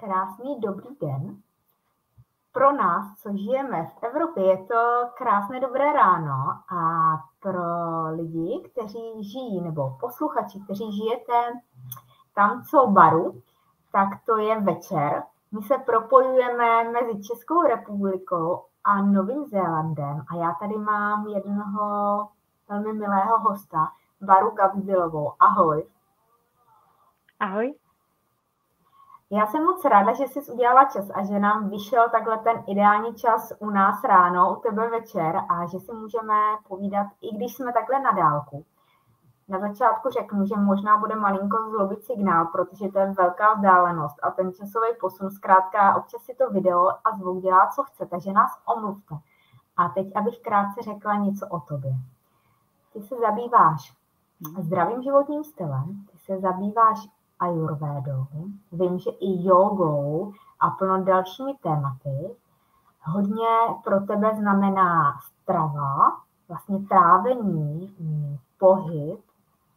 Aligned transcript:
Krásný 0.00 0.60
dobrý 0.60 0.96
den. 1.00 1.36
Pro 2.52 2.72
nás, 2.72 3.18
co 3.22 3.36
žijeme 3.36 3.86
v 3.86 4.02
Evropě, 4.02 4.44
je 4.44 4.56
to 4.56 5.08
krásné 5.16 5.60
dobré 5.60 5.92
ráno 5.92 6.62
a 6.74 6.80
pro 7.40 7.62
lidi, 8.10 8.70
kteří 8.72 9.24
žijí, 9.32 9.60
nebo 9.60 9.96
posluchači, 10.00 10.60
kteří 10.60 10.92
žijete 10.92 11.52
tam, 12.34 12.62
co 12.62 12.86
baru, 12.86 13.42
tak 13.92 14.08
to 14.26 14.36
je 14.36 14.60
večer. 14.60 15.22
My 15.52 15.62
se 15.62 15.78
propojujeme 15.78 16.84
mezi 16.84 17.22
Českou 17.22 17.62
republikou 17.62 18.64
a 18.84 19.02
Novým 19.02 19.44
Zélandem 19.44 20.24
a 20.28 20.36
já 20.36 20.52
tady 20.60 20.78
mám 20.78 21.26
jednoho 21.26 22.28
velmi 22.68 22.92
milého 22.92 23.38
hosta, 23.38 23.88
Baru 24.20 24.50
Gavdilovou. 24.50 25.32
Ahoj. 25.40 25.86
Ahoj. 27.40 27.74
Já 29.30 29.46
jsem 29.46 29.64
moc 29.64 29.84
ráda, 29.84 30.12
že 30.12 30.24
jsi 30.24 30.52
udělala 30.52 30.84
čas 30.84 31.10
a 31.14 31.24
že 31.24 31.38
nám 31.38 31.68
vyšel 31.68 32.08
takhle 32.08 32.38
ten 32.38 32.64
ideální 32.66 33.14
čas 33.14 33.52
u 33.58 33.70
nás 33.70 34.04
ráno, 34.04 34.56
u 34.56 34.60
tebe 34.60 34.90
večer 34.90 35.36
a 35.48 35.66
že 35.66 35.78
si 35.78 35.92
můžeme 35.92 36.34
povídat, 36.68 37.06
i 37.20 37.36
když 37.36 37.54
jsme 37.54 37.72
takhle 37.72 38.00
na 38.00 38.12
dálku. 38.12 38.64
Na 39.48 39.58
začátku 39.58 40.10
řeknu, 40.10 40.46
že 40.46 40.56
možná 40.56 40.98
bude 40.98 41.16
malinko 41.16 41.70
zlobit 41.70 42.04
signál, 42.04 42.46
protože 42.46 42.88
to 42.88 42.98
je 42.98 43.12
velká 43.12 43.54
vzdálenost 43.54 44.16
a 44.22 44.30
ten 44.30 44.52
časový 44.52 44.88
posun 45.00 45.30
zkrátka 45.30 45.96
občas 45.96 46.22
si 46.22 46.34
to 46.34 46.50
video 46.50 46.88
a 46.88 47.16
zvuk 47.18 47.42
dělá, 47.42 47.66
co 47.74 47.82
chce, 47.82 48.06
takže 48.06 48.32
nás 48.32 48.50
omluvte. 48.76 49.14
A 49.76 49.88
teď, 49.88 50.16
abych 50.16 50.40
krátce 50.40 50.82
řekla 50.82 51.14
něco 51.14 51.46
o 51.48 51.60
tobě. 51.60 51.92
Ty 52.92 53.02
se 53.02 53.14
zabýváš 53.18 53.96
zdravým 54.58 55.02
životním 55.02 55.44
stylem, 55.44 56.06
ty 56.10 56.18
se 56.18 56.40
zabýváš 56.40 57.17
ajurvédou, 57.40 58.26
vím, 58.72 58.98
že 58.98 59.10
i 59.10 59.46
jogou 59.46 60.32
a 60.60 60.70
plno 60.70 61.04
dalšími 61.04 61.54
tématy. 61.62 62.36
Hodně 63.02 63.48
pro 63.84 64.00
tebe 64.00 64.36
znamená 64.36 65.18
strava, 65.20 66.16
vlastně 66.48 66.78
trávení, 66.78 67.96
pohyb, 68.58 69.20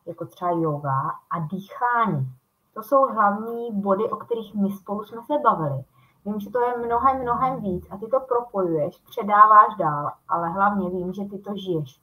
jako 0.06 0.26
třeba 0.26 0.52
yoga 0.52 1.12
a 1.30 1.40
dýchání. 1.40 2.36
To 2.74 2.84
jsou 2.84 3.08
hlavní 3.08 3.72
body, 3.72 4.10
o 4.10 4.16
kterých 4.16 4.56
my 4.56 4.72
spolu 4.72 5.04
jsme 5.04 5.22
se 5.22 5.34
bavili. 5.44 5.84
Vím, 6.26 6.40
že 6.40 6.50
to 6.50 6.60
je 6.60 6.78
mnohem, 6.78 7.22
mnohem 7.22 7.62
víc 7.62 7.88
a 7.92 7.98
ty 7.98 8.08
to 8.08 8.20
propojuješ, 8.20 8.98
předáváš 8.98 9.76
dál, 9.76 10.12
ale 10.30 10.50
hlavně 10.50 10.90
vím, 10.90 11.14
že 11.14 11.26
ty 11.26 11.38
to 11.38 11.56
žiješ. 11.56 12.02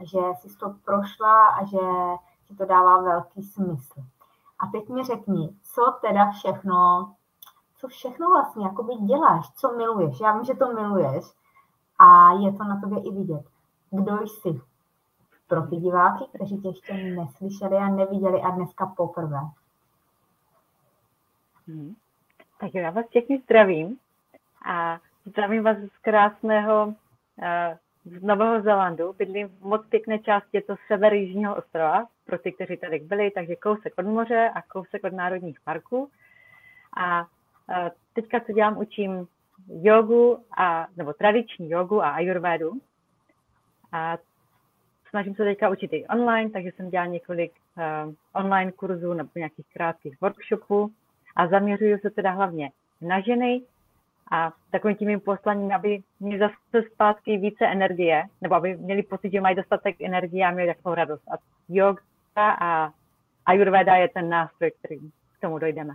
Že 0.00 0.18
jsi 0.18 0.58
to 0.58 0.74
prošla 0.84 1.46
a 1.46 1.64
že 1.64 1.78
ti 2.48 2.56
to 2.56 2.64
dává 2.64 3.02
velký 3.02 3.42
smysl. 3.42 4.00
A 4.58 4.66
teď 4.66 4.88
mi 4.88 5.04
řekni, 5.04 5.48
co 5.62 5.82
teda 6.00 6.30
všechno, 6.30 7.12
co 7.76 7.88
všechno 7.88 8.30
vlastně 8.30 8.64
jakoby 8.64 8.94
děláš, 8.94 9.50
co 9.50 9.76
miluješ. 9.76 10.20
Já 10.20 10.32
vím, 10.32 10.44
že 10.44 10.54
to 10.54 10.72
miluješ 10.72 11.24
a 11.98 12.32
je 12.32 12.52
to 12.52 12.64
na 12.64 12.80
tobě 12.80 12.98
i 13.02 13.10
vidět. 13.10 13.44
Kdo 13.90 14.26
jsi? 14.26 14.60
Pro 15.48 15.62
ty 15.62 15.76
diváky, 15.76 16.24
kteří 16.34 16.58
tě 16.58 16.68
ještě 16.68 16.94
neslyšeli 16.94 17.76
a 17.76 17.88
neviděli 17.88 18.40
a 18.40 18.50
dneska 18.50 18.86
poprvé. 18.86 19.40
Hmm. 21.66 21.94
Tak 22.60 22.74
já 22.74 22.90
vás 22.90 23.06
všechny 23.06 23.40
zdravím 23.44 23.98
a 24.66 24.98
zdravím 25.24 25.64
vás 25.64 25.76
z 25.76 25.98
krásného 26.02 26.86
uh, 26.86 26.94
z 28.18 28.22
Nového 28.22 28.62
Zélandu. 28.62 29.12
Bydlím 29.12 29.48
v 29.48 29.60
moc 29.60 29.86
pěkné 29.86 30.18
části, 30.18 30.56
je 30.56 30.62
to 30.62 30.74
sever 30.86 31.14
Jižního 31.14 31.56
ostrova, 31.56 32.06
pro 32.26 32.38
ty, 32.38 32.52
kteří 32.52 32.76
tady 32.76 32.98
byli, 32.98 33.30
takže 33.30 33.56
kousek 33.56 33.92
od 33.96 34.06
moře 34.06 34.50
a 34.54 34.62
kousek 34.62 35.04
od 35.04 35.12
národních 35.12 35.60
parků. 35.60 36.10
A 36.96 37.26
e, 37.70 37.90
teďka, 38.12 38.40
co 38.40 38.52
dělám, 38.52 38.78
učím 38.78 39.28
jogu, 39.68 40.44
a, 40.58 40.86
nebo 40.96 41.12
tradiční 41.12 41.70
jogu 41.70 42.02
a 42.02 42.10
ayurvédu. 42.10 42.72
A 43.92 44.18
snažím 45.10 45.34
se 45.34 45.44
teďka 45.44 45.68
učit 45.68 45.92
i 45.92 46.06
online, 46.06 46.50
takže 46.50 46.70
jsem 46.76 46.90
dělala 46.90 47.10
několik 47.10 47.52
uh, 47.52 48.12
online 48.32 48.72
kurzů 48.72 49.12
nebo 49.12 49.30
nějakých 49.36 49.66
krátkých 49.72 50.20
workshopů 50.20 50.90
a 51.36 51.46
zaměřuju 51.46 51.98
se 51.98 52.10
teda 52.10 52.30
hlavně 52.30 52.70
na 53.00 53.20
ženy, 53.20 53.62
a 54.30 54.52
takovým 54.70 54.96
tím 54.96 55.20
poslaním, 55.20 55.72
aby 55.72 56.02
měli 56.20 56.38
zase 56.38 56.88
zpátky 56.92 57.36
více 57.36 57.66
energie, 57.66 58.24
nebo 58.40 58.54
aby 58.54 58.76
měli 58.76 59.02
pocit, 59.02 59.32
že 59.32 59.40
mají 59.40 59.56
dostatek 59.56 60.00
energie 60.00 60.46
a 60.46 60.50
měli 60.50 60.74
takovou 60.74 60.94
radost. 60.94 61.22
A 61.28 61.34
yoga 62.36 62.56
a 62.60 62.92
ayurveda 63.46 63.94
je 63.94 64.08
ten 64.08 64.28
nástroj, 64.28 64.70
který 64.78 64.98
k 65.10 65.40
tomu 65.40 65.58
dojdeme. 65.58 65.94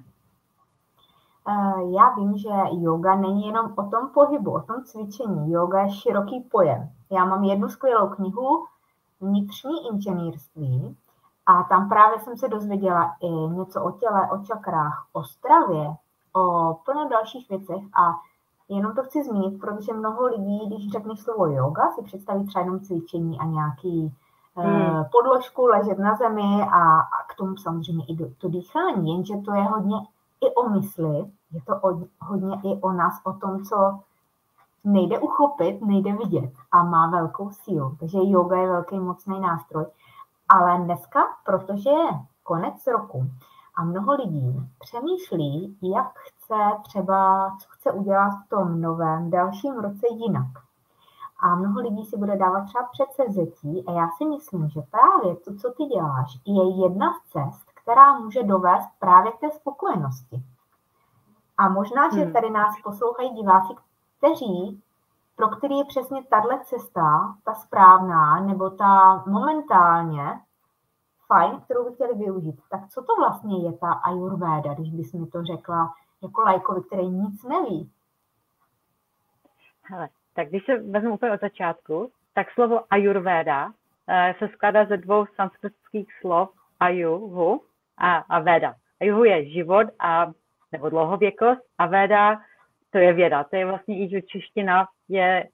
Já 1.95 2.09
vím, 2.09 2.37
že 2.37 2.49
yoga 2.71 3.15
není 3.15 3.47
jenom 3.47 3.73
o 3.77 3.83
tom 3.83 4.09
pohybu, 4.13 4.51
o 4.51 4.61
tom 4.61 4.83
cvičení. 4.83 5.51
Yoga 5.51 5.81
je 5.81 5.91
široký 5.91 6.39
pojem. 6.51 6.89
Já 7.11 7.25
mám 7.25 7.43
jednu 7.43 7.69
skvělou 7.69 8.09
knihu 8.09 8.65
Vnitřní 9.21 9.87
inženýrství 9.93 10.97
a 11.45 11.63
tam 11.63 11.89
právě 11.89 12.19
jsem 12.19 12.37
se 12.37 12.47
dozvěděla 12.47 13.15
i 13.21 13.29
něco 13.29 13.83
o 13.83 13.91
těle, 13.91 14.31
o 14.31 14.45
čakrách, 14.45 15.07
o 15.13 15.23
stravě, 15.23 15.95
o 16.33 16.73
plno 16.85 17.09
dalších 17.09 17.49
věcech 17.49 17.83
a 17.93 18.13
jenom 18.69 18.95
to 18.95 19.03
chci 19.03 19.23
zmínit, 19.23 19.59
protože 19.59 19.93
mnoho 19.93 20.25
lidí, 20.25 20.67
když 20.67 20.91
řekneš 20.91 21.19
slovo 21.19 21.45
yoga, 21.45 21.91
si 21.91 22.01
představí 22.03 22.47
třeba 22.47 22.65
jenom 22.65 22.79
cvičení 22.79 23.39
a 23.39 23.45
nějaký 23.45 24.15
hmm. 24.55 25.05
podložku, 25.11 25.65
ležet 25.65 25.99
na 25.99 26.15
zemi 26.15 26.61
a, 26.71 26.99
a 26.99 27.23
k 27.27 27.35
tomu 27.35 27.57
samozřejmě 27.57 28.05
i 28.05 28.35
to 28.37 28.49
dýchání, 28.49 29.11
jenže 29.11 29.37
to 29.45 29.53
je 29.53 29.63
hodně 29.63 29.97
i 30.41 30.53
o 30.53 30.69
mysli, 30.69 31.31
je 31.51 31.61
to 31.67 31.75
o, 31.75 32.01
hodně 32.19 32.55
i 32.63 32.81
o 32.81 32.91
nás, 32.91 33.21
o 33.23 33.33
tom, 33.33 33.63
co 33.63 33.99
nejde 34.83 35.19
uchopit, 35.19 35.81
nejde 35.81 36.13
vidět 36.13 36.51
a 36.71 36.83
má 36.83 37.09
velkou 37.09 37.51
sílu. 37.51 37.97
Takže 37.99 38.17
yoga 38.21 38.57
je 38.57 38.67
velký 38.67 38.99
mocný 38.99 39.39
nástroj. 39.39 39.85
Ale 40.49 40.77
dneska, 40.77 41.19
protože 41.45 41.89
je 41.89 42.09
konec 42.43 42.87
roku, 42.87 43.25
a 43.75 43.83
mnoho 43.83 44.13
lidí 44.13 44.69
přemýšlí, 44.79 45.77
jak 45.81 46.19
chce 46.19 46.55
třeba, 46.83 47.49
co 47.59 47.67
chce 47.69 47.91
udělat 47.91 48.29
v 48.29 48.49
tom 48.49 48.81
novém 48.81 49.29
dalším 49.29 49.73
roce 49.73 50.07
jinak. 50.09 50.47
A 51.41 51.55
mnoho 51.55 51.79
lidí 51.79 52.05
si 52.05 52.17
bude 52.17 52.37
dávat 52.37 52.65
třeba 52.65 52.83
předsevzetí 52.91 53.83
a 53.87 53.91
já 53.91 54.09
si 54.17 54.25
myslím, 54.25 54.69
že 54.69 54.81
právě 54.81 55.35
to, 55.35 55.55
co 55.55 55.71
ty 55.71 55.83
děláš, 55.83 56.39
je 56.45 56.83
jedna 56.83 57.13
z 57.13 57.31
cest, 57.31 57.71
která 57.83 58.19
může 58.19 58.43
dovést 58.43 58.89
právě 58.99 59.31
k 59.31 59.39
té 59.39 59.51
spokojenosti. 59.51 60.43
A 61.57 61.69
možná, 61.69 62.09
že 62.09 62.21
hmm. 62.21 62.33
tady 62.33 62.49
nás 62.49 62.75
poslouchají 62.83 63.29
diváci, 63.29 63.73
kteří, 64.17 64.83
pro 65.35 65.49
který 65.49 65.77
je 65.77 65.85
přesně 65.85 66.23
tahle 66.23 66.59
cesta, 66.59 67.35
ta 67.43 67.53
správná, 67.53 68.39
nebo 68.39 68.69
ta 68.69 69.23
momentálně 69.27 70.41
fajn, 71.27 71.59
kterou 71.59 71.89
by 71.89 71.95
chtěli 71.95 72.13
využít. 72.13 72.61
Tak 72.69 72.87
co 72.89 73.03
to 73.03 73.15
vlastně 73.15 73.65
je 73.65 73.73
ta 73.73 73.91
ayurveda, 73.91 74.73
když 74.73 74.91
bys 74.91 75.13
mi 75.13 75.27
to 75.27 75.43
řekla 75.43 75.93
jako 76.21 76.41
lajkovi, 76.41 76.81
který 76.81 77.09
nic 77.09 77.43
neví? 77.43 77.91
Hele, 79.83 80.09
tak 80.41 80.49
když 80.49 80.65
se 80.65 80.77
vezmu 80.77 81.13
úplně 81.13 81.31
od 81.31 81.41
začátku, 81.41 82.11
tak 82.33 82.51
slovo 82.51 82.79
ayurveda 82.89 83.65
uh, 83.65 83.73
se 84.39 84.47
skládá 84.53 84.85
ze 84.85 84.97
dvou 84.97 85.25
sanskritských 85.35 86.07
slov 86.21 86.49
ayuhu 86.79 87.61
a, 87.97 88.17
a 88.17 88.39
veda. 88.39 88.75
Ayuhu 89.01 89.23
je 89.23 89.49
život 89.49 89.87
a 89.99 90.31
nebo 90.71 90.89
dlouhověkost 90.89 91.61
a 91.77 91.85
veda 91.85 92.41
to 92.91 92.97
je 92.97 93.13
věda. 93.13 93.43
To 93.43 93.55
je 93.55 93.65
vlastně 93.65 93.99
i, 93.99 94.09
že 94.09 94.21
čeština 94.21 94.87
je, 95.09 95.47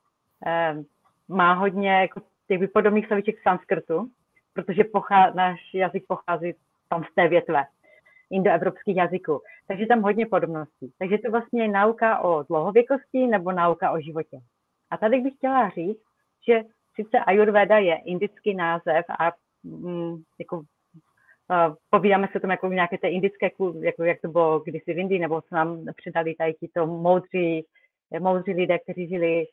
eh, 0.46 0.76
má 1.28 1.54
hodně 1.54 1.92
jako 1.92 2.22
těch 2.48 2.72
podobných 2.74 3.08
slovíček 3.08 3.36
sanskrtu, 3.44 4.08
protože 4.54 4.84
pochá, 4.84 5.30
náš 5.30 5.60
jazyk 5.74 6.04
pochází 6.08 6.54
tam 6.90 7.04
z 7.12 7.16
té 7.16 7.28
větve 7.28 7.64
indoevropských 8.32 8.96
jazyků. 8.96 9.42
Takže 9.68 9.86
tam 9.86 10.02
hodně 10.02 10.26
podobností. 10.26 10.94
Takže 11.00 11.18
to 11.18 11.32
vlastně 11.32 11.62
je 11.62 11.68
nauka 11.68 12.20
o 12.20 12.44
dlouhověkosti 12.44 13.28
nebo 13.28 13.52
nauka 13.52 13.92
o 13.92 14.00
životě. 14.00 14.40
A 14.92 14.98
tady 14.98 15.22
bych 15.22 15.34
chtěla 15.34 15.70
říct, 15.70 16.04
že 16.48 16.64
sice 16.96 17.20
Ayurveda 17.20 17.78
je 17.78 17.96
indický 18.06 18.56
název 18.56 19.06
a 19.20 19.32
mm, 19.64 20.24
jako 20.40 20.62
povídáme 21.90 22.28
se 22.32 22.40
tom 22.40 22.50
jako 22.50 22.70
v 22.70 22.74
nějaké 22.74 22.98
té 22.98 23.10
indické, 23.10 23.50
jako 23.80 24.04
jak 24.04 24.22
to 24.22 24.28
bylo 24.28 24.60
kdysi 24.60 24.94
v 24.94 24.98
Indii, 24.98 25.20
nebo 25.20 25.42
co 25.42 25.56
nám 25.56 25.86
předali 25.96 26.36
tady 26.36 26.54
to 26.76 26.88
moudří, 26.88 27.66
moudří 28.20 28.54
lidé, 28.54 28.80
kteří 28.80 29.08
žili 29.08 29.46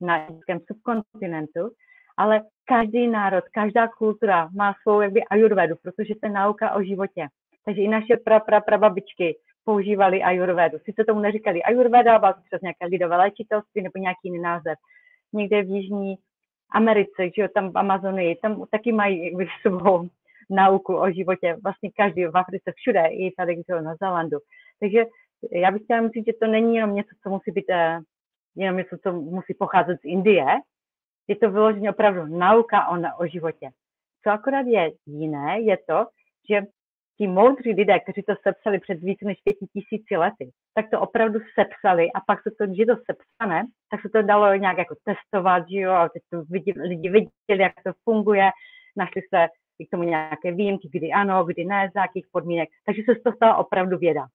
na 0.00 0.26
indickém 0.26 0.60
subkontinentu, 0.60 1.70
ale 2.16 2.42
každý 2.64 3.06
národ, 3.06 3.44
každá 3.52 3.88
kultura 3.88 4.48
má 4.56 4.74
svou 4.82 5.00
jakby 5.00 5.24
ajurvedu, 5.24 5.76
protože 5.82 6.14
to 6.14 6.26
je 6.26 6.32
nauka 6.32 6.74
o 6.74 6.82
životě. 6.82 7.28
Takže 7.64 7.82
i 7.82 7.88
naše 7.88 8.16
pra, 8.24 8.40
pra, 8.40 8.60
prababičky 8.60 9.36
používali 9.64 10.22
ajurvedu. 10.22 10.78
Sice 10.84 11.04
tomu 11.04 11.20
neříkali 11.20 11.62
ajurveda, 11.62 12.16
ale 12.16 12.34
to 12.34 12.40
přes 12.44 12.60
nějaké 12.60 12.86
lidové 12.86 13.16
léčitelství 13.16 13.82
nebo 13.82 13.98
nějaký 13.98 14.20
jiný 14.24 14.38
název. 14.38 14.78
Někde 15.32 15.62
v 15.62 15.70
Jižní 15.70 16.16
Americe, 16.74 17.30
že 17.36 17.42
jo, 17.42 17.48
tam 17.54 17.72
v 17.72 17.78
Amazonii, 17.78 18.36
tam 18.36 18.64
taky 18.70 18.92
mají 18.92 19.36
svou 19.62 20.08
nauku 20.50 20.96
o 20.96 21.10
životě. 21.10 21.56
Vlastně 21.62 21.90
každý 21.96 22.24
v 22.24 22.36
Africe, 22.36 22.72
všude, 22.76 23.06
i 23.06 23.34
tady 23.36 23.54
že 23.56 23.62
jo, 23.68 23.80
na 23.80 23.94
Zelandu. 24.00 24.38
Takže 24.80 25.04
já 25.52 25.70
bych 25.70 25.82
chtěla 25.82 26.08
říct, 26.08 26.26
že 26.26 26.32
to 26.40 26.46
není 26.46 26.76
jenom 26.76 26.94
něco, 26.94 27.10
co 27.22 27.30
musí 27.30 27.50
být, 27.50 27.70
eh, 27.70 28.00
jenom 28.56 28.76
něco, 28.76 28.96
co 29.02 29.12
musí 29.12 29.54
pocházet 29.54 30.00
z 30.00 30.04
Indie. 30.04 30.46
Je 31.28 31.36
to 31.36 31.50
vyloženě 31.50 31.90
opravdu 31.90 32.26
nauka 32.26 32.88
o, 32.88 32.96
o 33.18 33.26
životě. 33.26 33.70
Co 34.24 34.30
akorát 34.30 34.66
je 34.66 34.92
jiné, 35.06 35.60
je 35.60 35.78
to, 35.88 36.06
že 36.50 36.62
ti 37.18 37.26
moudří 37.26 37.72
lidé, 37.72 38.00
kteří 38.00 38.22
to 38.22 38.34
sepsali 38.42 38.78
před 38.78 38.94
více 38.94 39.24
než 39.24 39.38
pěti 39.44 39.66
tisíci 39.66 40.16
lety, 40.16 40.50
tak 40.74 40.90
to 40.90 41.00
opravdu 41.00 41.38
sepsali 41.54 42.12
a 42.12 42.20
pak 42.26 42.42
se 42.42 42.50
to, 42.50 42.64
je 42.70 42.86
to 42.86 42.96
sepsané, 43.10 43.66
tak 43.90 44.00
se 44.02 44.08
to 44.08 44.22
dalo 44.22 44.54
nějak 44.54 44.78
jako 44.78 44.94
testovat, 45.04 45.62
že 45.70 45.80
jo, 45.80 45.92
a 45.92 46.08
teď 46.08 46.22
to 46.30 46.42
lidi, 46.50 46.74
lidi 46.76 47.08
viděli, 47.08 47.62
jak 47.62 47.72
to 47.86 47.92
funguje, 48.04 48.50
našli 48.96 49.22
se 49.34 49.46
k 49.86 49.90
tomu 49.90 50.02
nějaké 50.02 50.52
výjimky, 50.52 50.88
kdy 50.92 51.12
ano, 51.12 51.44
kdy 51.44 51.64
ne, 51.64 51.90
za 51.94 52.00
jakých 52.00 52.26
podmínek, 52.32 52.68
takže 52.86 53.02
se 53.02 53.20
to 53.24 53.32
stala 53.32 53.56
opravdu 53.56 53.98
věda. 53.98 54.26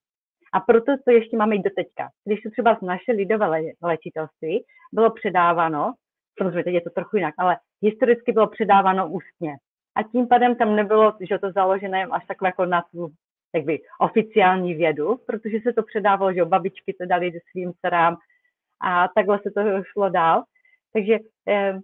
A 0.53 0.59
proto 0.59 0.91
to 1.05 1.11
ještě 1.11 1.37
máme 1.37 1.55
i 1.55 1.59
do 1.59 1.69
teďka. 1.75 2.09
Když 2.25 2.41
to 2.41 2.49
třeba 2.49 2.75
z 2.75 2.81
naše 2.81 3.11
lidové 3.11 3.61
léčitelství 3.83 4.65
bylo 4.93 5.11
předáváno, 5.11 5.93
samozřejmě 6.37 6.63
teď 6.63 6.73
je 6.73 6.81
to 6.81 6.89
trochu 6.89 7.17
jinak, 7.17 7.33
ale 7.37 7.57
historicky 7.81 8.31
bylo 8.31 8.47
předáváno 8.47 9.09
ústně. 9.09 9.51
A 9.97 10.03
tím 10.03 10.27
pádem 10.27 10.55
tam 10.55 10.75
nebylo, 10.75 11.13
že 11.29 11.39
to 11.39 11.51
založené 11.51 12.05
až 12.05 12.25
takhle 12.25 12.47
jako 12.49 12.65
na 12.65 12.81
tu 12.91 13.09
by, 13.63 13.79
oficiální 13.99 14.73
vědu, 14.73 15.17
protože 15.27 15.57
se 15.63 15.73
to 15.73 15.83
předávalo, 15.83 16.33
že 16.33 16.45
babičky 16.45 16.93
to 16.93 17.05
dali 17.05 17.31
svým 17.51 17.73
dcerám 17.81 18.17
a 18.81 19.07
takhle 19.15 19.39
se 19.39 19.51
to 19.51 19.61
šlo 19.83 20.09
dál. 20.09 20.43
Takže 20.93 21.19
eh, 21.47 21.79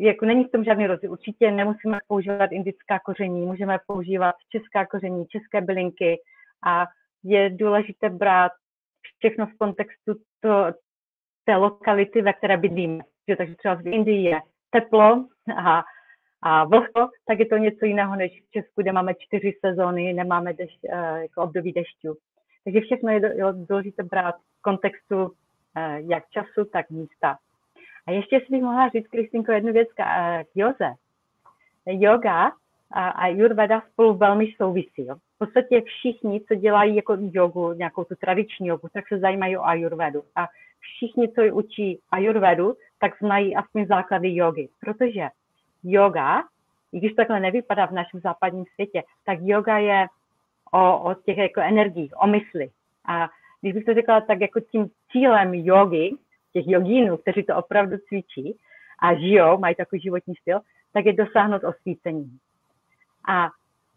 jako 0.00 0.26
není 0.26 0.44
v 0.44 0.50
tom 0.50 0.64
žádný 0.64 0.86
rozdíl. 0.86 1.12
Určitě 1.12 1.50
nemusíme 1.50 1.98
používat 2.06 2.52
indická 2.52 2.98
koření, 3.04 3.46
můžeme 3.46 3.78
používat 3.86 4.34
česká 4.48 4.86
koření, 4.86 5.26
české 5.26 5.60
bylinky 5.60 6.20
a 6.66 6.86
je 7.24 7.50
důležité 7.50 8.08
brát 8.10 8.52
všechno 9.18 9.46
v 9.46 9.56
kontextu 9.58 10.14
to, 10.40 10.66
té 11.44 11.56
lokality, 11.56 12.22
ve 12.22 12.32
které 12.32 12.56
bydlíme. 12.56 13.04
Že, 13.28 13.36
takže 13.36 13.54
třeba 13.56 13.74
v 13.74 13.86
Indii 13.86 14.22
je 14.22 14.40
teplo 14.70 15.24
a, 15.56 15.82
a 16.42 16.64
vlhko, 16.64 17.08
tak 17.26 17.38
je 17.38 17.46
to 17.46 17.56
něco 17.56 17.84
jiného 17.84 18.16
než 18.16 18.42
v 18.42 18.50
Česku, 18.50 18.82
kde 18.82 18.92
máme 18.92 19.14
čtyři 19.14 19.52
sezóny, 19.60 20.12
nemáme 20.12 20.52
deš, 20.52 20.78
eh, 20.88 21.22
jako 21.22 21.42
období 21.42 21.72
dešťů. 21.72 22.16
Takže 22.64 22.80
všechno 22.80 23.12
je 23.12 23.20
důležité 23.52 24.02
brát 24.02 24.34
v 24.34 24.62
kontextu 24.62 25.32
eh, 25.76 26.00
jak 26.00 26.24
času, 26.30 26.64
tak 26.72 26.90
místa. 26.90 27.38
A 28.06 28.10
ještě 28.10 28.40
si 28.40 28.46
bych 28.50 28.62
mohla 28.62 28.88
říct, 28.88 29.08
Kristýnko, 29.08 29.52
jednu 29.52 29.72
věc 29.72 29.88
k 29.92 30.00
eh, 30.00 30.44
joze. 30.54 30.94
Yoga 31.86 32.52
a 32.92 33.08
Ayurveda 33.08 33.82
spolu 33.92 34.14
velmi 34.14 34.52
souvisí. 34.56 35.06
Jo. 35.06 35.14
V 35.14 35.38
podstatě 35.38 35.82
všichni, 35.82 36.40
co 36.40 36.54
dělají 36.54 36.96
jako 36.96 37.16
jogu, 37.20 37.72
nějakou 37.72 38.04
tu 38.04 38.14
tradiční 38.14 38.66
jogu, 38.66 38.88
tak 38.92 39.08
se 39.08 39.18
zajímají 39.18 39.56
o 39.56 39.64
Ayurvedu. 39.64 40.22
A 40.36 40.46
všichni, 40.80 41.28
co 41.28 41.42
učí 41.54 42.00
Ayurvedu, 42.10 42.74
tak 42.98 43.18
znají 43.18 43.56
aspoň 43.56 43.86
základy 43.86 44.36
jogy. 44.36 44.68
Protože 44.80 45.28
yoga, 45.84 46.42
i 46.92 46.98
když 46.98 47.12
takhle 47.12 47.40
nevypadá 47.40 47.86
v 47.86 47.92
našem 47.92 48.20
západním 48.20 48.64
světě, 48.74 49.02
tak 49.26 49.38
yoga 49.42 49.78
je 49.78 50.06
o, 50.72 51.10
o 51.10 51.14
těch 51.14 51.38
jako 51.38 51.60
energiích, 51.60 52.12
o 52.22 52.26
mysli. 52.26 52.70
A 53.08 53.28
když 53.60 53.72
bych 53.72 53.84
to 53.84 53.94
řekla, 53.94 54.20
tak 54.20 54.40
jako 54.40 54.60
tím 54.60 54.90
cílem 55.12 55.54
jogy, 55.54 56.10
těch 56.52 56.68
jogínů, 56.68 57.16
kteří 57.16 57.42
to 57.42 57.56
opravdu 57.56 57.96
cvičí 58.08 58.56
a 59.02 59.14
žijou, 59.14 59.58
mají 59.58 59.74
takový 59.74 60.00
životní 60.00 60.34
styl, 60.34 60.60
tak 60.92 61.06
je 61.06 61.12
dosáhnout 61.12 61.64
osvícení. 61.64 62.38
A 63.28 63.48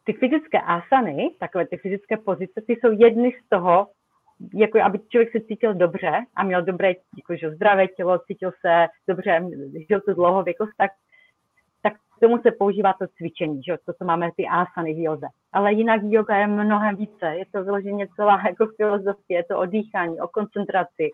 ty 0.03 0.13
fyzické 0.13 0.61
asany, 0.61 1.31
takové 1.39 1.67
ty 1.67 1.77
fyzické 1.77 2.17
pozice, 2.17 2.61
ty 2.67 2.73
jsou 2.73 2.91
jedny 2.91 3.31
z 3.31 3.49
toho, 3.49 3.87
jako 4.53 4.81
aby 4.81 4.99
člověk 4.99 5.31
se 5.31 5.39
cítil 5.39 5.73
dobře 5.73 6.11
a 6.35 6.43
měl 6.43 6.61
dobré, 6.61 6.93
jakože 7.17 7.51
zdravé 7.51 7.87
tělo, 7.87 8.19
cítil 8.19 8.51
se 8.61 8.87
dobře, 9.07 9.45
žil 9.89 10.01
tu 10.01 10.13
dlouhověkost, 10.13 10.71
tak, 10.77 10.91
tak 10.91 10.97
tomu 12.23 12.41
se 12.41 12.51
používá 12.51 12.93
to 12.93 13.05
cvičení, 13.17 13.63
že? 13.63 13.77
to, 13.85 13.93
co 13.93 14.05
máme 14.05 14.29
ty 14.37 14.47
asany 14.47 14.93
v 14.93 15.03
joze. 15.03 15.27
Ale 15.53 15.73
jinak 15.73 16.01
yoga 16.03 16.37
je 16.37 16.47
mnohem 16.47 16.95
více, 16.95 17.25
je 17.25 17.45
to 17.51 17.63
vyloženě 17.63 18.07
celá 18.15 18.41
jako 18.47 18.67
filozofie, 18.75 19.39
je 19.39 19.43
to 19.43 19.59
o 19.59 19.65
dýchání, 19.65 20.21
o 20.21 20.27
koncentraci, 20.27 21.09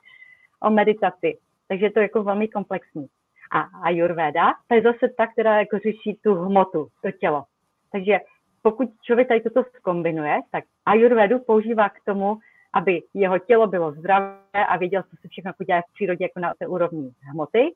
o 0.62 0.70
meditaci, 0.70 1.38
takže 1.68 1.86
je 1.86 1.92
to 1.92 2.00
jako 2.00 2.24
velmi 2.24 2.48
komplexní. 2.48 3.08
A 3.52 3.60
Ayurveda, 3.84 4.54
to 4.68 4.76
je 4.76 4.82
zase 4.82 5.14
ta, 5.18 5.28
která 5.28 5.60
jako 5.60 5.78
řeší 5.78 6.20
tu 6.24 6.36
hmotu, 6.36 6.88
to 7.04 7.12
tělo. 7.12 7.44
Takže 7.92 8.20
pokud 8.62 8.90
člověk 9.04 9.28
tady 9.28 9.42
toto 9.42 9.64
zkombinuje, 9.78 10.42
tak 10.52 10.64
Ayurvedu 10.86 11.40
používá 11.40 11.90
k 11.90 12.04
tomu, 12.06 12.38
aby 12.74 13.02
jeho 13.14 13.40
tělo 13.40 13.68
bylo 13.68 13.92
zdravé 13.92 14.66
a 14.68 14.78
věděl, 14.78 15.04
co 15.04 15.16
se 15.22 15.28
všechno 15.28 15.52
dělá 15.68 15.82
v 15.82 15.94
přírodě 15.94 16.26
jako 16.26 16.40
na 16.40 16.54
té 16.60 16.68
úrovni 16.68 17.12
hmoty. 17.32 17.74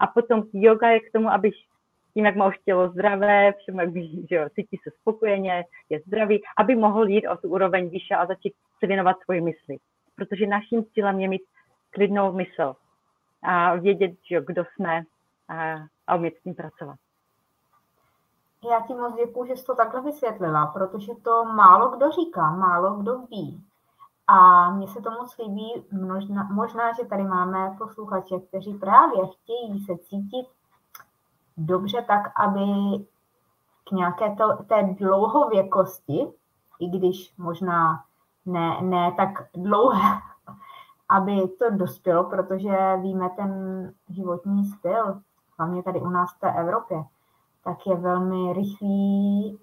A 0.00 0.06
potom 0.06 0.42
yoga 0.52 0.88
je 0.88 1.00
k 1.00 1.12
tomu, 1.12 1.28
aby 1.28 1.50
tím, 2.14 2.24
jak 2.24 2.36
má 2.36 2.46
už 2.46 2.58
tělo 2.58 2.88
zdravé, 2.88 3.52
všem, 3.52 3.78
jak 3.78 3.90
že 4.30 4.36
jo, 4.36 4.48
cítí 4.54 4.76
se 4.82 4.90
spokojeně, 5.00 5.64
je 5.88 6.00
zdravý, 6.06 6.42
aby 6.58 6.76
mohl 6.76 7.08
jít 7.08 7.28
o 7.28 7.36
tu 7.36 7.48
úroveň 7.48 7.88
výše 7.88 8.14
a 8.14 8.26
začít 8.26 8.54
se 8.78 8.86
věnovat 8.86 9.16
svoji 9.24 9.40
mysli. 9.40 9.76
Protože 10.16 10.46
naším 10.46 10.84
cílem 10.84 11.20
je 11.20 11.28
mít 11.28 11.42
klidnou 11.90 12.32
mysl 12.32 12.74
a 13.42 13.74
vědět, 13.74 14.12
že 14.30 14.40
kdo 14.46 14.64
jsme 14.64 15.02
a, 15.48 15.74
a 16.06 16.14
umět 16.14 16.34
s 16.36 16.42
tím 16.42 16.54
pracovat. 16.54 16.96
Já 18.70 18.80
ti 18.86 18.94
moc 18.94 19.14
děkuji, 19.14 19.46
že 19.46 19.56
jsi 19.56 19.64
to 19.64 19.74
takhle 19.74 20.02
vysvětlila, 20.02 20.66
protože 20.66 21.12
to 21.22 21.44
málo 21.44 21.96
kdo 21.96 22.10
říká, 22.10 22.50
málo 22.50 22.94
kdo 22.94 23.18
ví. 23.18 23.64
A 24.26 24.70
mně 24.70 24.88
se 24.88 25.02
to 25.02 25.10
moc 25.10 25.38
líbí, 25.38 25.84
možná, 26.06 26.48
možná, 26.52 26.92
že 26.92 27.08
tady 27.08 27.22
máme 27.22 27.76
posluchače, 27.78 28.34
kteří 28.48 28.74
právě 28.74 29.20
chtějí 29.26 29.84
se 29.84 29.98
cítit 29.98 30.46
dobře 31.56 32.04
tak, 32.08 32.40
aby 32.40 32.64
k 33.88 33.92
nějaké 33.92 34.34
to, 34.34 34.64
té 34.64 34.82
dlouhověkosti, 34.82 36.32
i 36.80 36.88
když 36.88 37.36
možná 37.38 38.04
ne, 38.46 38.78
ne 38.82 39.12
tak 39.16 39.28
dlouhé, 39.54 40.20
aby 41.08 41.48
to 41.48 41.70
dospělo, 41.70 42.24
protože 42.24 42.96
víme 43.00 43.30
ten 43.36 43.52
životní 44.08 44.64
styl, 44.64 45.20
hlavně 45.58 45.82
tady 45.82 46.00
u 46.00 46.08
nás 46.08 46.34
v 46.34 46.40
té 46.40 46.52
Evropě, 46.52 47.04
tak 47.64 47.86
je 47.86 47.96
velmi 47.96 48.52
rychlý, 48.52 49.58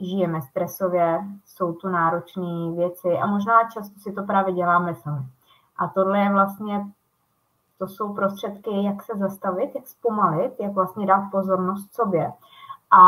žijeme 0.00 0.42
stresově, 0.42 1.24
jsou 1.44 1.72
tu 1.72 1.88
náročné 1.88 2.72
věci 2.76 3.18
a 3.18 3.26
možná 3.26 3.68
často 3.70 4.00
si 4.00 4.12
to 4.12 4.22
právě 4.22 4.54
děláme 4.54 4.94
sami. 4.94 5.26
A 5.76 5.88
tohle 5.88 6.18
je 6.18 6.32
vlastně, 6.32 6.86
to 7.78 7.88
jsou 7.88 8.14
prostředky, 8.14 8.84
jak 8.84 9.02
se 9.02 9.12
zastavit, 9.16 9.70
jak 9.74 9.86
zpomalit, 9.86 10.52
jak 10.60 10.72
vlastně 10.72 11.06
dát 11.06 11.30
pozornost 11.30 11.94
sobě. 11.94 12.32
A 12.90 12.98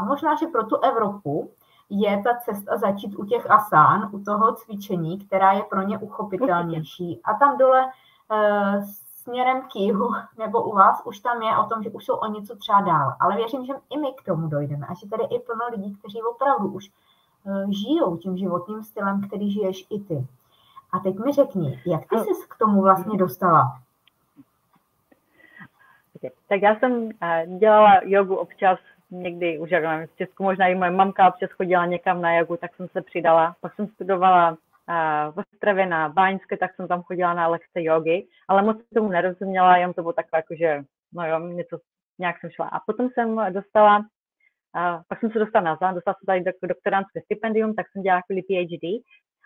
možná, 0.00 0.34
že 0.34 0.46
pro 0.46 0.64
tu 0.64 0.76
Evropu 0.76 1.50
je 1.90 2.22
ta 2.22 2.30
cesta 2.44 2.76
začít 2.76 3.14
u 3.18 3.24
těch 3.24 3.50
asán, 3.50 4.10
u 4.12 4.24
toho 4.24 4.52
cvičení, 4.52 5.18
která 5.18 5.52
je 5.52 5.62
pro 5.62 5.82
ně 5.82 5.98
uchopitelnější. 5.98 7.20
A 7.24 7.34
tam 7.34 7.58
dole 7.58 7.84
e, 7.84 8.82
směrem 9.22 9.62
k 9.62 9.76
jihu, 9.76 10.10
nebo 10.38 10.62
u 10.62 10.74
vás, 10.74 11.02
už 11.04 11.20
tam 11.20 11.42
je 11.42 11.56
o 11.58 11.64
tom, 11.64 11.82
že 11.82 11.90
už 11.90 12.04
jsou 12.04 12.14
o 12.14 12.26
něco 12.26 12.56
třeba 12.56 12.80
dál. 12.80 13.14
Ale 13.20 13.36
věřím, 13.36 13.66
že 13.66 13.72
i 13.90 13.98
my 13.98 14.12
k 14.12 14.22
tomu 14.22 14.48
dojdeme 14.48 14.86
a 14.86 14.94
že 14.94 15.08
tady 15.08 15.22
i 15.22 15.38
plno 15.38 15.64
lidí, 15.70 15.96
kteří 15.96 16.22
opravdu 16.22 16.68
už 16.68 16.86
e, 16.86 17.72
žijou 17.72 18.16
tím 18.16 18.36
životním 18.36 18.82
stylem, 18.82 19.20
který 19.28 19.52
žiješ 19.52 19.86
i 19.90 20.00
ty. 20.00 20.26
A 20.92 20.98
teď 20.98 21.18
mi 21.18 21.32
řekni, 21.32 21.82
jak 21.86 22.00
ty 22.08 22.18
jsi 22.18 22.48
k 22.48 22.58
tomu 22.58 22.82
vlastně 22.82 23.18
dostala? 23.18 23.78
Tak 26.48 26.62
já 26.62 26.78
jsem 26.78 27.10
e, 27.22 27.46
dělala 27.46 28.00
jogu 28.04 28.36
občas 28.36 28.78
někdy 29.10 29.58
už, 29.58 29.70
jak 29.70 29.84
nevím, 29.84 30.06
v 30.06 30.16
Česku 30.16 30.42
možná 30.42 30.66
i 30.66 30.74
moje 30.74 30.90
mamka 30.90 31.28
občas 31.28 31.50
chodila 31.50 31.86
někam 31.86 32.22
na 32.22 32.36
jogu, 32.36 32.56
tak 32.56 32.74
jsem 32.74 32.88
se 32.88 33.02
přidala. 33.02 33.56
Pak 33.60 33.74
jsem 33.74 33.88
studovala 33.88 34.50
uh, 34.50 35.34
v 35.34 35.38
Ostravě 35.54 35.86
na 35.86 36.08
Báňské, 36.08 36.56
tak 36.56 36.74
jsem 36.74 36.88
tam 36.88 37.02
chodila 37.02 37.34
na 37.34 37.48
lekce 37.48 37.82
jogy, 37.82 38.26
ale 38.48 38.62
moc 38.62 38.76
tomu 38.94 39.08
nerozuměla, 39.08 39.76
jenom 39.76 39.94
to 39.94 40.02
bylo 40.02 40.12
takové 40.12 40.38
jako, 40.38 40.54
že 40.54 40.84
no 41.12 41.26
jo, 41.26 41.38
něco, 41.38 41.78
nějak 42.18 42.40
jsem 42.40 42.50
šla. 42.50 42.68
A 42.68 42.80
potom 42.80 43.08
jsem 43.10 43.40
dostala, 43.52 43.98
uh, 43.98 45.02
pak 45.08 45.20
jsem 45.20 45.30
se 45.30 45.38
dostala 45.38 45.64
na 45.64 45.92
dostala 45.92 46.14
jsem 46.14 46.26
tady 46.26 46.40
do, 46.40 46.52
doktorantské 46.62 47.20
stipendium, 47.20 47.74
tak 47.74 47.86
jsem 47.88 48.02
dělala 48.02 48.22
chvíli 48.26 48.42
PhD 48.42 48.84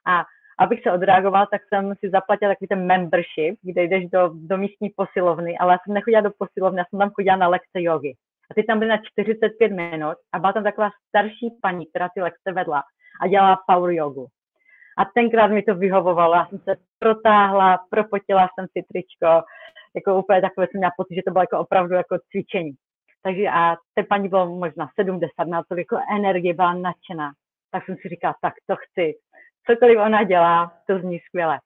a 0.06 0.24
abych 0.60 0.82
se 0.82 0.92
odreagoval, 0.92 1.46
tak 1.50 1.62
jsem 1.68 1.94
si 2.00 2.10
zaplatila 2.10 2.50
takový 2.50 2.68
ten 2.68 2.86
membership, 2.86 3.58
kde 3.62 3.82
jdeš 3.82 4.10
do, 4.10 4.30
do 4.34 4.56
místní 4.58 4.90
posilovny, 4.96 5.58
ale 5.58 5.72
já 5.72 5.78
jsem 5.78 5.94
nechodila 5.94 6.20
do 6.20 6.30
posilovny, 6.38 6.78
já 6.78 6.84
jsem 6.90 6.98
tam 6.98 7.10
chodila 7.10 7.36
na 7.36 7.48
lekce 7.48 7.82
jogy. 7.82 8.14
A 8.50 8.54
ty 8.54 8.62
tam 8.62 8.78
byly 8.78 8.88
na 8.88 8.98
45 9.12 9.72
minut 9.72 10.16
a 10.32 10.38
byla 10.38 10.52
tam 10.52 10.64
taková 10.64 10.90
starší 11.08 11.50
paní, 11.62 11.86
která 11.86 12.08
ty 12.14 12.22
lekce 12.22 12.52
vedla 12.52 12.82
a 13.20 13.28
dělala 13.28 13.58
power 13.66 13.90
jogu. 13.90 14.26
A 14.98 15.04
tenkrát 15.14 15.46
mi 15.46 15.62
to 15.62 15.74
vyhovovalo, 15.74 16.34
já 16.34 16.46
jsem 16.46 16.58
se 16.58 16.76
protáhla, 16.98 17.78
propotila 17.90 18.48
jsem 18.54 18.66
si 18.66 18.84
tričko, 18.88 19.46
jako 19.94 20.18
úplně 20.18 20.40
takové 20.40 20.66
jsem 20.66 20.78
měla 20.78 20.92
pocit, 20.96 21.14
že 21.14 21.22
to 21.26 21.30
bylo 21.30 21.42
jako 21.42 21.58
opravdu 21.58 21.94
jako 21.94 22.18
cvičení. 22.30 22.72
Takže 23.22 23.48
a 23.48 23.76
té 23.94 24.02
paní 24.02 24.28
bylo 24.28 24.56
možná 24.56 24.88
70, 25.00 25.44
na 25.44 25.62
to 25.68 25.76
jako 25.76 25.98
energie, 26.16 26.54
byla 26.54 26.74
nadšená. 26.74 27.32
Tak 27.70 27.84
jsem 27.84 27.96
si 27.96 28.08
říkala, 28.08 28.34
tak 28.42 28.54
to 28.66 28.76
chci. 28.76 29.14
Cokoliv 29.74 29.98
ona 29.98 30.22
dělá, 30.24 30.72
to 30.86 30.98
zní 30.98 31.18
skvěle. 31.18 31.58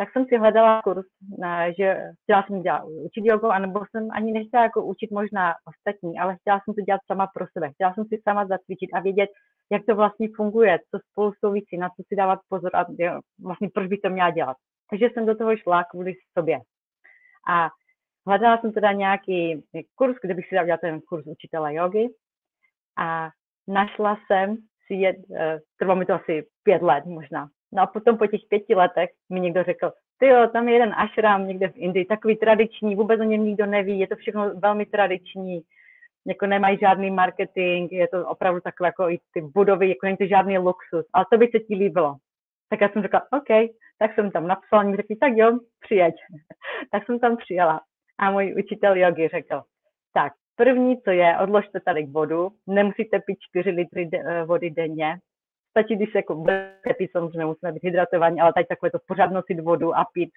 tak 0.00 0.12
jsem 0.12 0.26
si 0.26 0.38
hledala 0.38 0.82
kurz, 0.82 1.06
na, 1.38 1.72
že 1.72 2.02
chtěla 2.22 2.42
jsem 2.46 2.62
dělat, 2.62 2.84
učit 2.84 3.24
jogu, 3.24 3.46
anebo 3.46 3.80
jsem 3.90 4.08
ani 4.12 4.32
nechtěla 4.32 4.62
jako 4.62 4.84
učit 4.84 5.10
možná 5.10 5.54
ostatní, 5.68 6.18
ale 6.18 6.36
chtěla 6.36 6.60
jsem 6.60 6.74
to 6.74 6.80
dělat 6.80 7.00
sama 7.06 7.26
pro 7.34 7.46
sebe. 7.52 7.72
Chtěla 7.72 7.94
jsem 7.94 8.04
si 8.04 8.20
sama 8.28 8.46
zacvičit 8.46 8.90
a 8.94 9.00
vědět, 9.00 9.30
jak 9.72 9.82
to 9.88 9.94
vlastně 9.96 10.28
funguje, 10.36 10.78
co 10.90 10.98
spolu 11.10 11.32
souvisí, 11.40 11.76
na 11.78 11.88
co 11.88 12.02
si 12.08 12.16
dávat 12.16 12.38
pozor 12.48 12.76
a 12.76 12.86
vlastně 13.42 13.68
proč 13.74 13.86
bych 13.88 14.00
to 14.00 14.10
měla 14.10 14.30
dělat. 14.30 14.56
Takže 14.90 15.06
jsem 15.06 15.26
do 15.26 15.34
toho 15.36 15.56
šla 15.56 15.84
kvůli 15.84 16.14
sobě. 16.38 16.58
A 17.50 17.68
hledala 18.26 18.58
jsem 18.58 18.72
teda 18.72 18.92
nějaký 18.92 19.64
kurz, 19.94 20.16
kde 20.22 20.34
bych 20.34 20.48
si 20.48 20.54
dala 20.54 20.76
ten 20.76 21.00
kurz 21.00 21.26
učitele 21.26 21.74
jogy 21.74 22.08
a 22.98 23.30
našla 23.68 24.18
jsem 24.26 24.56
si, 24.90 24.94
je, 24.94 25.14
eh, 25.36 25.58
trvalo 25.78 25.98
mi 25.98 26.06
to 26.06 26.14
asi 26.14 26.46
pět 26.62 26.82
let 26.82 27.04
možná, 27.06 27.48
No 27.72 27.82
a 27.82 27.86
potom 27.86 28.18
po 28.18 28.26
těch 28.26 28.40
pěti 28.48 28.74
letech 28.74 29.10
mi 29.32 29.40
někdo 29.40 29.64
řekl, 29.64 29.92
ty 30.18 30.26
jo, 30.26 30.48
tam 30.52 30.68
je 30.68 30.74
jeden 30.74 30.94
ashram 30.96 31.48
někde 31.48 31.68
v 31.68 31.76
Indii, 31.76 32.04
takový 32.04 32.36
tradiční, 32.36 32.96
vůbec 32.96 33.20
o 33.20 33.24
něm 33.24 33.44
nikdo 33.44 33.66
neví, 33.66 33.98
je 33.98 34.06
to 34.06 34.16
všechno 34.16 34.54
velmi 34.54 34.86
tradiční, 34.86 35.60
jako 36.26 36.46
nemají 36.46 36.78
žádný 36.78 37.10
marketing, 37.10 37.92
je 37.92 38.08
to 38.08 38.28
opravdu 38.28 38.60
takové 38.60 38.88
jako 38.88 39.08
i 39.10 39.18
ty 39.32 39.40
budovy, 39.40 39.88
jako 39.88 40.06
není 40.06 40.16
to 40.16 40.26
žádný 40.26 40.58
luxus, 40.58 41.06
ale 41.12 41.24
to 41.32 41.38
by 41.38 41.46
se 41.46 41.58
ti 41.58 41.74
líbilo. 41.74 42.16
Tak 42.68 42.80
já 42.80 42.88
jsem 42.88 43.02
řekla, 43.02 43.22
OK, 43.32 43.70
tak 43.98 44.14
jsem 44.14 44.30
tam 44.30 44.46
napsala, 44.46 44.82
mi 44.82 44.96
řekli, 44.96 45.16
tak 45.16 45.32
jo, 45.36 45.58
přijeď. 45.80 46.14
tak 46.92 47.06
jsem 47.06 47.18
tam 47.18 47.36
přijela. 47.36 47.80
A 48.18 48.30
můj 48.30 48.54
učitel 48.58 48.96
jogi 48.96 49.28
řekl, 49.28 49.62
tak 50.12 50.32
první, 50.64 51.02
co 51.02 51.10
je, 51.10 51.38
odložte 51.38 51.80
tady 51.80 52.06
k 52.06 52.10
vodu, 52.12 52.50
nemusíte 52.66 53.20
pít 53.20 53.38
4 53.40 53.70
litry 53.70 54.06
de- 54.06 54.22
eh, 54.26 54.44
vody 54.44 54.70
denně, 54.70 55.18
stačí, 55.70 55.96
když 55.96 56.12
se 56.12 56.18
jako 56.18 56.34
budete 56.34 56.94
pít, 56.98 57.10
samozřejmě 57.12 57.44
musíme 57.44 57.72
být 57.72 57.82
hydratovaní, 57.82 58.40
ale 58.40 58.52
tady 58.52 58.66
takové 58.66 58.90
to 58.90 58.98
pořád 59.06 59.30
nosit 59.30 59.60
vodu 59.60 59.96
a 59.96 60.04
pít, 60.12 60.30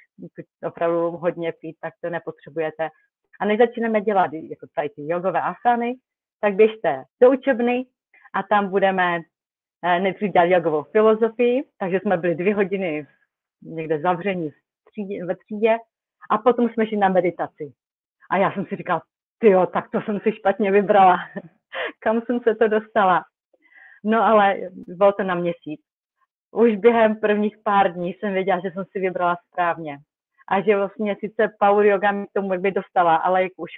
opravdu 0.67 1.11
hodně 1.11 1.51
pít, 1.51 1.75
tak 1.81 1.93
to 2.01 2.09
nepotřebujete. 2.09 2.89
A 3.39 3.45
než 3.45 3.57
začneme 3.57 4.01
dělat 4.01 4.33
jako 4.33 4.67
tady 4.75 4.89
ty 4.89 5.07
jogové 5.07 5.41
asany, 5.41 5.95
tak 6.41 6.53
běžte 6.55 7.03
do 7.21 7.31
učebny 7.31 7.85
a 8.33 8.43
tam 8.43 8.69
budeme 8.69 9.19
eh, 9.83 9.99
nejdřív 9.99 10.31
dělat 10.31 10.45
jogovou 10.45 10.83
filozofii, 10.83 11.63
takže 11.79 11.99
jsme 11.99 12.17
byli 12.17 12.35
dvě 12.35 12.55
hodiny 12.55 13.07
někde 13.61 13.99
zavření 13.99 14.49
v 14.49 14.55
třídě, 14.89 15.25
ve 15.25 15.35
třídě 15.35 15.75
a 16.29 16.37
potom 16.37 16.69
jsme 16.69 16.87
šli 16.87 16.97
na 16.97 17.09
meditaci. 17.09 17.73
A 18.31 18.37
já 18.37 18.51
jsem 18.51 18.65
si 18.65 18.75
říkala, 18.75 19.01
jo, 19.49 19.65
tak 19.65 19.89
to 19.89 20.01
jsem 20.01 20.19
si 20.19 20.31
špatně 20.31 20.71
vybrala. 20.71 21.17
Kam 21.99 22.21
jsem 22.21 22.39
se 22.39 22.55
to 22.55 22.67
dostala? 22.67 23.23
No 24.03 24.23
ale 24.23 24.55
bylo 24.73 25.11
to 25.11 25.23
na 25.23 25.35
měsíc. 25.35 25.81
Už 26.51 26.75
během 26.75 27.15
prvních 27.15 27.57
pár 27.63 27.93
dní 27.93 28.13
jsem 28.13 28.33
věděla, 28.33 28.59
že 28.59 28.71
jsem 28.71 28.85
si 28.91 28.99
vybrala 28.99 29.37
správně. 29.47 29.97
A 30.47 30.61
že 30.61 30.75
vlastně 30.75 31.15
sice 31.19 31.55
power 31.59 31.85
yoga 31.85 32.11
mi 32.11 32.25
tomu 32.33 32.49
by 32.49 32.71
dostala, 32.71 33.15
ale 33.15 33.47
už 33.57 33.69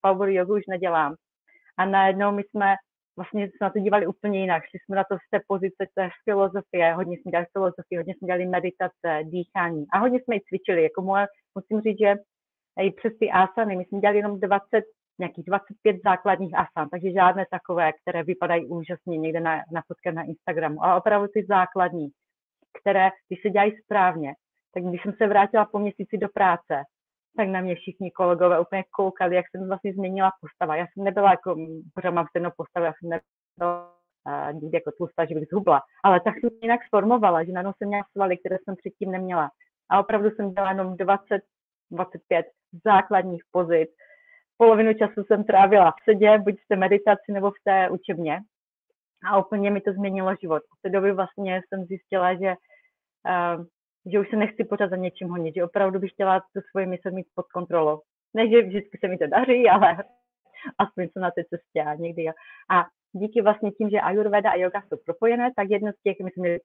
power 0.00 0.28
yoga 0.28 0.54
už 0.54 0.62
nedělám. 0.68 1.14
A 1.78 1.84
najednou 1.84 2.32
my 2.32 2.42
jsme 2.44 2.74
vlastně 3.16 3.46
se 3.46 3.56
na 3.60 3.70
to 3.70 3.78
dívali 3.78 4.06
úplně 4.06 4.40
jinak. 4.40 4.62
Šli 4.70 4.78
jsme 4.78 4.96
na 4.96 5.04
to 5.04 5.16
z 5.16 5.30
té 5.30 5.40
pozice 5.48 5.86
té 5.94 6.08
filozofie, 6.24 6.94
hodně 6.94 7.16
jsme 7.16 7.30
dělali 7.30 7.46
filozofii, 7.52 7.96
hodně 7.96 8.14
jsme 8.14 8.26
dělali 8.26 8.46
meditace, 8.46 9.20
dýchání 9.22 9.86
a 9.92 9.98
hodně 9.98 10.20
jsme 10.20 10.34
ji 10.34 10.40
cvičili. 10.40 10.82
Jako 10.82 11.02
moje, 11.02 11.26
musím 11.54 11.80
říct, 11.80 11.98
že 11.98 12.14
i 12.80 12.90
přes 12.90 13.12
ty 13.18 13.30
asany, 13.30 13.76
my 13.76 13.84
jsme 13.84 14.00
dělali 14.00 14.18
jenom 14.18 14.40
20 14.40 14.84
nějakých 15.18 15.44
25 15.44 15.96
základních 16.04 16.54
asan, 16.54 16.88
takže 16.88 17.12
žádné 17.12 17.44
takové, 17.50 17.92
které 17.92 18.22
vypadají 18.22 18.66
úžasně 18.66 19.18
někde 19.18 19.40
na, 19.40 19.56
na 19.72 19.82
fotce 19.86 20.12
na 20.12 20.22
Instagramu, 20.22 20.84
ale 20.84 20.96
opravdu 20.96 21.28
ty 21.28 21.44
základní, 21.48 22.08
které, 22.80 23.10
když 23.28 23.42
se 23.42 23.50
dělají 23.50 23.72
správně, 23.84 24.34
tak 24.74 24.84
když 24.84 25.02
jsem 25.02 25.12
se 25.12 25.26
vrátila 25.26 25.64
po 25.64 25.78
měsíci 25.78 26.18
do 26.18 26.28
práce, 26.28 26.84
tak 27.36 27.48
na 27.48 27.60
mě 27.60 27.74
všichni 27.74 28.10
kolegové 28.10 28.60
úplně 28.60 28.84
koukali, 28.90 29.36
jak 29.36 29.46
jsem 29.50 29.68
vlastně 29.68 29.92
změnila 29.92 30.32
postava. 30.40 30.76
Já 30.76 30.86
jsem 30.86 31.04
nebyla 31.04 31.30
jako, 31.30 31.56
pořád 31.94 32.10
mám 32.10 32.26
stejnou 32.26 32.50
postavu, 32.56 32.86
já 32.86 32.92
jsem 32.92 33.08
nebyla 33.10 33.92
nikdy 34.52 34.76
jako 34.76 34.90
tlustá, 34.92 35.24
že 35.24 35.34
bych 35.34 35.48
zhubla, 35.52 35.82
ale 36.04 36.20
tak 36.20 36.34
jsem 36.40 36.50
jinak 36.62 36.80
sformovala, 36.86 37.44
že 37.44 37.52
najednou 37.52 37.72
jsem 37.76 37.88
měla 37.88 38.04
svaly, 38.12 38.38
které 38.38 38.56
jsem 38.64 38.76
předtím 38.76 39.10
neměla. 39.10 39.50
A 39.90 40.00
opravdu 40.00 40.30
jsem 40.30 40.52
dělala 40.52 40.72
jenom 40.72 40.96
20, 40.96 41.42
25 41.90 42.46
základních 42.84 43.42
pozic, 43.50 43.90
polovinu 44.56 44.94
času 44.94 45.24
jsem 45.24 45.44
trávila 45.44 45.90
v 45.90 46.04
sedě, 46.04 46.38
buď 46.38 46.54
v 46.54 46.68
té 46.68 46.76
meditaci 46.76 47.32
nebo 47.32 47.50
v 47.50 47.64
té 47.64 47.90
učebně. 47.90 48.40
A 49.24 49.38
úplně 49.38 49.70
mi 49.70 49.80
to 49.80 49.92
změnilo 49.92 50.36
život. 50.40 50.62
Od 50.62 50.78
té 50.82 50.90
doby 50.90 51.12
vlastně 51.12 51.60
jsem 51.68 51.84
zjistila, 51.84 52.34
že, 52.34 52.54
uh, 53.28 53.64
že 54.12 54.20
už 54.20 54.30
se 54.30 54.36
nechci 54.36 54.64
pořád 54.64 54.90
za 54.90 54.96
něčím 54.96 55.28
honit, 55.28 55.54
že 55.54 55.64
opravdu 55.64 56.00
bych 56.00 56.12
chtěla 56.12 56.40
tu 56.40 56.60
svoji 56.70 56.86
mysl 56.86 57.10
mít 57.10 57.26
pod 57.34 57.46
kontrolou. 57.46 58.00
Ne, 58.34 58.48
že 58.48 58.62
vždycky 58.62 58.98
se 58.98 59.08
mi 59.08 59.18
to 59.18 59.26
daří, 59.26 59.68
ale 59.70 59.96
aspoň 60.78 61.08
jsem 61.08 61.22
na 61.22 61.30
té 61.30 61.44
cestě 61.44 61.82
a 61.82 61.94
někdy. 61.94 62.24
Jo. 62.24 62.32
A 62.70 62.84
díky 63.12 63.42
vlastně 63.42 63.70
tím, 63.70 63.90
že 63.90 64.00
Ayurveda 64.00 64.50
a 64.50 64.56
yoga 64.56 64.82
jsou 64.82 64.96
propojené, 65.04 65.50
tak 65.56 65.70
jedno 65.70 65.92
z 65.92 66.02
těch, 66.02 66.16
myslím, 66.24 66.58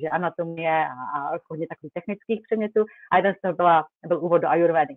že 0.00 0.08
anatomie 0.08 0.86
a, 0.86 1.18
a 1.18 1.38
hodně 1.50 1.66
takových 1.66 1.92
technických 1.92 2.40
předmětů 2.42 2.84
a 3.12 3.16
jeden 3.16 3.34
z 3.34 3.40
toho 3.40 3.54
byla, 3.54 3.86
byl 4.06 4.24
úvod 4.24 4.38
do 4.38 4.48
Ayurvedy. 4.48 4.94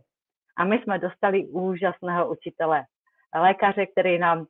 A 0.60 0.64
my 0.66 0.80
jsme 0.80 1.00
dostali 1.00 1.48
úžasného 1.48 2.32
učitele, 2.32 2.84
lékaře, 3.36 3.86
který 3.86 4.20
nám 4.20 4.46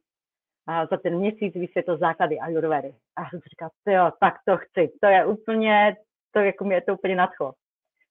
za 0.92 0.98
ten 0.98 1.18
měsíc 1.18 1.54
vysvětlil 1.54 1.98
základy 1.98 2.40
ajurvedy. 2.40 2.94
A 3.16 3.30
jsem 3.30 3.40
říkal, 3.50 3.70
jo, 3.88 4.12
tak 4.20 4.34
to 4.46 4.58
chci, 4.58 4.92
to 5.02 5.08
je 5.08 5.26
úplně, 5.26 5.96
to 6.32 6.40
jako 6.40 6.66
mě 6.66 6.82
to 6.82 6.94
úplně 6.94 7.16
nadchlo. 7.16 7.54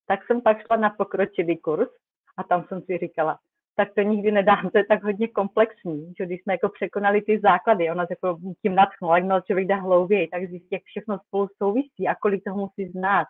Tak 0.07 0.27
jsem 0.27 0.41
pak 0.41 0.67
šla 0.67 0.77
na 0.77 0.91
pokročilý 0.91 1.59
kurz 1.59 1.89
a 2.37 2.43
tam 2.43 2.65
jsem 2.65 2.83
si 2.83 2.99
říkala, 2.99 3.39
tak 3.77 3.95
to 3.95 4.01
nikdy 4.03 4.33
nedám, 4.33 4.71
to 4.71 4.79
je 4.79 4.87
tak 4.87 5.03
hodně 5.03 5.29
komplexní, 5.29 6.13
že 6.19 6.27
když 6.27 6.43
jsme 6.43 6.55
jako 6.55 6.69
překonali 6.69 7.23
ty 7.23 7.41
základy, 7.41 7.91
ona 7.91 8.07
jako 8.11 8.39
tím 8.63 8.75
nadchnula, 8.75 9.19
jak 9.19 9.47
člověk 9.47 9.69
jde 9.69 9.75
hlouběji, 9.75 10.29
tak 10.29 10.49
zjistí, 10.49 10.69
jak 10.73 10.83
všechno 10.83 11.19
spolu 11.19 11.49
souvisí 11.57 12.09
a 12.09 12.15
kolik 12.15 12.45
toho 12.45 12.57
musí 12.57 12.89
znát 12.89 13.27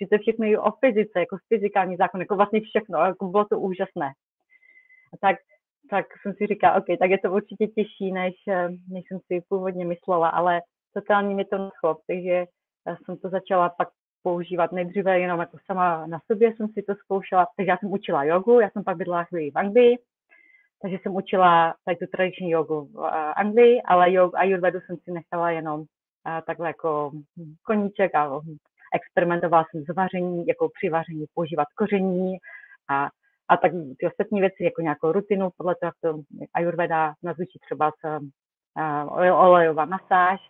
že 0.00 0.06
to 0.06 0.18
všechno 0.18 0.46
je 0.46 0.60
o 0.60 0.70
fyzice, 0.70 1.20
jako 1.20 1.36
fyzikální 1.48 1.96
zákon, 1.96 2.20
jako 2.20 2.36
vlastně 2.36 2.60
všechno, 2.60 2.98
jako 2.98 3.28
bylo 3.28 3.44
to 3.44 3.60
úžasné. 3.60 4.12
A 5.12 5.16
tak, 5.20 5.36
tak 5.90 6.06
jsem 6.22 6.34
si 6.34 6.46
říkala, 6.46 6.76
OK, 6.76 6.86
tak 6.98 7.10
je 7.10 7.18
to 7.18 7.32
určitě 7.32 7.66
těžší, 7.66 8.12
než, 8.12 8.34
než 8.88 9.04
jsem 9.08 9.18
si 9.26 9.40
původně 9.48 9.84
myslela, 9.84 10.28
ale 10.28 10.60
totálně 10.94 11.34
mi 11.34 11.44
to 11.44 11.58
nadchlo, 11.58 11.96
takže 12.06 12.46
jsem 13.04 13.16
to 13.16 13.28
začala 13.28 13.68
pak 13.68 13.88
používat 14.22 14.72
nejdříve 14.72 15.20
jenom 15.20 15.40
jako 15.40 15.56
sama 15.66 16.06
na 16.06 16.18
sobě 16.26 16.56
jsem 16.56 16.68
si 16.68 16.82
to 16.82 16.94
zkoušela, 16.94 17.46
takže 17.56 17.70
já 17.70 17.76
jsem 17.76 17.92
učila 17.92 18.24
jogu, 18.24 18.60
já 18.60 18.70
jsem 18.70 18.84
pak 18.84 18.96
bydlela 18.96 19.24
chvíli 19.24 19.50
v 19.50 19.58
Anglii, 19.58 19.96
takže 20.82 20.98
jsem 21.02 21.14
učila 21.14 21.74
tady 21.84 21.96
tu 21.96 22.06
tradiční 22.06 22.50
jogu 22.50 22.84
v 22.84 22.98
Anglii, 23.36 23.82
ale 23.82 24.12
jog, 24.12 24.34
ayurvedu 24.34 24.80
jsem 24.80 24.96
si 24.96 25.12
nechala 25.12 25.50
jenom 25.50 25.84
takhle 26.46 26.66
jako 26.66 27.10
koníček 27.62 28.14
a 28.14 28.40
experimentovala 28.94 29.64
jsem 29.70 29.82
s 29.84 29.94
vaření, 29.94 30.46
jako 30.46 30.68
při 30.68 30.90
vaření 30.90 31.26
používat 31.34 31.68
koření 31.76 32.36
a, 32.90 33.08
a 33.48 33.56
tak 33.56 33.72
ty 33.98 34.06
ostatní 34.06 34.40
věci, 34.40 34.64
jako 34.64 34.82
nějakou 34.82 35.12
rutinu, 35.12 35.50
podle 35.56 35.74
toho, 35.74 35.88
jak 35.88 35.94
to 36.00 36.22
Ayurveda 36.54 37.14
nazvučí 37.22 37.58
třeba 37.58 37.90
s 37.90 38.20
olejová 39.32 39.84
masáž. 39.84 40.40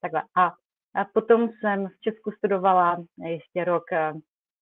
Takhle. 0.00 0.22
A, 0.36 0.46
a 0.94 1.04
potom 1.14 1.48
jsem 1.48 1.88
v 1.88 2.00
Česku 2.00 2.30
studovala 2.30 3.04
ještě 3.18 3.64
rok 3.64 3.84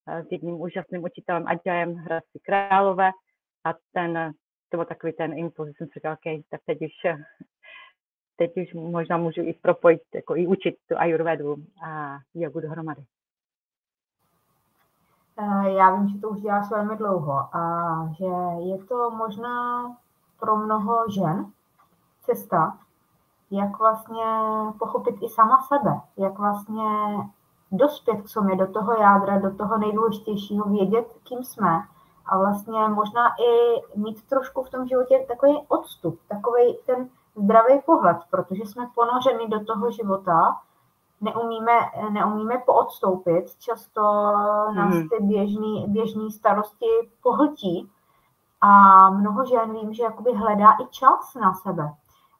s 0.06 0.32
jedním 0.32 0.60
úžasným 0.60 1.04
učitelem 1.04 1.44
Adjajem 1.46 1.94
Hradci 1.94 2.38
Králové 2.46 3.10
a 3.64 3.74
ten, 3.92 4.32
to 4.68 4.76
byl 4.76 4.86
takový 4.86 5.12
ten 5.12 5.38
impuls, 5.38 5.76
jsem 5.76 5.86
si 5.86 5.92
říkala, 5.94 6.14
OK, 6.14 6.44
tak 6.50 6.60
teď 6.66 6.78
už 6.80 7.20
teď 8.36 8.52
už 8.56 8.74
možná 8.74 9.16
můžu 9.16 9.40
i 9.40 9.52
propojit, 9.62 10.02
jako 10.14 10.36
i 10.36 10.46
učit 10.46 10.74
tu 10.88 10.98
ayurvedu 10.98 11.56
a 11.86 12.18
jogu 12.34 12.60
dohromady. 12.60 13.04
Eh, 15.38 15.70
já 15.70 15.96
vím, 15.96 16.08
že 16.08 16.18
to 16.18 16.28
už 16.28 16.40
děláš 16.40 16.70
velmi 16.70 16.96
dlouho 16.96 17.56
a 17.56 17.92
že 18.18 18.24
je 18.70 18.84
to 18.84 19.10
možná 19.10 19.86
pro 20.40 20.56
mnoho 20.56 21.10
žen 21.10 21.46
cesta, 22.22 22.78
jak 23.50 23.78
vlastně 23.78 24.24
pochopit 24.78 25.14
i 25.22 25.28
sama 25.28 25.62
sebe, 25.62 26.00
jak 26.16 26.38
vlastně 26.38 26.84
dospět 27.72 28.22
k 28.22 28.28
sobě 28.28 28.56
do 28.56 28.72
toho 28.72 28.92
jádra, 28.92 29.38
do 29.38 29.56
toho 29.56 29.78
nejdůležitějšího, 29.78 30.64
vědět, 30.64 31.06
kým 31.28 31.44
jsme 31.44 31.82
a 32.26 32.38
vlastně 32.38 32.88
možná 32.88 33.28
i 33.28 33.82
mít 33.98 34.22
trošku 34.28 34.62
v 34.62 34.70
tom 34.70 34.88
životě 34.88 35.24
takový 35.28 35.58
odstup, 35.68 36.20
takový 36.28 36.78
ten 36.86 37.08
zdravý 37.36 37.80
pohled, 37.86 38.16
protože 38.30 38.62
jsme 38.62 38.88
ponořeni 38.94 39.48
do 39.48 39.64
toho 39.64 39.90
života, 39.90 40.60
neumíme, 41.20 41.72
neumíme 42.10 42.58
poodstoupit, 42.58 43.56
často 43.58 44.02
nás 44.74 44.94
mhm. 44.94 45.08
ty 45.08 45.24
běžný, 45.24 45.86
běžný 45.88 46.32
starosti 46.32 46.86
pohltí 47.22 47.90
a 48.60 49.10
mnoho 49.10 49.46
žen 49.46 49.72
vím, 49.72 49.94
že 49.94 50.02
jakoby 50.02 50.32
hledá 50.34 50.72
i 50.72 50.86
čas 50.90 51.34
na 51.34 51.54
sebe. 51.54 51.94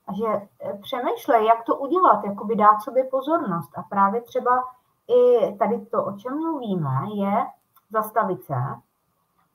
A 0.06 0.12
že 0.12 0.26
e, 0.26 0.48
přemýšlej, 0.82 1.46
jak 1.46 1.64
to 1.64 1.76
udělat, 1.76 2.24
jakoby 2.24 2.56
dát 2.56 2.80
sobě 2.80 3.04
pozornost. 3.04 3.78
A 3.78 3.82
právě 3.82 4.20
třeba 4.20 4.64
i 5.08 5.54
tady 5.58 5.86
to, 5.86 6.04
o 6.04 6.12
čem 6.12 6.38
mluvíme, 6.38 6.90
je 7.14 7.46
zastavit 7.90 8.44
se 8.44 8.54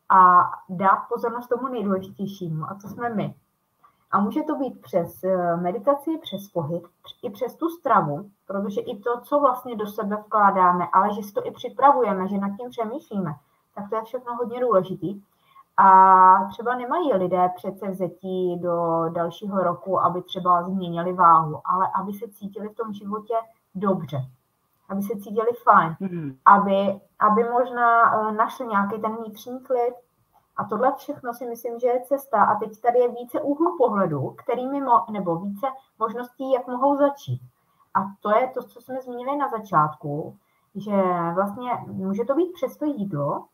a 0.09 0.51
dát 0.69 0.99
pozornost 1.09 1.47
tomu 1.47 1.67
nejdůležitějšímu, 1.67 2.65
a 2.65 2.77
to 2.81 2.87
jsme 2.87 3.09
my. 3.09 3.35
A 4.11 4.19
může 4.19 4.43
to 4.43 4.55
být 4.55 4.81
přes 4.81 5.23
eh, 5.23 5.55
meditaci, 5.55 6.17
přes 6.21 6.47
pohyb, 6.47 6.83
i 7.23 7.29
přes 7.29 7.55
tu 7.55 7.69
stravu, 7.69 8.29
protože 8.47 8.81
i 8.81 8.97
to, 8.97 9.21
co 9.21 9.39
vlastně 9.39 9.75
do 9.75 9.87
sebe 9.87 10.15
vkládáme, 10.15 10.87
ale 10.93 11.13
že 11.13 11.23
si 11.23 11.33
to 11.33 11.47
i 11.47 11.51
připravujeme, 11.51 12.27
že 12.27 12.37
nad 12.37 12.57
tím 12.57 12.69
přemýšlíme, 12.69 13.35
tak 13.75 13.89
to 13.89 13.95
je 13.95 14.03
všechno 14.03 14.35
hodně 14.35 14.59
důležitý. 14.59 15.21
A 15.77 16.45
třeba 16.49 16.75
nemají 16.75 17.13
lidé 17.13 17.49
přece 17.55 17.89
vzetí 17.89 18.59
do 18.59 19.05
dalšího 19.09 19.63
roku, 19.63 19.99
aby 19.99 20.21
třeba 20.21 20.63
změnili 20.63 21.13
váhu, 21.13 21.61
ale 21.65 21.87
aby 21.95 22.13
se 22.13 22.27
cítili 22.27 22.69
v 22.69 22.75
tom 22.75 22.93
životě 22.93 23.33
dobře, 23.75 24.17
aby 24.89 25.01
se 25.01 25.15
cítili 25.15 25.49
fajn, 25.63 25.95
mm-hmm. 26.01 26.35
aby, 26.45 27.01
aby 27.19 27.43
možná 27.43 28.13
eh, 28.13 28.31
našli 28.31 28.67
nějaký 28.67 29.01
ten 29.01 29.15
vnitřní 29.15 29.59
klid, 29.59 29.93
a 30.57 30.63
tohle 30.63 30.93
všechno 30.97 31.33
si 31.33 31.45
myslím, 31.45 31.79
že 31.79 31.87
je 31.87 32.01
cesta. 32.01 32.43
A 32.43 32.59
teď 32.59 32.81
tady 32.81 32.99
je 32.99 33.11
více 33.11 33.41
úhlu 33.41 33.77
pohledu, 33.77 34.35
kterými 34.37 34.81
mo- 34.81 35.11
nebo 35.11 35.35
více 35.35 35.67
možností, 35.99 36.51
jak 36.51 36.67
mohou 36.67 36.97
začít. 36.97 37.41
A 37.93 37.99
to 38.21 38.29
je 38.29 38.47
to, 38.47 38.63
co 38.63 38.81
jsme 38.81 39.01
zmínili 39.01 39.37
na 39.37 39.49
začátku, 39.49 40.37
že 40.75 41.01
vlastně 41.35 41.71
může 41.87 42.25
to 42.25 42.35
být 42.35 42.53
přes 42.53 42.77
to 42.77 42.85
jídlo, 42.85 43.45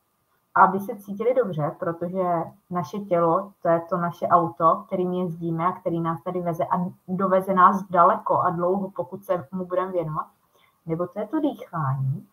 aby 0.56 0.80
se 0.80 0.96
cítili 0.96 1.34
dobře, 1.34 1.76
protože 1.80 2.24
naše 2.70 3.00
tělo, 3.00 3.52
to 3.62 3.70
je 3.70 3.82
to 3.90 3.98
naše 3.98 4.28
auto, 4.28 4.84
kterým 4.88 5.14
jezdíme 5.14 5.66
a 5.66 5.72
který 5.72 6.00
nás 6.00 6.24
tady 6.24 6.42
veze 6.42 6.66
a 6.66 6.86
doveze 7.08 7.54
nás 7.54 7.84
daleko 7.90 8.40
a 8.40 8.50
dlouho, 8.50 8.92
pokud 8.92 9.24
se 9.24 9.48
mu 9.52 9.66
budeme 9.66 9.92
věnovat. 9.92 10.28
Nebo 10.86 11.08
to 11.08 11.20
je 11.20 11.28
to 11.28 11.40
dýchání, 11.40 12.28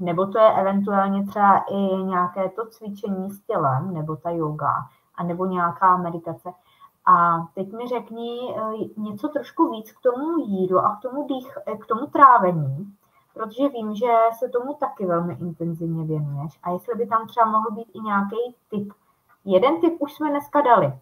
nebo 0.00 0.26
to 0.26 0.38
je 0.38 0.52
eventuálně 0.52 1.26
třeba 1.26 1.58
i 1.58 1.76
nějaké 2.04 2.48
to 2.48 2.66
cvičení 2.66 3.30
s 3.30 3.40
tělem, 3.40 3.94
nebo 3.94 4.16
ta 4.16 4.30
yoga, 4.30 4.74
a 5.14 5.22
nebo 5.24 5.46
nějaká 5.46 5.96
meditace. 5.96 6.52
A 7.06 7.46
teď 7.54 7.72
mi 7.72 7.88
řekni 7.88 8.54
eh, 8.56 9.00
něco 9.00 9.28
trošku 9.28 9.70
víc 9.70 9.92
k 9.92 10.00
tomu 10.00 10.38
jídlu 10.38 10.78
a 10.78 10.96
k 10.96 11.02
tomu, 11.02 11.26
dých, 11.26 11.58
eh, 11.66 11.76
k 11.76 11.86
tomu 11.86 12.06
trávení, 12.06 12.94
protože 13.34 13.68
vím, 13.68 13.94
že 13.94 14.12
se 14.38 14.48
tomu 14.48 14.74
taky 14.74 15.06
velmi 15.06 15.34
intenzivně 15.34 16.04
věnuješ. 16.04 16.58
A 16.62 16.70
jestli 16.70 16.94
by 16.94 17.06
tam 17.06 17.26
třeba 17.26 17.46
mohl 17.46 17.70
být 17.70 17.88
i 17.94 18.00
nějaký 18.00 18.56
typ. 18.70 18.92
Jeden 19.44 19.80
typ 19.80 19.96
už 19.98 20.14
jsme 20.14 20.30
dneska 20.30 20.60
dali. 20.60 20.92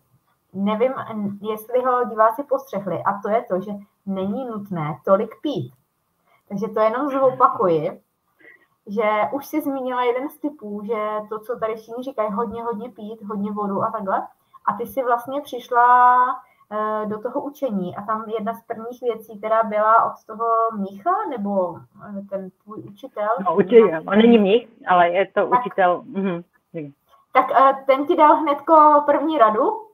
Nevím, 0.52 0.92
jestli 1.40 1.82
ho 1.84 2.04
diváci 2.04 2.42
postřehli. 2.42 3.02
A 3.02 3.18
to 3.22 3.28
je 3.28 3.44
to, 3.48 3.60
že 3.60 3.72
není 4.06 4.44
nutné 4.44 5.00
tolik 5.04 5.30
pít. 5.42 5.72
Takže 6.48 6.68
to 6.68 6.80
jenom 6.80 7.10
zopakuji 7.10 8.02
že 8.90 9.10
už 9.32 9.46
si 9.46 9.60
zmínila 9.60 10.02
jeden 10.02 10.28
z 10.28 10.38
typů, 10.38 10.82
že 10.84 11.08
to, 11.28 11.38
co 11.38 11.58
tady 11.58 11.74
všichni 11.74 12.04
říkají, 12.04 12.32
hodně, 12.32 12.62
hodně 12.62 12.90
pít, 12.90 13.22
hodně 13.22 13.52
vodu 13.52 13.82
a 13.82 13.90
takhle. 13.90 14.26
A 14.66 14.72
ty 14.72 14.86
si 14.86 15.02
vlastně 15.02 15.40
přišla 15.40 16.18
eh, 16.70 17.06
do 17.06 17.18
toho 17.18 17.40
učení 17.40 17.96
a 17.96 18.02
tam 18.02 18.24
jedna 18.38 18.54
z 18.54 18.62
prvních 18.62 19.00
věcí, 19.02 19.38
která 19.38 19.62
byla 19.62 20.04
od 20.04 20.24
toho 20.26 20.46
mnicha, 20.72 21.10
nebo 21.30 21.76
eh, 21.76 22.22
ten 22.30 22.50
tvůj 22.64 22.78
učitel? 22.78 23.28
No, 23.44 23.54
určitě, 23.54 24.00
on 24.06 24.18
není 24.18 24.38
mnich, 24.38 24.68
ale 24.88 25.08
je 25.08 25.26
to 25.26 25.46
tak, 25.46 25.60
učitel. 25.60 26.02
Mhm. 26.04 26.42
Tak 27.32 27.46
eh, 27.50 27.84
ten 27.86 28.06
ti 28.06 28.16
dal 28.16 28.36
hnedko 28.36 29.02
první 29.06 29.38
radu, 29.38 29.89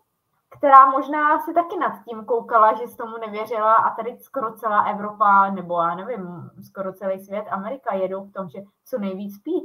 která 0.58 0.90
možná 0.90 1.38
se 1.38 1.52
taky 1.52 1.76
nad 1.80 2.04
tím 2.08 2.24
koukala, 2.24 2.74
že 2.74 2.86
s 2.86 2.96
tomu 2.96 3.16
nevěřila 3.18 3.74
a 3.74 3.94
tady 3.96 4.16
skoro 4.18 4.52
celá 4.52 4.82
Evropa, 4.82 5.50
nebo 5.50 5.80
já 5.80 5.94
nevím, 5.94 6.50
skoro 6.66 6.92
celý 6.92 7.20
svět, 7.20 7.44
Amerika 7.50 7.94
jedou 7.94 8.24
v 8.24 8.32
tom, 8.32 8.48
že 8.48 8.58
co 8.84 8.98
nejvíc 8.98 9.42
pít. 9.42 9.64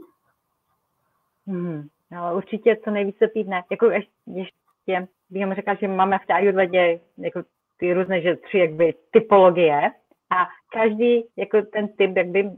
Hmm, 1.48 1.88
ale 2.18 2.34
určitě 2.34 2.78
co 2.84 2.92
nejvíce 2.92 3.28
pít 3.28 3.48
ne. 3.48 3.64
Jako 3.72 3.86
ještě, 3.86 5.08
bych 5.30 5.56
řekla, 5.56 5.74
že 5.74 5.88
máme 5.88 6.20
v 6.20 6.26
té 6.26 6.34
ayurvedě 6.34 7.00
jako 7.18 7.44
ty 7.78 7.94
různé, 7.94 8.22
že 8.22 8.36
tři 8.36 8.58
jakby 8.58 8.94
typologie, 9.12 9.92
a 10.32 10.48
každý 10.74 11.24
jako 11.38 11.62
ten 11.62 11.88
typ 11.88 12.18
jak 12.18 12.28
by, 12.28 12.52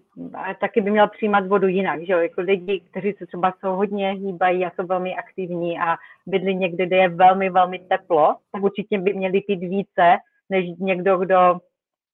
taky 0.59 0.81
by 0.81 0.91
měl 0.91 1.07
přijímat 1.07 1.47
vodu 1.47 1.67
jinak, 1.67 2.05
že 2.05 2.13
jo? 2.13 2.19
Jako 2.19 2.41
lidi, 2.41 2.79
kteří 2.79 3.13
se 3.13 3.25
třeba 3.25 3.53
jsou 3.59 3.75
hodně 3.75 4.12
hýbají 4.12 4.65
a 4.65 4.71
jsou 4.71 4.88
velmi 4.88 5.15
aktivní 5.15 5.79
a 5.79 5.95
bydlí 6.25 6.55
někde, 6.55 6.86
kde 6.86 6.97
je 6.97 7.09
velmi, 7.09 7.49
velmi 7.49 7.79
teplo, 7.79 8.36
tak 8.51 8.63
určitě 8.63 8.97
by 8.97 9.13
měli 9.13 9.41
pít 9.41 9.59
více, 9.59 10.17
než 10.49 10.65
někdo, 10.79 11.17
kdo 11.17 11.59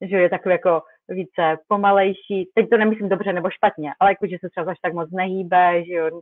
že 0.02 0.18
je 0.18 0.30
takový 0.30 0.54
jako 0.54 0.82
více 1.10 1.58
pomalejší. 1.68 2.50
Teď 2.54 2.70
to 2.70 2.78
nemyslím 2.78 3.10
dobře 3.10 3.34
nebo 3.34 3.50
špatně, 3.50 3.92
ale 4.00 4.12
jako, 4.12 4.28
že 4.28 4.38
se 4.40 4.50
třeba 4.50 4.72
až 4.72 4.78
tak 4.82 4.94
moc 4.94 5.12
nehýbe, 5.12 5.84
že 5.86 5.94
jo, 5.94 6.22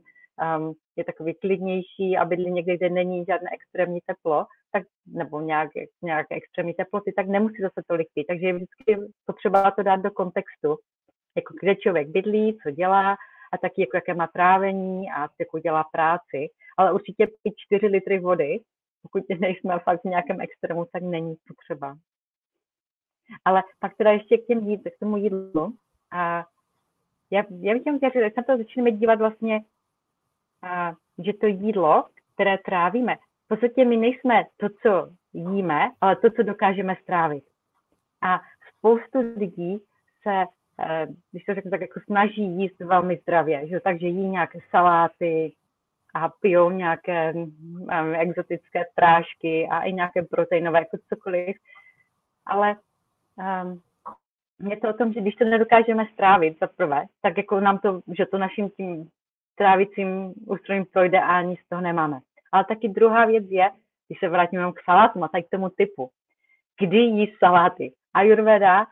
um, 0.58 0.74
je 0.98 1.04
takový 1.04 1.34
klidnější 1.34 2.18
a 2.18 2.26
bydlí 2.26 2.52
někde, 2.52 2.78
kde 2.78 2.90
není 2.90 3.26
žádné 3.26 3.50
extrémní 3.54 4.00
teplo, 4.06 4.46
tak, 4.72 4.84
nebo 5.08 5.42
nějak, 5.42 5.70
nějaké 6.02 6.36
extrémní 6.36 6.74
teploty, 6.74 7.14
tak 7.16 7.28
nemusí 7.28 7.62
zase 7.62 7.82
tolik 7.88 8.08
pít. 8.14 8.26
Takže 8.28 8.48
je 8.48 8.54
vždycky 8.54 8.98
potřeba 9.26 9.72
to 9.72 9.84
dát 9.84 9.96
do 9.96 10.12
kontextu, 10.12 10.78
jako 11.36 11.54
kde 11.62 11.76
člověk 11.76 12.08
bydlí, 12.08 12.58
co 12.64 12.72
dělá 12.72 13.18
a 13.54 13.58
taky 13.58 13.82
jako 13.82 13.98
jaké 13.98 14.14
má 14.14 14.28
trávení 14.28 15.12
a 15.12 15.28
jakou 15.40 15.58
dělá 15.58 15.84
práci. 15.92 16.48
Ale 16.78 16.94
určitě 16.94 17.28
pít 17.28 17.54
4 17.58 17.88
litry 17.88 18.20
vody, 18.20 18.60
pokud 19.02 19.24
nejsme 19.40 19.80
fakt 19.80 20.02
v 20.02 20.10
nějakém 20.10 20.42
extrému, 20.42 20.86
tak 20.94 21.04
není 21.04 21.36
potřeba. 21.48 21.98
Ale 23.46 23.64
pak 23.80 23.98
teda 23.98 24.12
ještě 24.12 24.38
k, 24.38 24.46
těm 24.46 24.60
jíd, 24.60 24.82
k 24.84 25.00
tomu 25.00 25.18
jídlu. 25.18 25.74
A 26.12 26.46
já, 27.32 27.44
já 27.62 27.74
bych 27.74 27.82
chtěla 27.82 27.98
říct, 27.98 28.14
že 28.14 28.30
se 28.36 28.44
to 28.48 28.58
začneme 28.58 28.92
dívat 28.92 29.20
vlastně 29.20 29.60
že 31.26 31.34
to 31.34 31.48
jídlo, 31.48 32.06
které 32.34 32.58
trávíme, 32.58 33.16
v 33.46 33.48
podstatě 33.48 33.86
my 33.86 33.98
nejsme 33.98 34.44
to, 34.58 34.68
co 34.82 35.10
jíme, 35.34 35.92
ale 36.02 36.16
to, 36.16 36.32
co 36.32 36.44
dokážeme 36.44 36.96
strávit. 37.04 37.44
A 38.22 38.42
spoustu 38.78 39.20
lidí 39.38 39.78
se, 40.22 40.46
eh, 40.80 41.08
když 41.32 41.44
to 41.44 41.54
řeknu 41.54 41.72
tak, 41.72 41.82
jako 41.82 42.00
snaží 42.06 42.44
jíst 42.44 42.80
velmi 42.80 43.18
zdravě, 43.18 43.68
že? 43.68 43.80
takže 43.80 44.08
jí 44.08 44.30
nějaké 44.30 44.60
saláty 44.70 45.54
a 46.14 46.30
pijou 46.30 46.72
nějaké 46.72 47.34
um, 47.34 48.16
exotické 48.16 48.86
prášky 48.96 49.68
a 49.72 49.82
i 49.82 49.94
nějaké 49.94 50.22
proteinové, 50.22 50.80
jako 50.80 50.98
cokoliv. 51.10 51.56
Ale 52.46 52.76
um, 53.64 53.82
je 54.70 54.78
to 54.78 54.90
o 54.90 54.94
tom, 54.94 55.14
že 55.14 55.22
když 55.22 55.36
to 55.36 55.46
nedokážeme 55.46 56.08
strávit 56.14 56.60
za 56.60 56.68
prvé, 56.68 57.06
tak 57.22 57.38
jako 57.38 57.60
nám 57.60 57.80
to, 57.80 58.02
že 58.18 58.26
to 58.26 58.38
naším 58.38 58.70
tím 58.70 59.10
trávicím 59.58 60.34
ústrojím 60.48 60.86
projde 60.94 61.20
a 61.20 61.38
ani 61.38 61.56
z 61.56 61.70
toho 61.70 61.82
nemáme. 61.82 62.20
Ale 62.52 62.66
taky 62.66 62.90
druhá 62.90 63.26
věc 63.26 63.46
je, 63.50 63.70
když 64.08 64.20
se 64.20 64.30
vrátíme 64.30 64.72
k 64.72 64.84
salátům 64.86 65.24
a 65.24 65.28
tak 65.28 65.46
k 65.46 65.50
tomu 65.50 65.70
typu, 65.70 66.10
kdy 66.80 66.98
jíst 66.98 67.38
saláty. 67.40 67.94
Ayurveda 68.14 68.86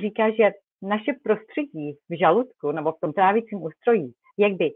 říká, 0.00 0.30
že 0.30 0.50
naše 0.82 1.12
prostředí 1.24 1.96
v 2.10 2.18
žaludku 2.18 2.72
nebo 2.72 2.92
v 2.92 3.00
tom 3.00 3.12
trávicím 3.12 3.62
ústrojí 3.62 4.12
je 4.36 4.48
jakby 4.48 4.70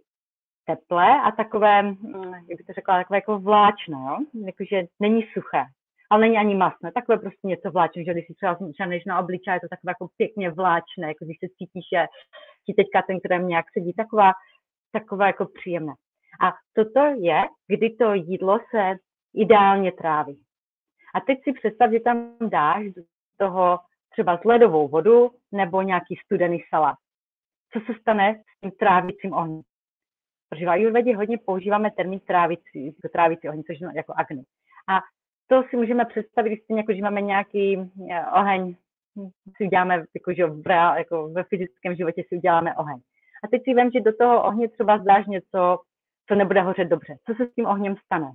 teplé 0.67 1.21
a 1.23 1.31
takové, 1.31 1.83
hm, 1.83 2.33
jak 2.35 2.59
bych 2.59 2.67
to 2.67 2.73
řekla, 2.73 2.99
takové 2.99 3.17
jako 3.17 3.39
vláčné, 3.39 3.99
jo? 4.09 4.17
Jakože 4.47 4.83
není 5.01 5.23
suché, 5.33 5.65
ale 6.11 6.21
není 6.21 6.39
ani 6.39 6.55
masné, 6.55 6.93
takové 6.93 7.19
prostě 7.19 7.47
něco 7.47 7.71
vláčné, 7.71 8.05
že 8.05 8.13
když 8.13 8.27
si 8.27 8.35
třeba 8.35 8.57
než 8.87 9.05
na 9.05 9.21
obličej, 9.21 9.55
je 9.55 9.61
to 9.61 9.69
takové 9.69 9.91
jako 9.91 10.09
pěkně 10.17 10.51
vláčné, 10.51 11.09
jako 11.09 11.25
když 11.25 11.39
se 11.39 11.47
cítíš, 11.59 11.85
že 11.93 12.07
ti 12.67 12.75
teďka 12.75 13.03
ten 13.03 13.21
krém 13.21 13.49
nějak 13.49 13.67
sedí, 13.73 13.93
taková 13.93 14.33
takové 14.93 15.27
jako 15.27 15.47
příjemné. 15.47 15.93
A 16.41 16.53
toto 16.73 17.01
je, 17.19 17.43
kdy 17.67 17.91
to 17.91 18.15
jídlo 18.15 18.59
se 18.71 18.95
ideálně 19.35 19.93
tráví. 19.93 20.43
A 21.15 21.21
teď 21.21 21.39
si 21.45 21.53
představ, 21.53 21.91
že 21.91 22.01
tam 22.01 22.37
dáš 22.49 22.85
do 22.85 23.03
toho 23.39 23.79
třeba 24.13 24.41
ledovou 24.45 24.89
vodu 24.89 25.31
nebo 25.53 25.83
nějaký 25.83 26.17
studený 26.25 26.63
salát. 26.69 26.97
Co 27.73 27.81
se 27.81 28.01
stane 28.01 28.35
s 28.35 28.61
tím 28.61 28.71
trávicím 28.71 29.33
ohněm? 29.33 29.63
Protože 30.49 30.67
v 30.67 30.71
Ayurvedě 30.71 31.17
hodně 31.17 31.39
používáme 31.39 31.91
termín 31.91 32.21
trávicí, 32.21 32.87
jako 32.87 33.09
trávicí 33.13 33.49
ohně, 33.49 33.63
což 33.67 33.81
je 33.81 33.89
jako 33.95 34.13
agni. 34.17 34.45
A 34.89 35.01
to 35.47 35.63
si 35.71 35.77
můžeme 35.77 36.05
představit, 36.05 36.63
stejně 36.65 36.81
jako, 36.81 36.93
že 36.93 37.03
máme 37.03 37.21
nějaký 37.21 37.77
eh, 38.11 38.27
oheň, 38.41 38.77
si 39.57 39.65
uděláme, 39.65 40.05
jako, 40.15 40.33
že 40.33 40.47
v, 40.47 40.69
jako 40.97 41.29
ve 41.29 41.45
fyzickém 41.45 41.95
životě 41.95 42.23
si 42.29 42.37
uděláme 42.37 42.75
oheň. 42.75 43.01
A 43.47 43.49
teď 43.49 43.63
si 43.65 43.75
vím, 43.75 43.91
že 43.91 44.01
do 44.01 44.17
toho 44.17 44.45
ohně 44.45 44.69
třeba 44.69 44.99
zdáš 44.99 45.27
něco, 45.27 45.79
co 46.29 46.35
nebude 46.35 46.63
hořet 46.63 46.85
dobře. 46.85 47.17
Co 47.27 47.35
se 47.35 47.47
s 47.47 47.55
tím 47.55 47.67
ohněm 47.67 47.97
stane? 48.05 48.33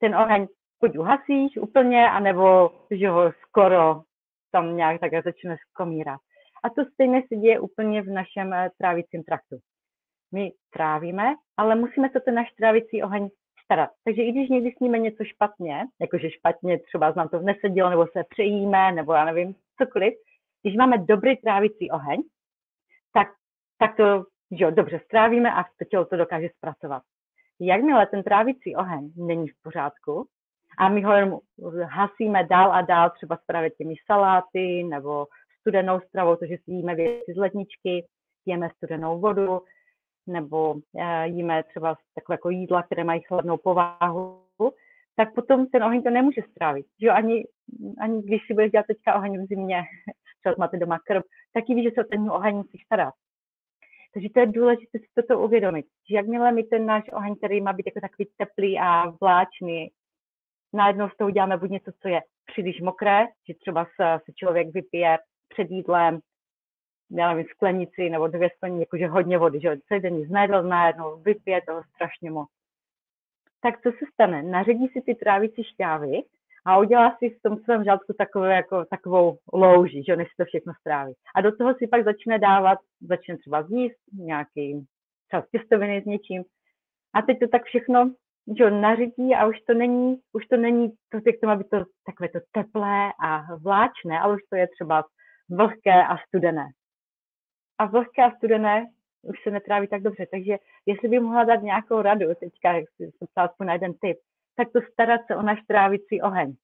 Ten 0.00 0.16
oheň 0.16 0.46
buď 0.80 0.98
uhasíš 0.98 1.56
úplně, 1.56 2.10
anebo 2.10 2.70
že 2.90 3.08
ho 3.08 3.32
skoro 3.32 4.02
tam 4.52 4.76
nějak 4.76 5.00
tak 5.00 5.24
začne 5.24 5.56
skomírat. 5.68 6.20
A 6.64 6.70
to 6.70 6.84
stejně 6.92 7.22
se 7.28 7.36
děje 7.36 7.60
úplně 7.60 8.02
v 8.02 8.06
našem 8.06 8.52
eh, 8.52 8.70
trávicím 8.78 9.22
traktu. 9.22 9.56
My 10.32 10.52
trávíme, 10.72 11.34
ale 11.56 11.74
musíme 11.74 12.10
se 12.10 12.20
ten 12.20 12.34
náš 12.34 12.52
trávicí 12.52 13.02
oheň 13.02 13.28
starat. 13.64 13.90
Takže 14.04 14.22
i 14.22 14.32
když 14.32 14.48
někdy 14.48 14.72
sníme 14.76 14.98
něco 14.98 15.24
špatně, 15.24 15.84
jakože 16.00 16.30
špatně 16.30 16.78
třeba 16.78 17.12
nám 17.16 17.28
to 17.28 17.40
nesedělo, 17.40 17.90
nebo 17.90 18.06
se 18.06 18.24
přejíme, 18.28 18.92
nebo 18.92 19.12
já 19.12 19.24
nevím, 19.24 19.54
cokoliv, 19.82 20.14
když 20.62 20.76
máme 20.76 20.98
dobrý 20.98 21.36
trávicí 21.36 21.90
oheň, 21.90 22.22
tak 23.12 23.28
tak 23.80 23.96
to 23.96 24.24
že 24.58 24.64
jo, 24.64 24.70
dobře 24.70 25.00
strávíme 25.04 25.52
a 25.52 25.62
to 25.62 25.84
tělo 25.90 26.04
to 26.04 26.16
dokáže 26.16 26.48
zpracovat. 26.56 27.02
Jakmile 27.60 28.06
ten 28.06 28.22
trávicí 28.22 28.76
oheň 28.76 29.12
není 29.16 29.48
v 29.48 29.62
pořádku 29.62 30.26
a 30.78 30.88
my 30.88 31.02
ho 31.02 31.12
jenom 31.12 31.38
hasíme 31.82 32.44
dál 32.44 32.72
a 32.72 32.80
dál, 32.80 33.10
třeba 33.10 33.36
stravit 33.36 33.74
těmi 33.74 33.94
saláty 34.06 34.84
nebo 34.84 35.26
studenou 35.60 36.00
stravou, 36.00 36.36
takže 36.36 36.56
si 36.56 36.70
jíme 36.70 36.94
věci 36.94 37.32
z 37.34 37.36
ledničky, 37.36 38.06
jeme 38.46 38.68
studenou 38.76 39.20
vodu, 39.20 39.60
nebo 40.26 40.74
eh, 40.98 41.26
jíme 41.26 41.62
třeba 41.62 41.96
takové 42.14 42.34
jako 42.34 42.50
jídla, 42.50 42.82
které 42.82 43.04
mají 43.04 43.20
chladnou 43.20 43.56
povahu, 43.56 44.42
tak 45.16 45.34
potom 45.34 45.66
ten 45.66 45.84
oheň 45.84 46.02
to 46.02 46.10
nemůže 46.10 46.42
strávit. 46.50 46.86
Že 47.00 47.06
jo, 47.06 47.12
ani, 47.12 47.44
ani 48.00 48.22
když 48.22 48.46
si 48.46 48.54
budeš 48.54 48.70
dělat 48.70 48.86
teďka 48.86 49.14
oheň 49.14 49.44
v 49.44 49.46
zimě, 49.46 49.82
třeba 50.40 50.54
máte 50.58 50.76
doma 50.76 50.98
krb, 50.98 51.24
taky 51.52 51.74
víš, 51.74 51.84
že 51.84 51.90
se 51.94 52.00
o 52.04 52.08
ten 52.08 52.30
oheň 52.30 52.56
musíš 52.56 52.84
starat. 52.84 53.14
Takže 54.14 54.28
to 54.34 54.40
je 54.40 54.46
důležité 54.46 54.98
si 54.98 55.06
toto 55.14 55.40
uvědomit, 55.40 55.86
že 56.10 56.16
jakmile 56.16 56.52
my 56.52 56.62
ten 56.62 56.86
náš 56.86 57.04
oheň, 57.12 57.36
který 57.36 57.60
má 57.60 57.72
být 57.72 57.86
jako 57.86 58.00
takový 58.00 58.28
teplý 58.36 58.78
a 58.78 59.10
vláčný, 59.20 59.90
najednou 60.72 61.08
z 61.08 61.16
toho 61.16 61.28
uděláme 61.28 61.56
buď 61.56 61.70
něco, 61.70 61.92
co 62.02 62.08
je 62.08 62.20
příliš 62.46 62.80
mokré, 62.80 63.26
že 63.48 63.54
třeba 63.54 63.84
se, 63.84 64.18
se 64.24 64.32
člověk 64.32 64.68
vypije 64.74 65.18
před 65.48 65.70
jídlem, 65.70 66.20
já 67.10 67.28
nevím, 67.28 67.46
sklenici 67.50 68.10
nebo 68.10 68.26
dvě 68.26 68.50
sklenice, 68.56 68.82
jakože 68.82 69.06
hodně 69.06 69.38
vody, 69.38 69.60
že 69.60 69.76
celý 69.88 70.00
den 70.00 70.14
nic 70.14 70.30
nejedl, 70.30 70.62
najednou 70.62 71.16
vypije 71.16 71.62
toho 71.66 71.82
strašně 71.94 72.30
moc. 72.30 72.48
Tak 73.60 73.82
co 73.82 73.90
se 73.90 74.04
stane? 74.12 74.42
Naředí 74.42 74.88
si 74.88 75.00
ty 75.00 75.14
trávicí 75.14 75.64
šťávy 75.64 76.22
a 76.66 76.78
udělá 76.78 77.16
si 77.18 77.30
v 77.30 77.42
tom 77.42 77.58
svém 77.58 77.84
žaludku 77.84 78.12
takové, 78.18 78.54
jako, 78.54 78.84
takovou 78.84 79.38
louži, 79.52 80.02
že 80.08 80.16
než 80.16 80.28
to 80.38 80.44
všechno 80.44 80.72
stráví. 80.80 81.12
A 81.34 81.40
do 81.40 81.56
toho 81.56 81.74
si 81.74 81.86
pak 81.86 82.04
začne 82.04 82.38
dávat, 82.38 82.78
začne 83.00 83.38
třeba 83.38 83.62
zjíst 83.62 84.00
nějaký 84.12 84.86
třeba 85.28 85.44
těstoviny 85.52 86.02
s 86.02 86.04
něčím. 86.04 86.44
A 87.14 87.22
teď 87.22 87.38
to 87.38 87.48
tak 87.48 87.64
všechno 87.64 88.10
že 88.58 88.70
naředí 88.70 89.34
a 89.34 89.46
už 89.46 89.56
to 89.60 89.74
není, 89.74 90.16
už 90.32 90.46
to 90.46 90.56
není 90.56 90.88
to, 90.88 91.18
jak 91.26 91.40
to 91.40 91.46
má 91.46 91.56
být 91.56 91.70
to 91.70 91.84
takové 92.06 92.28
to 92.28 92.38
teplé 92.52 93.10
a 93.24 93.56
vláčné, 93.56 94.20
ale 94.20 94.34
už 94.34 94.40
to 94.50 94.56
je 94.56 94.68
třeba 94.68 95.04
vlhké 95.50 96.04
a 96.04 96.16
studené. 96.28 96.66
A 97.78 97.86
vlhké 97.86 98.22
a 98.22 98.36
studené 98.36 98.86
už 99.22 99.42
se 99.42 99.50
netráví 99.50 99.88
tak 99.88 100.02
dobře. 100.02 100.26
Takže 100.30 100.56
jestli 100.86 101.08
by 101.08 101.20
mohla 101.20 101.44
dát 101.44 101.62
nějakou 101.62 102.02
radu, 102.02 102.26
teďka, 102.40 102.74
si 102.96 103.26
ptala 103.32 103.54
na 103.64 103.72
jeden 103.72 103.92
tip, 103.94 104.18
tak 104.60 104.72
to 104.72 104.80
starat 104.92 105.20
se 105.26 105.36
o 105.36 105.42
náš 105.42 105.62
trávicí 105.66 106.22
oheň. 106.22 106.56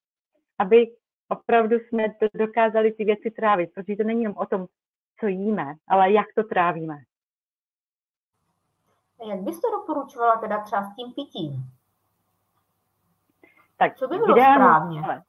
Aby 0.58 0.86
opravdu 1.28 1.76
jsme 1.76 2.02
to 2.14 2.26
dokázali 2.34 2.92
ty 2.92 3.04
věci 3.04 3.30
trávit, 3.30 3.70
protože 3.74 3.96
to 3.96 4.04
není 4.04 4.22
jenom 4.22 4.36
o 4.36 4.46
tom, 4.46 4.66
co 5.20 5.26
jíme, 5.26 5.74
ale 5.88 6.12
jak 6.12 6.26
to 6.34 6.42
trávíme. 6.42 6.96
Jak 9.28 9.40
bys 9.40 9.60
to 9.60 9.70
doporučovala 9.70 10.36
teda 10.36 10.60
třeba 10.60 10.82
s 10.82 10.96
tím 10.96 11.12
pitím? 11.12 11.64
Tak 13.76 13.96
Co 13.96 14.08
by 14.08 14.16
bylo 14.16 14.36
správně? 14.36 15.22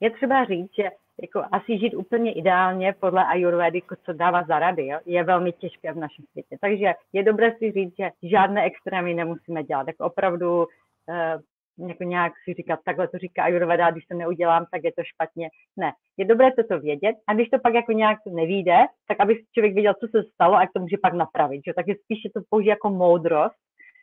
Je 0.00 0.10
třeba 0.10 0.44
říct, 0.44 0.74
že 0.74 0.90
jako 1.22 1.42
asi 1.52 1.78
žít 1.78 1.94
úplně 1.94 2.32
ideálně 2.32 2.92
podle 2.92 3.24
ayurvedy, 3.24 3.82
co 4.04 4.12
dává 4.12 4.42
za 4.42 4.58
rady, 4.58 4.86
jo, 4.86 4.98
je 5.06 5.24
velmi 5.24 5.52
těžké 5.52 5.92
v 5.92 5.96
našem 5.96 6.24
světě. 6.30 6.56
Takže 6.60 6.94
je 7.12 7.22
dobré 7.22 7.56
si 7.58 7.72
říct, 7.72 7.94
že 7.98 8.10
žádné 8.22 8.64
extrémy 8.64 9.14
nemusíme 9.14 9.64
dělat. 9.64 9.86
Jako 9.86 10.04
opravdu 10.04 10.66
jako 11.88 12.04
nějak 12.04 12.32
si 12.44 12.54
říkat, 12.54 12.80
takhle 12.84 13.08
to 13.08 13.18
říká 13.18 13.42
ayurveda, 13.42 13.90
když 13.90 14.04
to 14.04 14.16
neudělám, 14.16 14.66
tak 14.72 14.84
je 14.84 14.92
to 14.92 15.02
špatně. 15.04 15.48
Ne, 15.76 15.92
je 16.16 16.24
dobré 16.24 16.52
toto 16.52 16.80
vědět 16.80 17.16
a 17.28 17.34
když 17.34 17.48
to 17.48 17.58
pak 17.58 17.74
jako 17.74 17.92
nějak 17.92 18.18
nevíde, 18.26 18.76
tak 19.08 19.20
aby 19.20 19.42
člověk 19.54 19.74
věděl, 19.74 19.94
co 20.00 20.06
se 20.08 20.22
stalo 20.34 20.54
a 20.54 20.60
jak 20.60 20.72
to 20.72 20.80
může 20.80 20.96
pak 21.02 21.14
napravit. 21.14 21.60
Že? 21.66 21.74
Takže 21.74 21.94
spíše 22.04 22.28
to 22.34 22.40
použije 22.50 22.70
jako 22.70 22.90
moudrost, 22.90 23.56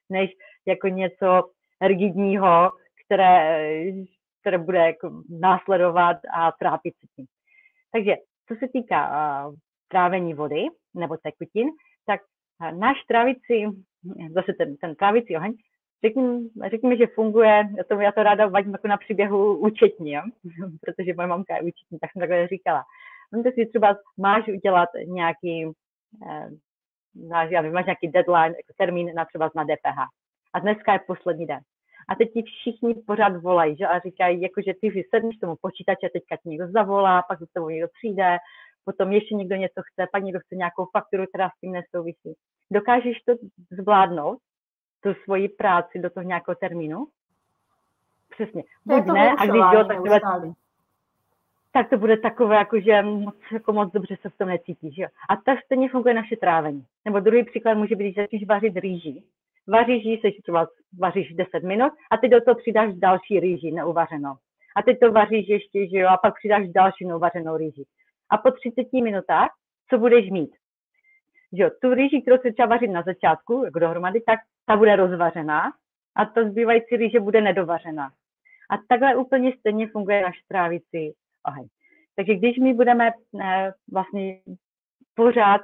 než 0.09 0.29
jako 0.67 0.87
něco 0.87 1.43
rigidního, 1.81 2.71
které 3.05 3.65
které 4.45 4.57
bude 4.57 4.77
jako 4.77 5.21
následovat 5.29 6.17
a 6.37 6.51
trápit 6.51 6.93
se 6.93 7.07
tím. 7.15 7.25
Takže 7.91 8.15
co 8.47 8.55
se 8.59 8.67
týká 8.73 9.01
uh, 9.47 9.55
trávení 9.87 10.33
vody 10.33 10.61
nebo 10.95 11.17
tekutin, 11.17 11.67
tak 12.05 12.21
uh, 12.61 12.79
náš 12.79 12.97
trávicí, 13.07 13.65
zase 14.35 14.53
ten, 14.57 14.77
ten 14.77 14.95
trávicí 14.95 15.37
oheň, 15.37 15.53
řekněme, 16.05 16.39
řekněme, 16.69 16.97
že 16.97 17.07
funguje, 17.07 17.69
já 17.77 17.83
to, 17.83 18.01
já 18.01 18.11
to 18.11 18.23
ráda 18.23 18.47
vadím 18.47 18.71
jako 18.71 18.87
na 18.87 18.97
příběhu 18.97 19.57
účetní, 19.57 20.11
jo? 20.11 20.21
protože 20.81 21.13
moje 21.13 21.27
mamka 21.27 21.55
je 21.55 21.61
účetní, 21.61 21.99
tak 21.99 22.11
jsem 22.11 22.19
takhle 22.19 22.47
říkala. 22.47 22.83
Víte 23.33 23.51
si 23.51 23.65
třeba 23.65 23.97
máš 24.17 24.47
udělat 24.47 24.89
nějaký, 25.05 25.71
eh, 26.29 26.49
máš, 27.29 27.51
já 27.51 27.61
nevím, 27.61 27.73
máš 27.73 27.85
nějaký 27.85 28.07
deadline, 28.07 28.55
jako 28.57 28.73
termín 28.77 29.11
na 29.15 29.25
třeba 29.25 29.51
na 29.55 29.63
DPH. 29.63 29.99
A 30.53 30.59
dneska 30.59 30.93
je 30.93 30.99
poslední 31.07 31.45
den. 31.45 31.59
A 32.09 32.15
teď 32.15 32.33
ti 32.33 32.43
všichni 32.43 32.93
pořád 33.07 33.41
volají, 33.41 33.75
že? 33.77 33.87
A 33.87 33.99
říkají, 33.99 34.41
jako, 34.41 34.61
že 34.61 34.73
ty 34.81 35.03
sedneš 35.09 35.37
tomu 35.37 35.55
počítače, 35.61 36.09
teďka 36.13 36.35
ti 36.35 36.49
někdo 36.49 36.67
zavolá, 36.67 37.21
pak 37.21 37.39
za 37.39 37.45
tebou 37.53 37.69
někdo 37.69 37.87
přijde, 37.97 38.37
potom 38.85 39.11
ještě 39.11 39.35
někdo 39.35 39.55
něco 39.55 39.81
chce, 39.81 40.07
pak 40.11 40.23
někdo 40.23 40.39
chce 40.39 40.55
nějakou 40.55 40.85
fakturu, 40.85 41.25
která 41.27 41.49
s 41.49 41.59
tím 41.59 41.71
nesouvisí. 41.71 42.33
Dokážeš 42.71 43.17
to 43.21 43.33
zvládnout, 43.81 44.39
tu 45.05 45.13
svoji 45.23 45.49
práci 45.49 45.99
do 45.99 46.09
toho 46.09 46.23
nějakého 46.23 46.55
termínu? 46.55 47.07
Přesně. 48.29 48.63
Buď 48.85 49.05
ne, 49.05 49.35
a 49.37 49.45
když 49.45 49.63
jo, 49.73 49.83
tak 49.83 49.97
to, 49.97 50.53
tak 51.71 51.89
to 51.89 51.97
bude 51.97 52.17
takové, 52.17 52.55
jako, 52.55 52.79
že 52.79 53.01
moc, 53.01 53.35
jako 53.51 53.73
moc 53.73 53.91
dobře 53.91 54.17
se 54.21 54.29
v 54.29 54.37
tom 54.37 54.47
necítíš. 54.47 54.97
Jo? 54.97 55.07
A 55.29 55.35
tak 55.35 55.59
stejně 55.65 55.89
funguje 55.89 56.13
naše 56.13 56.35
trávení. 56.35 56.85
Nebo 57.05 57.19
druhý 57.19 57.43
příklad 57.43 57.73
může 57.73 57.95
být, 57.95 58.03
když 58.03 58.15
začneš 58.15 58.45
vařit 58.45 58.77
rýži, 58.77 59.23
vaříš 59.67 60.05
jí, 60.05 60.21
se 60.21 60.27
třeba 60.41 60.67
vaříš 60.99 61.33
10 61.33 61.63
minut 61.63 61.93
a 62.11 62.17
teď 62.17 62.31
do 62.31 62.41
toho 62.41 62.55
přidáš 62.55 62.93
další 62.93 63.39
rýži 63.39 63.71
neuvařenou. 63.71 64.35
A 64.75 64.81
teď 64.81 64.99
to 64.99 65.11
vaříš 65.11 65.47
ještě, 65.47 65.89
že 65.89 65.97
jo, 65.97 66.07
a 66.09 66.17
pak 66.17 66.33
přidáš 66.35 66.69
další 66.69 67.05
neuvařenou 67.05 67.57
rýži. 67.57 67.85
A 68.29 68.37
po 68.37 68.51
30 68.51 68.93
minutách, 68.93 69.49
co 69.89 69.97
budeš 69.97 70.29
mít? 70.29 70.51
Že 71.57 71.69
tu 71.81 71.93
rýži, 71.93 72.21
kterou 72.21 72.37
se 72.37 72.51
třeba 72.53 72.67
vařit 72.67 72.87
na 72.87 73.01
začátku, 73.01 73.63
jako 73.65 73.79
dohromady, 73.79 74.21
tak 74.21 74.39
ta 74.65 74.77
bude 74.77 74.95
rozvařená 74.95 75.71
a 76.15 76.25
ta 76.25 76.49
zbývající 76.49 76.97
rýže 76.97 77.19
bude 77.19 77.41
nedovařená. 77.41 78.09
A 78.69 78.77
takhle 78.89 79.15
úplně 79.15 79.53
stejně 79.59 79.87
funguje 79.87 80.21
náš 80.21 80.39
strávicí 80.39 81.13
oheň. 81.47 81.67
Takže 82.15 82.35
když 82.35 82.57
my 82.57 82.73
budeme 82.73 83.11
eh, 83.41 83.71
vlastně 83.91 84.39
pořád 85.15 85.61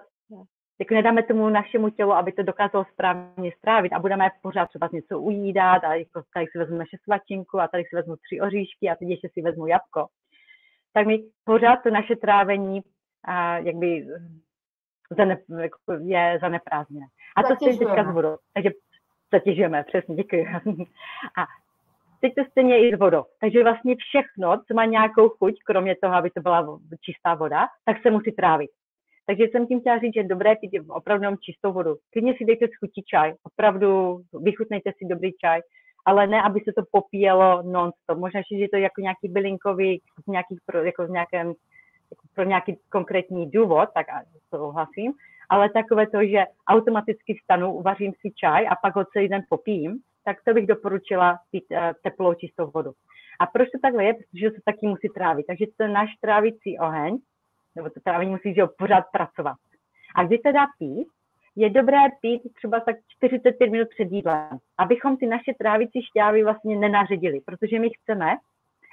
jako 0.82 0.94
nedáme 0.94 1.24
tomu 1.24 1.50
našemu 1.50 1.90
tělu, 1.90 2.12
aby 2.12 2.32
to 2.32 2.44
dokázalo 2.44 2.86
správně 2.94 3.52
strávit 3.58 3.94
a 3.94 4.00
budeme 4.00 4.30
pořád 4.42 4.66
třeba 4.66 4.90
něco 4.94 5.20
ujídat 5.20 5.84
a 5.84 5.94
jako 5.94 6.22
tady 6.34 6.46
si 6.52 6.58
vezmu 6.58 6.78
naše 6.78 6.98
svačinku 7.04 7.60
a 7.60 7.68
tady 7.68 7.84
si 7.84 7.96
vezmu 7.96 8.16
tři 8.16 8.42
oříšky 8.42 8.90
a 8.90 8.96
teď 8.96 9.08
ještě 9.08 9.30
si 9.34 9.42
vezmu 9.42 9.68
jabko, 9.68 10.08
tak 10.94 11.08
mi 11.08 11.24
pořád 11.44 11.76
to 11.76 11.90
naše 11.90 12.16
trávení 12.16 12.82
a 13.24 13.58
jakby 13.58 14.08
zane, 15.18 15.38
jako 15.62 15.78
je 16.04 16.38
zaneprázdněné. 16.42 17.06
A 17.36 17.44
to 17.44 17.56
si 17.56 17.78
teďka 17.78 18.12
s 18.12 18.14
vodou. 18.14 18.38
Takže 18.54 18.70
zatěžujeme, 19.34 19.84
přesně, 19.84 20.16
děkuji. 20.16 20.46
A 21.38 21.46
teď 22.22 22.36
to 22.36 22.44
stejně 22.52 22.88
i 22.88 22.96
s 22.96 23.00
vodou. 23.00 23.24
Takže 23.42 23.64
vlastně 23.64 23.96
všechno, 23.96 24.62
co 24.68 24.74
má 24.74 24.86
nějakou 24.86 25.30
chuť, 25.30 25.54
kromě 25.66 25.96
toho, 26.04 26.16
aby 26.16 26.30
to 26.30 26.42
byla 26.42 26.80
čistá 27.02 27.36
voda, 27.36 27.68
tak 27.86 28.02
se 28.02 28.12
musí 28.12 28.32
trávit. 28.32 28.72
Takže 29.26 29.44
jsem 29.44 29.68
tím 29.68 29.80
chtěla 29.80 30.00
říct, 30.00 30.14
že 30.14 30.24
dobré 30.24 30.56
pít 30.56 30.72
opravdu 30.90 31.24
jenom 31.24 31.38
čistou 31.38 31.74
vodu. 31.74 31.96
Klidně 32.14 32.34
si 32.38 32.46
dejte 32.46 32.68
schutí 32.68 33.04
čaj, 33.04 33.34
opravdu 33.44 34.22
vychutnejte 34.34 34.92
si 34.98 35.06
dobrý 35.06 35.32
čaj, 35.34 35.62
ale 36.06 36.28
ne, 36.28 36.42
aby 36.42 36.60
se 36.60 36.74
to 36.74 36.84
popíjelo 36.92 37.64
non-stop. 37.64 38.18
Možná, 38.18 38.42
že 38.42 38.58
je 38.58 38.70
to 38.70 38.78
jako 38.78 39.02
nějaký 39.02 39.28
bylinkový, 39.30 40.02
nějaký 40.28 40.56
jako 40.84 41.06
v 41.08 41.10
nějakém, 41.10 41.54
pro 42.36 42.44
nějaký 42.44 42.78
konkrétní 42.90 43.52
důvod, 43.52 43.90
tak 43.94 44.08
souhlasím, 44.50 45.14
ale 45.50 45.70
takové 45.70 46.08
to, 46.08 46.26
že 46.26 46.44
automaticky 46.68 47.34
vstanu, 47.34 47.74
uvařím 47.74 48.14
si 48.22 48.32
čaj 48.32 48.68
a 48.68 48.76
pak 48.76 48.96
ho 48.96 49.06
celý 49.06 49.28
den 49.28 49.42
popím, 49.50 50.00
tak 50.26 50.38
to 50.46 50.54
bych 50.54 50.68
doporučila 50.68 51.40
pít 51.52 51.66
uh, 51.72 51.78
teplou 52.04 52.34
čistou 52.34 52.72
vodu. 52.72 52.92
A 53.40 53.46
proč 53.46 53.70
to 53.70 53.78
takhle 53.82 54.04
je? 54.04 54.14
Protože 54.14 54.50
se 54.50 54.62
taky 54.66 54.88
musí 54.88 55.10
trávit. 55.10 55.46
Takže 55.48 55.66
ten 55.78 55.94
náš 55.94 56.10
trávicí 56.22 56.80
oheň 56.80 57.20
nebo 57.76 57.90
to 57.90 58.00
trávení 58.00 58.32
musí 58.32 58.54
že 58.54 58.62
pořád 58.78 59.06
pracovat. 59.12 59.58
A 60.16 60.24
když 60.24 60.40
teda 60.40 60.66
pít, 60.80 61.08
je 61.56 61.70
dobré 61.70 61.98
pít 62.22 62.42
třeba 62.56 62.80
tak 62.80 62.96
45 63.08 63.70
minut 63.70 63.88
před 63.90 64.12
jídlem, 64.12 64.58
abychom 64.78 65.18
ty 65.18 65.26
naše 65.28 65.54
trávicí 65.60 66.04
šťávy 66.04 66.44
vlastně 66.44 66.76
nenaředili, 66.76 67.42
protože 67.46 67.80
my 67.80 67.90
chceme, 67.90 68.38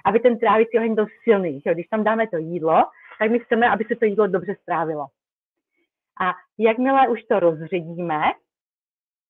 aby 0.04 0.20
ten 0.20 0.38
trávicí 0.38 0.78
oheň 0.78 0.94
byl 0.94 1.06
silný. 1.24 1.60
Že? 1.60 1.74
Když 1.74 1.86
tam 1.86 2.04
dáme 2.04 2.26
to 2.26 2.36
jídlo, 2.36 2.82
tak 3.18 3.30
my 3.30 3.38
chceme, 3.38 3.70
aby 3.70 3.84
se 3.84 3.96
to 3.96 4.04
jídlo 4.04 4.26
dobře 4.26 4.56
strávilo. 4.62 5.06
A 6.20 6.34
jakmile 6.58 7.08
už 7.08 7.22
to 7.24 7.40
rozředíme, 7.40 8.22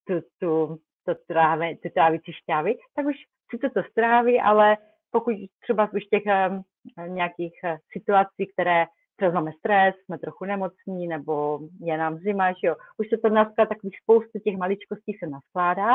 tu, 0.07 0.21
tu, 0.39 0.79
to 1.05 1.15
tráve, 1.27 1.75
ty 1.75 1.89
trávicí 1.89 2.33
šťávy, 2.33 2.75
tak 2.95 3.05
už 3.05 3.15
sice 3.49 3.69
to 3.69 3.83
stráví, 3.91 4.41
ale 4.41 4.77
pokud 5.11 5.35
třeba 5.59 5.89
už 5.93 6.03
těch 6.05 6.23
nějakých 7.07 7.53
uh, 7.63 7.77
situací, 7.91 8.47
které 8.53 8.85
třeba 9.15 9.31
máme 9.31 9.51
stres, 9.59 9.95
jsme 10.05 10.17
trochu 10.17 10.45
nemocní, 10.45 11.07
nebo 11.07 11.59
je 11.79 11.97
nám 11.97 12.17
zima, 12.17 12.51
že 12.51 12.67
jo. 12.67 12.75
Už 12.97 13.09
se 13.09 13.17
to 13.17 13.29
naskládá, 13.29 13.69
takových 13.69 13.99
spoustu 14.03 14.39
těch 14.39 14.57
maličkostí 14.57 15.13
se 15.13 15.29
naskládá 15.29 15.93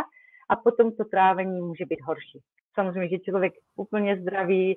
a 0.48 0.56
potom 0.56 0.92
to 0.92 1.04
trávení 1.04 1.60
může 1.60 1.84
být 1.86 2.00
horší. 2.02 2.40
Samozřejmě, 2.74 3.08
že 3.08 3.18
člověk 3.18 3.52
úplně 3.76 4.20
zdravý, 4.20 4.76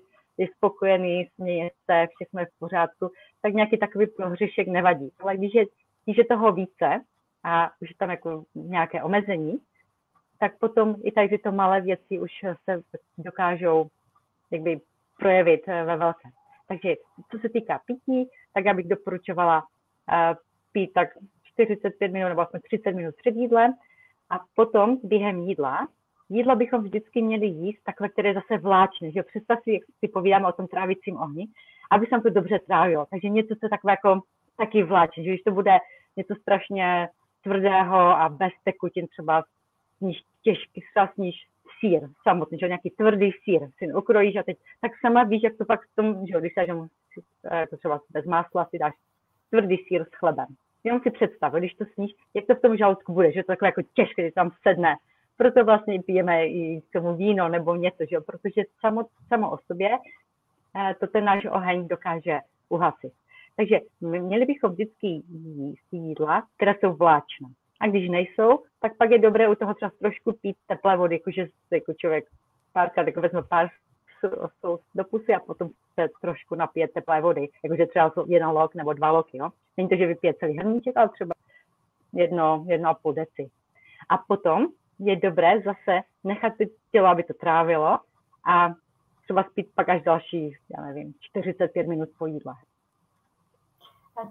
spokojený, 0.57 1.29
směje 1.35 1.69
se, 1.85 2.07
všechno 2.15 2.39
je 2.39 2.45
v 2.45 2.59
pořádku, 2.59 3.11
tak 3.41 3.53
nějaký 3.53 3.77
takový 3.77 4.07
prohřešek 4.07 4.67
nevadí. 4.67 5.09
Ale 5.19 5.37
když 5.37 5.53
je, 5.53 5.65
když 6.05 6.17
je 6.17 6.25
toho 6.25 6.51
více 6.51 7.01
a 7.43 7.71
už 7.81 7.89
je 7.89 7.95
tam 7.99 8.09
jako 8.09 8.43
nějaké 8.55 9.03
omezení, 9.03 9.59
tak 10.39 10.59
potom 10.59 10.95
i 11.03 11.11
tady 11.11 11.29
tyto 11.29 11.51
malé 11.51 11.81
věci 11.81 12.19
už 12.19 12.31
se 12.69 12.81
dokážou 13.17 13.87
jakby 14.51 14.79
projevit 15.19 15.67
ve 15.67 15.97
velké. 15.97 16.29
Takže 16.67 16.95
co 17.31 17.39
se 17.39 17.49
týká 17.49 17.81
pití, 17.85 18.29
tak 18.53 18.65
já 18.65 18.73
bych 18.73 18.87
doporučovala 18.87 19.57
uh, 19.61 20.35
pít 20.71 20.93
tak 20.93 21.09
45 21.43 22.11
minut 22.11 22.29
nebo 22.29 22.41
aspoň 22.41 22.59
30 22.63 22.91
minut 22.91 23.15
před 23.15 23.35
jídlem 23.35 23.73
a 24.29 24.39
potom 24.55 24.97
během 25.03 25.39
jídla 25.39 25.87
jídlo 26.29 26.55
bychom 26.55 26.83
vždycky 26.83 27.21
měli 27.21 27.45
jíst 27.45 27.83
takové, 27.83 28.09
které 28.09 28.29
je 28.29 28.33
zase 28.33 28.57
vláčné, 28.57 29.11
že 29.11 29.23
představ 29.23 29.59
si, 29.63 29.71
jak 29.71 29.83
si 29.99 30.07
povídáme 30.07 30.47
o 30.47 30.51
tom 30.51 30.67
trávicím 30.67 31.17
ohni, 31.17 31.47
aby 31.91 32.05
se 32.05 32.21
to 32.21 32.29
dobře 32.29 32.59
trávilo. 32.59 33.05
Takže 33.09 33.29
něco, 33.29 33.55
co 33.55 33.69
takové 33.69 33.93
jako 33.93 34.21
taky 34.57 34.83
vláčné, 34.83 35.23
že 35.23 35.29
když 35.29 35.41
to 35.41 35.51
bude 35.51 35.77
něco 36.17 36.35
strašně 36.35 37.09
tvrdého 37.43 37.97
a 37.97 38.29
bez 38.29 38.51
tekutin, 38.63 39.07
třeba 39.07 39.43
sníž 39.97 40.17
těžký, 40.41 40.81
sníž 41.13 41.35
sír 41.79 42.09
samotný, 42.23 42.59
že 42.59 42.67
nějaký 42.67 42.89
tvrdý 42.89 43.31
sír 43.43 43.61
si 43.77 43.93
okrojíš 43.93 44.35
a 44.35 44.43
teď, 44.43 44.57
tak 44.81 44.91
sama 45.01 45.23
víš, 45.23 45.43
jak 45.43 45.57
to 45.57 45.65
pak 45.65 45.81
v 45.81 45.95
tom, 45.95 46.25
že 46.27 46.39
když 46.39 46.53
se 46.53 46.65
to 47.69 47.77
třeba 47.77 48.01
bez 48.09 48.25
másla 48.25 48.65
si 48.65 48.79
dáš 48.79 48.93
tvrdý 49.49 49.77
sír 49.77 50.03
s 50.03 50.15
chlebem. 50.15 50.45
Jenom 50.83 51.01
si 51.01 51.11
představ, 51.11 51.53
když 51.53 51.73
to 51.73 51.85
sníš, 51.93 52.11
jak 52.33 52.45
to 52.45 52.55
v 52.55 52.61
tom 52.61 52.77
žaludku 52.77 53.13
bude, 53.13 53.31
že 53.31 53.43
to 53.43 53.47
takové 53.47 53.67
jako 53.67 53.81
těžké, 53.93 54.21
když 54.21 54.33
tam 54.33 54.51
sedne 54.67 54.95
proto 55.37 55.65
vlastně 55.65 56.01
pijeme 56.03 56.47
i 56.47 56.81
k 56.81 56.93
tomu 56.93 57.15
víno 57.15 57.49
nebo 57.49 57.75
něco, 57.75 58.03
že? 58.09 58.19
protože 58.19 58.61
samo, 58.79 59.05
samo 59.27 59.51
o 59.51 59.57
sobě 59.57 59.89
eh, 60.75 60.95
to 60.99 61.07
ten 61.07 61.25
náš 61.25 61.45
oheň 61.45 61.87
dokáže 61.87 62.39
uhasit. 62.69 63.13
Takže 63.55 63.79
měli 64.01 64.45
bychom 64.45 64.71
vždycky 64.71 65.07
jíst 65.07 65.87
jídla, 65.91 66.43
která 66.55 66.73
jsou 66.73 66.93
vláčná. 66.93 67.49
A 67.81 67.87
když 67.87 68.09
nejsou, 68.09 68.63
tak 68.81 68.97
pak 68.97 69.11
je 69.11 69.19
dobré 69.19 69.49
u 69.49 69.55
toho 69.55 69.73
třeba 69.73 69.91
trošku 69.99 70.33
pít 70.41 70.57
teplé 70.67 70.97
vody, 70.97 71.15
jakože 71.15 71.47
jako 71.71 71.93
člověk 71.93 72.25
párkrát 72.73 73.07
jako 73.07 73.21
vezme 73.21 73.43
pár 73.43 73.69
do 74.95 75.03
pusy 75.03 75.33
a 75.33 75.39
potom 75.39 75.69
se 75.93 76.07
trošku 76.21 76.55
napije 76.55 76.87
teplé 76.87 77.21
vody, 77.21 77.47
jakože 77.63 77.85
třeba 77.85 78.11
jeden 78.27 78.47
lok 78.47 78.75
nebo 78.75 78.93
dva 78.93 79.11
loky. 79.11 79.37
Jo? 79.37 79.49
Není 79.77 79.89
to, 79.89 79.95
že 79.95 80.07
vypije 80.07 80.33
celý 80.33 80.57
hrníček, 80.57 80.97
ale 80.97 81.09
třeba 81.09 81.33
jedno, 82.13 82.65
jedno 82.67 82.89
a 82.89 82.93
půl 82.93 83.13
deci. 83.13 83.49
A 84.09 84.17
potom 84.17 84.67
je 84.99 85.15
dobré 85.15 85.61
zase 85.61 86.01
nechat 86.23 86.53
ty 86.57 86.71
tělo, 86.91 87.07
aby 87.07 87.23
to 87.23 87.33
trávilo 87.33 87.99
a 88.49 88.69
třeba 89.23 89.43
spít 89.43 89.71
pak 89.75 89.89
až 89.89 90.01
další, 90.01 90.57
já 90.77 90.85
nevím, 90.85 91.13
45 91.19 91.87
minut 91.87 92.09
po 92.17 92.25
jídle. 92.25 92.53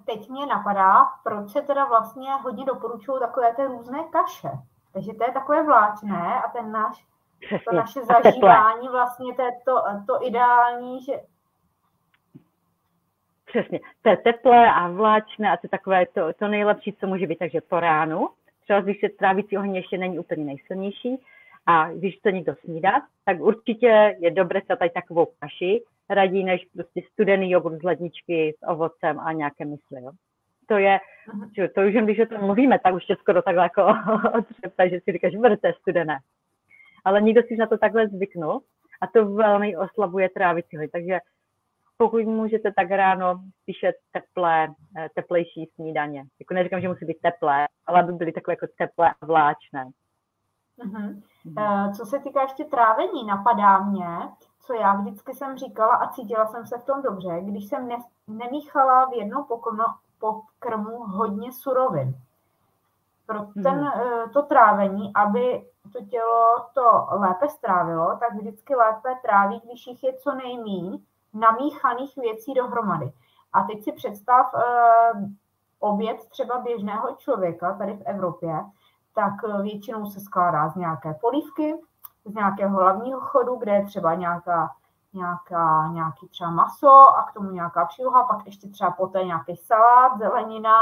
Teď 0.06 0.28
mě 0.28 0.46
napadá, 0.46 1.04
proč 1.24 1.50
se 1.50 1.62
teda 1.62 1.84
vlastně 1.84 2.32
hodně 2.32 2.64
doporučují 2.64 3.20
takové 3.20 3.54
ty 3.54 3.64
různé 3.64 3.98
kaše. 4.04 4.50
Takže 4.92 5.12
to 5.12 5.24
je 5.24 5.32
takové 5.32 5.62
vláčné 5.62 6.42
a 6.42 6.48
ten 6.48 6.72
náš, 6.72 7.06
Přesně, 7.40 7.64
to 7.70 7.76
naše 7.76 8.00
zažívání 8.04 8.88
vlastně 8.88 9.34
to 9.34 9.42
je 9.42 9.50
to, 9.64 9.82
to 10.06 10.26
ideální, 10.26 11.02
že 11.02 11.12
Přesně, 13.46 13.80
to 14.02 14.08
je 14.08 14.16
teplé 14.16 14.70
a 14.70 14.88
vláčné 14.88 15.52
a 15.52 15.56
to 15.56 15.60
je 15.62 15.68
takové 15.68 16.06
to, 16.06 16.32
to 16.32 16.48
nejlepší, 16.48 16.92
co 16.92 17.06
může 17.06 17.26
být, 17.26 17.38
takže 17.38 17.60
po 17.60 17.80
ránu 17.80 18.28
třeba 18.66 18.80
když 18.80 19.00
se 19.00 19.08
trávicí 19.08 19.58
oheň 19.58 19.76
ještě 19.76 19.98
není 19.98 20.18
úplně 20.18 20.44
nejsilnější 20.44 21.16
a 21.66 21.92
když 21.92 22.16
to 22.16 22.30
někdo 22.30 22.54
snídá, 22.54 22.92
tak 23.24 23.40
určitě 23.40 24.16
je 24.18 24.30
dobré 24.30 24.60
se 24.60 24.76
tady 24.76 24.90
takovou 24.90 25.26
kaši, 25.40 25.82
radí 26.10 26.44
než 26.44 26.66
prostě 26.74 27.02
studený 27.12 27.50
jogurt 27.50 27.78
z 27.78 27.82
ledničky 27.82 28.54
s 28.58 28.68
ovocem 28.68 29.20
a 29.20 29.32
nějaké 29.32 29.64
mysli. 29.64 30.02
Jo. 30.02 30.10
To 30.68 30.78
je, 30.78 30.98
že 31.56 31.68
to 31.68 31.80
už 31.80 31.94
jen 31.94 32.04
když 32.04 32.18
o 32.18 32.26
tom 32.26 32.40
mluvíme, 32.40 32.78
tak 32.78 32.94
už 32.94 33.04
tě 33.04 33.16
skoro 33.16 33.42
takhle 33.42 33.62
jako 33.62 33.82
odřepe, 34.38 34.90
že 34.90 35.00
si 35.00 35.12
říkáš, 35.12 35.32
že 35.32 35.38
to 35.38 35.66
je 35.66 35.74
studené. 35.80 36.18
Ale 37.04 37.22
nikdo 37.22 37.42
si 37.42 37.56
na 37.56 37.66
to 37.66 37.78
takhle 37.78 38.08
zvyknul 38.08 38.60
a 39.00 39.06
to 39.06 39.26
velmi 39.26 39.76
oslabuje 39.76 40.28
trávicí 40.28 40.76
Takže 40.92 41.18
pokud 41.96 42.24
můžete 42.24 42.72
tak 42.72 42.90
ráno 42.90 43.40
spíše 43.62 43.92
teplé, 44.12 44.68
eh, 44.98 45.08
teplejší 45.14 45.70
snídaně. 45.74 46.24
Jako 46.40 46.54
neříkám, 46.54 46.80
že 46.80 46.88
musí 46.88 47.04
být 47.04 47.20
teplé, 47.22 47.66
ale 47.86 48.00
aby 48.00 48.12
byly 48.12 48.32
takové 48.32 48.52
jako 48.52 48.66
teplé 48.78 49.10
a 49.10 49.26
vláčné. 49.26 49.90
Uh-huh. 50.78 51.22
Uh, 51.58 51.92
co 51.92 52.06
se 52.06 52.18
týká 52.18 52.42
ještě 52.42 52.64
trávení, 52.64 53.26
napadá 53.26 53.78
mě, 53.78 54.08
co 54.60 54.74
já 54.74 54.94
vždycky 54.94 55.34
jsem 55.34 55.56
říkala 55.56 55.94
a 55.94 56.12
cítila 56.12 56.46
jsem 56.46 56.66
se 56.66 56.78
v 56.78 56.84
tom 56.84 57.02
dobře, 57.02 57.40
když 57.42 57.66
jsem 57.66 57.88
ne, 57.88 57.96
nemíchala 58.28 59.04
v 59.04 59.12
jedno 59.12 59.44
pokrmu, 59.44 59.84
pokrmu 60.18 60.98
hodně 60.98 61.52
surovin. 61.52 62.14
Pro 63.26 63.46
ten, 63.62 63.78
uh, 63.78 64.30
to 64.32 64.42
trávení, 64.42 65.12
aby 65.14 65.66
to 65.92 66.04
tělo 66.04 66.66
to 66.74 67.06
lépe 67.10 67.48
strávilo, 67.48 68.16
tak 68.20 68.34
vždycky 68.34 68.74
lépe 68.74 69.08
tráví, 69.22 69.60
když 69.64 69.86
jich 69.86 70.04
je 70.04 70.12
co 70.12 70.34
nejméně 70.34 70.98
namíchaných 71.38 72.16
věcí 72.16 72.54
dohromady. 72.54 73.12
A 73.52 73.62
teď 73.62 73.84
si 73.84 73.92
představ 73.92 74.54
uh, 74.54 75.28
oběd 75.78 76.28
třeba 76.28 76.58
běžného 76.58 77.14
člověka 77.16 77.74
tady 77.74 77.92
v 77.92 78.02
Evropě, 78.04 78.64
tak 79.14 79.32
eh, 79.44 79.62
většinou 79.62 80.06
se 80.06 80.20
skládá 80.20 80.68
z 80.68 80.74
nějaké 80.74 81.14
polívky, 81.14 81.74
z 82.24 82.34
nějakého 82.34 82.78
hlavního 82.78 83.20
chodu, 83.20 83.56
kde 83.56 83.72
je 83.72 83.86
třeba 83.86 84.14
nějaká, 84.14 84.70
nějaká, 85.12 85.88
nějaký 85.92 86.28
třeba 86.28 86.50
maso 86.50 86.92
a 86.92 87.22
k 87.22 87.32
tomu 87.32 87.50
nějaká 87.50 87.84
příloha, 87.84 88.24
pak 88.24 88.46
ještě 88.46 88.68
třeba 88.68 88.90
poté 88.90 89.24
nějaký 89.24 89.56
salát, 89.56 90.18
zelenina, 90.18 90.76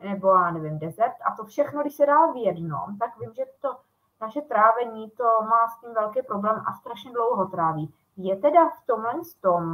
nebo 0.00 0.28
já 0.28 0.50
nevím, 0.50 0.78
dezert. 0.78 1.14
A 1.24 1.36
to 1.36 1.44
všechno, 1.44 1.82
když 1.82 1.94
se 1.94 2.06
dá 2.06 2.26
v 2.26 2.36
jednom, 2.36 2.98
tak 2.98 3.18
vím, 3.18 3.34
že 3.34 3.44
to 3.60 3.76
naše 4.20 4.40
trávení 4.40 5.10
to 5.10 5.24
má 5.24 5.68
s 5.68 5.80
tím 5.80 5.94
velký 5.94 6.22
problém 6.22 6.62
a 6.66 6.72
strašně 6.72 7.12
dlouho 7.12 7.46
tráví. 7.46 7.94
Je 8.20 8.36
teda 8.36 8.68
v 8.68 8.86
tomhle 8.86 9.12
tom, 9.40 9.64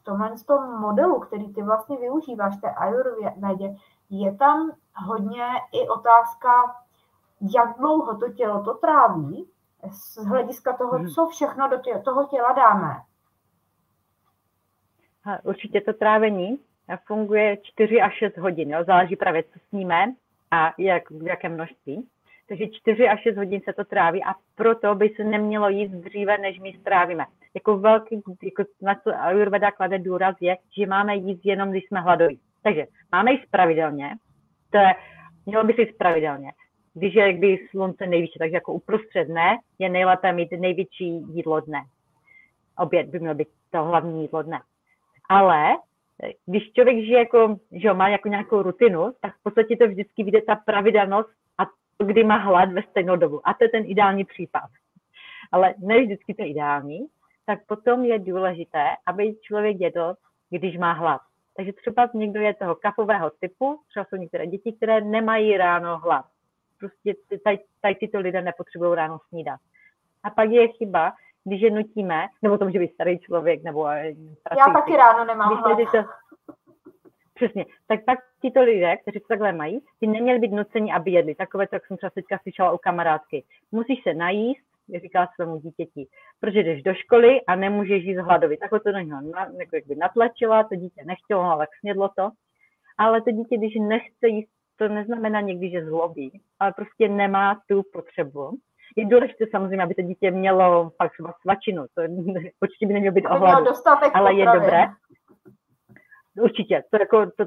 v 0.00 0.04
tomhle 0.04 0.34
tom 0.46 0.80
modelu, 0.80 1.20
který 1.20 1.54
ty 1.54 1.62
vlastně 1.62 1.96
využíváš, 1.96 2.56
té 2.56 2.70
ajurvedě, 2.70 3.76
je 4.10 4.36
tam 4.36 4.70
hodně 4.94 5.46
i 5.72 5.88
otázka, 5.88 6.76
jak 7.56 7.78
dlouho 7.78 8.16
to 8.16 8.32
tělo 8.32 8.64
to 8.64 8.74
tráví, 8.74 9.48
z 9.90 10.26
hlediska 10.26 10.76
toho, 10.76 10.98
mhm. 10.98 11.08
co 11.08 11.26
všechno 11.26 11.68
do 11.68 11.78
toho 12.04 12.26
těla 12.26 12.52
dáme. 12.52 12.96
Určitě 15.42 15.80
to 15.80 15.92
trávení 15.92 16.58
funguje 17.06 17.56
4 17.62 18.00
až 18.00 18.14
6 18.14 18.36
hodin, 18.36 18.70
jo? 18.70 18.84
záleží 18.84 19.16
právě, 19.16 19.42
co 19.42 19.58
sníme 19.68 20.14
a 20.50 20.72
jak, 20.78 21.10
v 21.10 21.26
jakém 21.26 21.54
množství 21.54 22.08
takže 22.48 22.64
4 22.68 23.08
až 23.08 23.22
6 23.22 23.36
hodin 23.36 23.60
se 23.64 23.72
to 23.72 23.84
tráví 23.84 24.24
a 24.24 24.34
proto 24.54 24.94
by 24.94 25.08
se 25.08 25.24
nemělo 25.24 25.68
jíst 25.68 25.90
dříve, 25.90 26.38
než 26.38 26.58
my 26.58 26.76
strávíme. 26.80 27.24
Jako 27.54 27.78
velký, 27.78 28.22
jako 28.42 28.64
na 28.82 28.94
co 28.94 29.10
Ayurveda 29.20 29.70
klade 29.70 29.98
důraz 29.98 30.36
je, 30.40 30.56
že 30.78 30.86
máme 30.86 31.16
jíst 31.16 31.40
jenom, 31.44 31.70
když 31.70 31.86
jsme 31.86 32.00
hladoví. 32.00 32.40
Takže 32.62 32.86
máme 33.12 33.32
jíst 33.32 33.50
pravidelně, 33.50 34.10
to 34.70 34.78
je, 34.78 34.94
mělo 35.46 35.64
by 35.64 35.72
se 35.72 35.80
jíst 35.80 35.98
pravidelně. 35.98 36.52
Když 36.94 37.14
je 37.14 37.26
jakby 37.26 37.58
slunce 37.70 38.06
nejvyšší, 38.06 38.38
takže 38.38 38.56
jako 38.56 38.72
uprostřed 38.72 39.24
dne 39.24 39.58
je 39.78 39.88
nejlépe 39.88 40.32
mít 40.32 40.52
největší 40.52 41.08
jídlo 41.08 41.60
dne. 41.60 41.80
Oběd 42.78 43.06
by 43.06 43.20
měl 43.20 43.34
být 43.34 43.48
to 43.70 43.84
hlavní 43.84 44.22
jídlo 44.22 44.42
dne. 44.42 44.60
Ale 45.28 45.76
když 46.46 46.72
člověk 46.72 47.04
žije 47.04 47.18
jako, 47.18 47.56
že 47.72 47.92
má 47.92 48.08
jako 48.08 48.28
nějakou 48.28 48.62
rutinu, 48.62 49.12
tak 49.20 49.34
v 49.34 49.42
podstatě 49.42 49.76
to 49.76 49.88
vždycky 49.88 50.22
vyjde 50.22 50.42
ta 50.42 50.56
pravidelnost 50.56 51.30
kdy 51.98 52.24
má 52.24 52.36
hlad 52.36 52.72
ve 52.72 52.82
stejnou 52.82 53.16
dobu. 53.16 53.48
A 53.48 53.54
to 53.54 53.64
je 53.64 53.68
ten 53.68 53.84
ideální 53.86 54.24
případ. 54.24 54.70
Ale 55.52 55.74
ne 55.78 56.00
vždycky 56.00 56.34
to 56.34 56.42
ideální, 56.42 57.06
tak 57.46 57.58
potom 57.66 58.04
je 58.04 58.18
důležité, 58.18 58.84
aby 59.06 59.36
člověk 59.36 59.76
jedl, 59.80 60.14
když 60.50 60.78
má 60.78 60.92
hlad. 60.92 61.20
Takže 61.56 61.72
třeba 61.72 62.08
někdo 62.14 62.40
je 62.40 62.54
toho 62.54 62.74
kafového 62.74 63.30
typu, 63.30 63.80
třeba 63.88 64.04
jsou 64.04 64.16
některé 64.16 64.46
děti, 64.46 64.72
které 64.72 65.00
nemají 65.00 65.56
ráno 65.56 65.98
hlad. 65.98 66.24
Prostě 66.78 67.14
tady, 67.44 67.58
tady 67.80 67.94
tyto 67.94 68.20
lidé 68.20 68.42
nepotřebují 68.42 68.96
ráno 68.96 69.18
snídat. 69.28 69.60
A 70.22 70.30
pak 70.30 70.50
je 70.50 70.68
chyba, 70.68 71.12
když 71.44 71.60
je 71.60 71.70
nutíme, 71.70 72.26
nebo 72.42 72.58
to 72.58 72.64
může 72.64 72.78
být 72.78 72.94
starý 72.94 73.18
člověk, 73.18 73.62
nebo... 73.62 73.86
Eh, 73.88 74.12
Já 74.58 74.72
taky 74.72 74.96
ráno 74.96 75.24
nemám 75.24 75.48
hlad. 75.56 75.78
To, 75.92 76.04
Přesně. 77.36 77.64
Tak 77.88 78.04
pak 78.04 78.18
tito 78.42 78.62
lidé, 78.62 78.96
kteří 78.96 79.20
to 79.20 79.26
takhle 79.28 79.52
mají, 79.52 79.80
ty 80.00 80.06
neměli 80.06 80.38
být 80.38 80.52
nuceni, 80.52 80.92
aby 80.92 81.10
jedli. 81.10 81.34
Takové, 81.34 81.68
to, 81.68 81.76
jak 81.76 81.86
jsem 81.86 81.96
třeba 81.96 82.10
teďka 82.10 82.38
slyšela 82.42 82.72
u 82.72 82.78
kamarádky. 82.78 83.44
Musíš 83.72 84.02
se 84.02 84.14
najíst 84.14 84.66
říkala 85.00 85.28
svému 85.34 85.56
dítěti, 85.56 86.06
protože 86.40 86.60
jdeš 86.60 86.82
do 86.82 86.94
školy 86.94 87.40
a 87.46 87.56
nemůžeš 87.56 88.04
jít 88.04 88.16
hladovit. 88.16 88.60
Tak 88.60 88.82
to 88.82 88.92
na 88.92 89.00
něho 89.00 89.20
na, 89.20 89.46
jako 89.58 89.88
by 89.88 89.96
natlačila, 89.96 90.64
to 90.64 90.74
dítě 90.74 91.02
nechtělo, 91.04 91.42
ale 91.42 91.66
snědlo 91.80 92.10
to. 92.16 92.30
Ale 92.98 93.22
to 93.22 93.30
dítě, 93.30 93.56
když 93.56 93.74
nechce 93.88 94.28
jíst, 94.28 94.48
to 94.76 94.88
neznamená 94.88 95.40
někdy, 95.40 95.70
že 95.70 95.84
zlobí, 95.84 96.40
ale 96.60 96.72
prostě 96.72 97.08
nemá 97.08 97.60
tu 97.68 97.82
potřebu. 97.92 98.58
Je 98.96 99.06
důležité 99.06 99.44
samozřejmě, 99.50 99.82
aby 99.82 99.94
to 99.94 100.02
dítě 100.02 100.30
mělo 100.30 100.90
fakt 101.02 101.12
svačinu, 101.42 101.84
to 101.94 102.02
určitě 102.62 102.86
by 102.86 102.92
nemělo 102.92 103.14
být 103.14 103.26
ohladu, 103.26 103.70
ale 104.14 104.34
je 104.34 104.44
dobré, 104.44 104.84
určitě, 106.42 106.82
to, 106.90 106.96
jako, 107.00 107.26
to, 107.26 107.44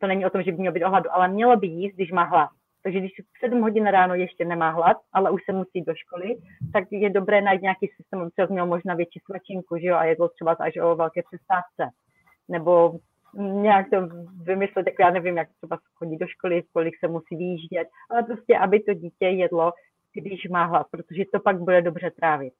to, 0.00 0.06
není 0.06 0.26
o 0.26 0.30
tom, 0.30 0.42
že 0.42 0.52
by 0.52 0.58
mělo 0.58 0.74
být 0.74 0.84
ohladu, 0.84 1.10
ale 1.12 1.28
mělo 1.28 1.56
by 1.56 1.66
jíst, 1.66 1.94
když 1.94 2.12
má 2.12 2.22
hlad. 2.22 2.50
Takže 2.82 2.98
když 2.98 3.12
v 3.36 3.38
7 3.38 3.60
hodin 3.60 3.86
ráno 3.86 4.14
ještě 4.14 4.44
nemá 4.44 4.70
hlad, 4.70 4.96
ale 5.12 5.30
už 5.30 5.44
se 5.44 5.52
musí 5.52 5.82
do 5.82 5.94
školy, 5.94 6.36
tak 6.72 6.84
je 6.90 7.10
dobré 7.10 7.40
najít 7.40 7.62
nějaký 7.62 7.88
systém, 7.96 8.20
aby 8.20 8.52
měl 8.52 8.66
možná 8.66 8.94
větší 8.94 9.20
svačinku, 9.24 9.76
že 9.76 9.86
jo, 9.86 9.96
a 9.96 10.04
jedlo 10.04 10.28
třeba 10.28 10.52
až 10.52 10.76
o 10.76 10.96
velké 10.96 11.22
přestávce. 11.22 11.96
Nebo 12.48 12.98
nějak 13.34 13.90
to 13.90 13.96
vymyslet, 14.42 14.86
jako 14.86 15.02
já 15.02 15.10
nevím, 15.10 15.36
jak 15.36 15.48
třeba 15.56 15.78
chodí 15.94 16.16
do 16.16 16.26
školy, 16.26 16.62
kolik 16.72 16.94
se 16.98 17.08
musí 17.08 17.36
vyjíždět, 17.36 17.88
ale 18.10 18.22
prostě, 18.22 18.58
aby 18.58 18.80
to 18.80 18.94
dítě 18.94 19.26
jedlo, 19.26 19.72
když 20.14 20.48
má 20.48 20.64
hlad, 20.64 20.86
protože 20.90 21.24
to 21.32 21.40
pak 21.40 21.58
bude 21.58 21.82
dobře 21.82 22.10
trávit. 22.10 22.54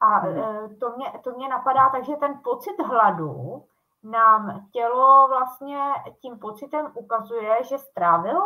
A 0.00 0.18
hmm. 0.18 0.38
E, 0.38 0.68
to 0.80 0.96
mě, 0.96 1.06
to 1.24 1.30
mě 1.30 1.48
napadá, 1.48 1.88
takže 1.88 2.12
ten 2.20 2.40
pocit 2.44 2.82
hladu 2.86 3.62
nám 4.04 4.66
tělo 4.72 5.28
vlastně 5.28 5.78
tím 6.20 6.38
pocitem 6.38 6.86
ukazuje, 6.94 7.56
že 7.68 7.78
strávilo? 7.78 8.42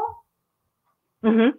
Mm-hmm. 1.25 1.53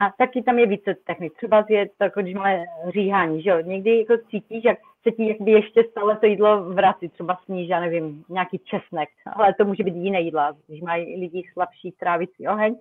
A 0.00 0.10
taky 0.18 0.42
tam 0.42 0.58
je 0.58 0.66
více 0.66 0.94
technik. 0.94 1.36
Třeba 1.36 1.64
je 1.68 1.88
to, 1.88 2.04
jako 2.04 2.20
když 2.20 2.34
máme 2.34 2.64
říhání, 2.88 3.42
že 3.42 3.50
jo? 3.50 3.60
Někdy 3.60 3.98
jako 3.98 4.14
cítíš, 4.30 4.64
jak 4.64 4.78
se 5.02 5.12
ti 5.12 5.28
jakby 5.28 5.50
ještě 5.50 5.84
stále 5.90 6.16
to 6.16 6.26
jídlo 6.26 6.64
vrací, 6.64 7.08
třeba 7.08 7.38
sníž, 7.44 7.68
já 7.68 7.80
nevím, 7.80 8.24
nějaký 8.28 8.58
česnek, 8.58 9.08
ale 9.32 9.54
to 9.54 9.64
může 9.64 9.84
být 9.84 9.94
jiné 9.94 10.20
jídla. 10.20 10.56
Když 10.66 10.80
mají 10.80 11.20
lidi 11.20 11.50
slabší 11.52 11.92
trávicí 11.92 12.48
oheň, 12.48 12.78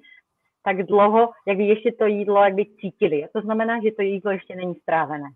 tak 0.63 0.83
dlouho, 0.83 1.29
jak 1.47 1.57
by 1.57 1.63
ještě 1.63 1.91
to 1.91 2.05
jídlo 2.05 2.43
jak 2.43 2.53
by 2.53 2.65
cítili. 2.65 3.25
A 3.25 3.27
to 3.33 3.41
znamená, 3.41 3.79
že 3.83 3.91
to 3.91 4.01
jídlo 4.01 4.31
ještě 4.31 4.55
není 4.55 4.75
strávené. 4.75 5.29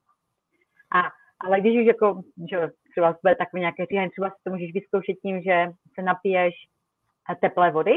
A, 0.91 1.01
ale 1.39 1.59
když 1.61 1.79
už 1.79 1.85
jako, 1.85 2.21
že 2.49 2.69
třeba 2.91 3.15
bude 3.23 3.35
takové 3.35 3.59
nějaké 3.59 3.85
říhání, 3.85 4.09
třeba 4.09 4.29
si 4.29 4.35
to 4.43 4.49
můžeš 4.49 4.73
vyzkoušet 4.73 5.15
tím, 5.21 5.41
že 5.41 5.67
se 5.95 6.01
napiješ 6.01 6.53
teplé 7.41 7.71
vody, 7.71 7.93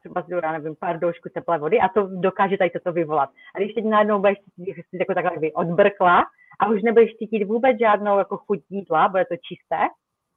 třeba 0.00 0.22
si 0.22 0.32
já 0.42 0.52
nevím, 0.52 0.76
pár 0.76 0.98
doušku 0.98 1.28
teplé 1.34 1.58
vody 1.58 1.78
a 1.78 1.88
to 1.88 2.06
dokáže 2.06 2.58
tady 2.58 2.70
toto 2.70 2.92
vyvolat. 2.92 3.30
A 3.54 3.58
když 3.58 3.74
teď 3.74 3.84
najednou 3.84 4.18
budeš 4.18 4.38
cítit 4.54 5.00
jako 5.00 5.14
takhle 5.14 5.52
odbrkla 5.54 6.24
a 6.60 6.68
už 6.68 6.82
nebudeš 6.82 7.16
cítit 7.16 7.44
vůbec 7.44 7.78
žádnou 7.80 8.18
jako 8.18 8.36
chuť 8.36 8.60
jídla, 8.70 9.08
bude 9.08 9.24
to 9.24 9.34
čisté, 9.36 9.78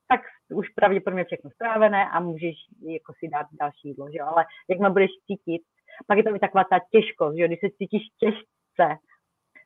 tak 0.07 0.21
už 0.53 0.69
pravděpodobně 0.69 1.23
všechno 1.23 1.49
strávené 1.49 2.09
a 2.09 2.19
můžeš 2.19 2.55
jako 2.81 3.13
si 3.19 3.27
dát 3.27 3.47
další 3.59 3.87
jídlo, 3.87 4.11
že 4.11 4.19
ale 4.19 4.45
jakmile 4.69 4.91
budeš 4.91 5.11
cítit, 5.27 5.61
pak 6.07 6.17
je 6.17 6.23
to 6.23 6.39
taková 6.39 6.63
ta 6.63 6.79
těžkost, 6.91 7.37
že 7.37 7.47
když 7.47 7.59
se 7.59 7.69
cítíš 7.77 8.03
těžce, 8.19 8.97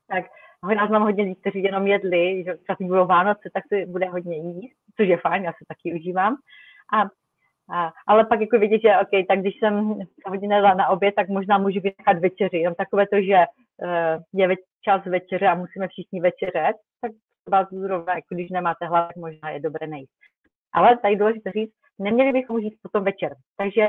tak 0.08 0.24
já 0.70 0.86
znám 0.86 1.02
hodně 1.02 1.24
lidí, 1.24 1.34
kteří 1.34 1.62
jenom 1.62 1.86
jedli, 1.86 2.44
že 2.44 2.54
třeba 2.54 2.76
budou 2.80 3.06
Vánoce, 3.06 3.50
tak 3.54 3.64
se 3.68 3.86
bude 3.86 4.06
hodně 4.08 4.36
jíst, 4.36 4.76
což 4.96 5.08
je 5.08 5.16
fajn, 5.16 5.44
já 5.44 5.52
se 5.52 5.64
taky 5.68 5.94
užívám. 5.94 6.36
A 6.92 7.04
a, 7.70 7.92
ale 8.06 8.24
pak 8.24 8.40
jako 8.40 8.58
vidět, 8.58 8.80
že 8.82 8.98
OK, 8.98 9.26
tak 9.28 9.40
když 9.40 9.54
jsem 9.58 9.98
hodně 10.26 10.48
nedala 10.48 10.74
na 10.74 10.88
oběd, 10.88 11.14
tak 11.14 11.28
možná 11.28 11.58
můžu 11.58 11.80
vynechat 11.80 12.18
večeři. 12.22 12.56
Jenom 12.56 12.74
takové 12.74 13.06
to, 13.06 13.16
že 13.22 13.36
uh, 13.36 14.22
je 14.40 14.56
čas 14.82 15.04
večeře 15.04 15.46
a 15.46 15.54
musíme 15.54 15.88
všichni 15.88 16.20
večeřet, 16.20 16.76
tak 17.00 17.12
třeba 17.44 17.64
zrovna, 17.70 18.14
jako 18.14 18.34
když 18.34 18.50
nemáte 18.50 18.86
hlad, 18.86 19.06
tak 19.06 19.16
možná 19.16 19.50
je 19.50 19.60
dobré 19.60 19.86
nejít. 19.86 20.10
Ale 20.72 20.98
tady 20.98 21.16
důležité 21.16 21.50
říct, 21.50 21.74
neměli 21.98 22.32
bychom 22.32 22.58
jít 22.58 22.74
potom 22.82 23.04
večer. 23.04 23.34
Takže 23.56 23.88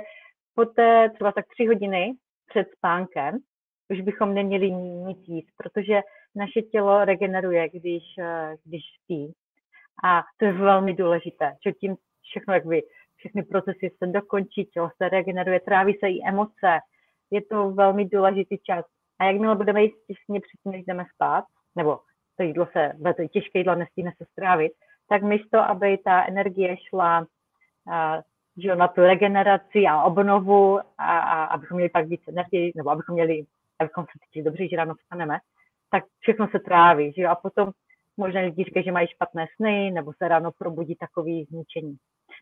poté 0.55 1.09
třeba 1.09 1.31
tak 1.31 1.45
tři 1.47 1.65
hodiny 1.65 2.13
před 2.49 2.67
spánkem 2.77 3.37
už 3.89 4.01
bychom 4.01 4.33
neměli 4.33 4.71
nic 4.71 5.17
jíst, 5.27 5.47
protože 5.57 6.01
naše 6.35 6.61
tělo 6.61 7.05
regeneruje, 7.05 7.69
když, 7.69 8.03
eh, 8.19 8.55
když 8.63 8.81
spí. 9.03 9.33
A 10.03 10.23
to 10.37 10.45
je 10.45 10.53
velmi 10.53 10.93
důležité, 10.93 11.53
že 11.65 11.71
tím 11.71 11.95
všechno, 12.21 12.53
jak 12.53 12.65
by 12.65 12.83
všechny 13.15 13.43
procesy 13.43 13.91
se 13.97 14.07
dokončí, 14.07 14.65
tělo 14.65 14.89
se 14.97 15.09
regeneruje, 15.09 15.59
tráví 15.59 15.93
se 15.99 16.09
i 16.09 16.27
emoce. 16.27 16.79
Je 17.31 17.41
to 17.41 17.71
velmi 17.71 18.05
důležitý 18.05 18.57
čas. 18.57 18.85
A 19.19 19.25
jakmile 19.25 19.55
budeme 19.55 19.83
jíst 19.83 20.05
těsně 20.07 20.39
předtím, 20.39 20.71
než 20.71 20.85
jdeme 20.85 21.05
spát, 21.15 21.45
nebo 21.75 21.99
to 22.37 22.43
jídlo 22.43 22.67
se, 22.71 22.91
to 23.17 23.27
těžké 23.27 23.59
jídlo 23.59 23.75
nestihne 23.75 24.11
se 24.17 24.25
strávit, 24.31 24.71
tak 25.09 25.23
místo, 25.23 25.59
aby 25.59 25.97
ta 25.97 26.25
energie 26.27 26.75
šla 26.89 27.25
a, 27.91 28.21
že 28.57 28.75
na 28.75 28.87
tu 28.87 29.01
regeneraci 29.01 29.85
a 29.89 30.03
obnovu 30.03 30.79
a, 30.97 31.19
a 31.19 31.43
abychom 31.43 31.75
měli 31.75 31.89
pak 31.89 32.07
víc 32.07 32.21
energie, 32.27 32.71
nebo 32.75 32.89
abychom 32.89 33.13
měli, 33.13 33.45
abychom 33.79 34.03
se 34.03 34.19
cítili 34.25 34.45
dobře, 34.45 34.67
že 34.67 34.75
ráno 34.75 34.95
vstaneme, 34.95 35.39
tak 35.91 36.03
všechno 36.19 36.47
se 36.47 36.59
tráví, 36.59 37.13
že 37.15 37.21
jo? 37.21 37.29
a 37.29 37.35
potom 37.35 37.71
možná 38.17 38.41
lidi 38.41 38.63
říkají, 38.63 38.85
že 38.85 38.91
mají 38.91 39.07
špatné 39.07 39.47
sny, 39.55 39.91
nebo 39.91 40.13
se 40.13 40.27
ráno 40.27 40.51
probudí 40.51 40.95
takový 40.95 41.45
zničení. 41.45 41.97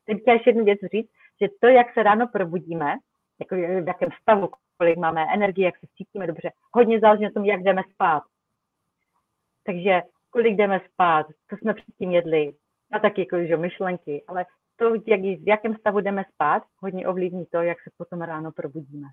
Teď 0.06 0.22
chtěla 0.22 0.34
ještě 0.34 0.50
jednu 0.50 0.66
věc 0.66 0.80
říct, 0.92 1.12
že 1.42 1.48
to, 1.62 1.68
jak 1.68 1.94
se 1.94 2.04
ráno 2.04 2.28
probudíme, 2.28 2.96
jako 3.40 3.56
v 3.56 3.88
jakém 3.88 4.10
stavu, 4.22 4.50
kolik 4.78 4.98
máme 4.98 5.26
energie, 5.34 5.66
jak 5.66 5.78
se 5.78 5.88
cítíme 5.98 6.28
dobře, 6.28 6.52
hodně 6.72 7.00
záleží 7.00 7.24
na 7.24 7.30
tom, 7.32 7.46
jak 7.46 7.64
jdeme 7.64 7.82
spát. 7.94 8.24
Takže 9.64 10.02
kolik 10.30 10.56
jdeme 10.56 10.82
spát, 10.94 11.28
co 11.50 11.58
jsme 11.58 11.74
předtím 11.74 12.12
jedli, 12.12 12.54
a 12.92 13.00
taky 13.00 13.22
jako, 13.22 13.46
že 13.46 13.58
myšlenky, 13.58 14.24
ale 14.28 14.46
to, 14.76 14.94
jak, 15.08 15.20
v 15.22 15.48
jakém 15.48 15.76
stavu 15.76 16.00
jdeme 16.00 16.24
spát, 16.34 16.64
hodně 16.80 17.08
ovlivní 17.08 17.46
to, 17.46 17.62
jak 17.62 17.82
se 17.82 17.90
potom 17.98 18.22
ráno 18.22 18.52
probudíme. 18.52 19.08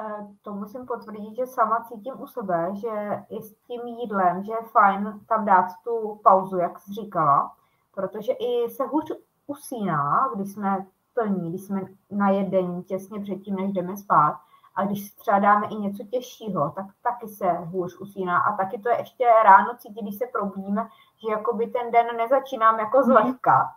Eh, 0.00 0.26
to 0.42 0.52
musím 0.52 0.86
potvrdit, 0.86 1.36
že 1.36 1.46
sama 1.46 1.84
cítím 1.88 2.20
u 2.20 2.26
sebe, 2.26 2.68
že 2.74 3.24
i 3.28 3.42
s 3.42 3.54
tím 3.54 3.80
jídlem, 3.86 4.44
že 4.44 4.52
je 4.52 4.62
fajn 4.72 5.20
tam 5.28 5.44
dát 5.44 5.66
tu 5.84 6.20
pauzu, 6.24 6.56
jak 6.56 6.78
jsi 6.78 6.92
říkala, 6.92 7.52
protože 7.94 8.32
i 8.32 8.70
se 8.70 8.84
hůř 8.84 9.12
usíná, 9.46 10.30
když 10.34 10.52
jsme 10.52 10.86
plní, 11.14 11.50
když 11.50 11.62
jsme 11.62 11.80
na 12.10 12.30
jedení 12.30 12.82
těsně 12.84 13.20
předtím, 13.20 13.56
než 13.56 13.72
jdeme 13.72 13.96
spát. 13.96 14.40
A 14.74 14.84
když 14.84 15.12
třeba 15.12 15.38
dáme 15.38 15.66
i 15.66 15.74
něco 15.74 16.04
těžšího, 16.04 16.70
tak 16.70 16.86
taky 17.02 17.28
se 17.28 17.52
hůř 17.52 18.00
usíná. 18.00 18.38
A 18.38 18.56
taky 18.56 18.78
to 18.78 18.88
je 18.88 18.98
ještě 18.98 19.24
ráno 19.44 19.74
cítit, 19.76 20.02
když 20.02 20.18
se 20.18 20.26
probudíme, 20.32 20.88
že 21.16 21.30
jakoby 21.30 21.66
ten 21.66 21.90
den 21.90 22.06
nezačínám 22.16 22.78
jako 22.78 23.02
zlehka 23.02 23.74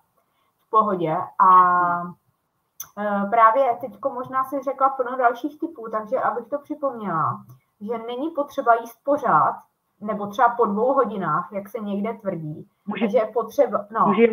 v 0.59 0.69
pohodě. 0.69 1.17
A 1.39 1.49
právě 3.29 3.63
teď 3.81 3.91
možná 4.13 4.43
si 4.43 4.55
řekla 4.63 4.89
plno 4.89 5.17
dalších 5.17 5.59
typů, 5.59 5.89
takže 5.91 6.19
abych 6.19 6.47
to 6.47 6.59
připomněla, 6.59 7.43
že 7.81 7.97
není 8.07 8.29
potřeba 8.29 8.75
jíst 8.75 9.03
pořád, 9.03 9.55
nebo 10.01 10.27
třeba 10.27 10.49
po 10.49 10.65
dvou 10.65 10.93
hodinách, 10.93 11.49
jak 11.53 11.69
se 11.69 11.79
někde 11.79 12.13
tvrdí, 12.13 12.67
může, 12.87 13.09
že 13.09 13.17
je 13.17 13.25
potřeba... 13.25 13.87
No. 13.91 14.07
Může, 14.07 14.27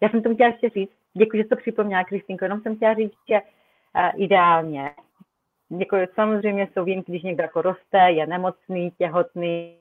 já 0.00 0.08
jsem 0.08 0.22
to 0.22 0.34
chtěla 0.34 0.48
ještě 0.48 0.68
říct, 0.68 0.92
děkuji, 1.12 1.36
že 1.36 1.42
jsi 1.42 1.48
to 1.48 1.56
připomněla, 1.56 2.04
Kristýnko, 2.04 2.44
jenom 2.44 2.60
jsem 2.60 2.76
chtěla 2.76 2.94
říct, 2.94 3.18
že 3.28 3.40
uh, 3.40 4.22
ideálně, 4.22 4.94
jako 5.70 5.96
samozřejmě 6.14 6.68
jsou 6.72 6.84
výjimky, 6.84 7.12
když 7.12 7.22
někdo 7.22 7.42
jako 7.42 7.62
roste, 7.62 7.98
je 7.98 8.26
nemocný, 8.26 8.90
těhotný, 8.90 9.78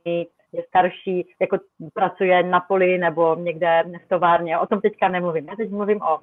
je 0.52 0.64
starší, 0.68 1.36
jako 1.40 1.58
pracuje 1.94 2.44
na 2.44 2.60
poli 2.60 2.98
nebo 2.98 3.36
někde 3.36 3.84
v 4.06 4.10
továrně. 4.10 4.60
O 4.60 4.68
tom 4.68 4.82
teďka 4.82 5.08
nemluvím. 5.08 5.48
Já 5.48 5.56
teď 5.56 5.72
mluvím 5.72 6.02
o 6.02 6.20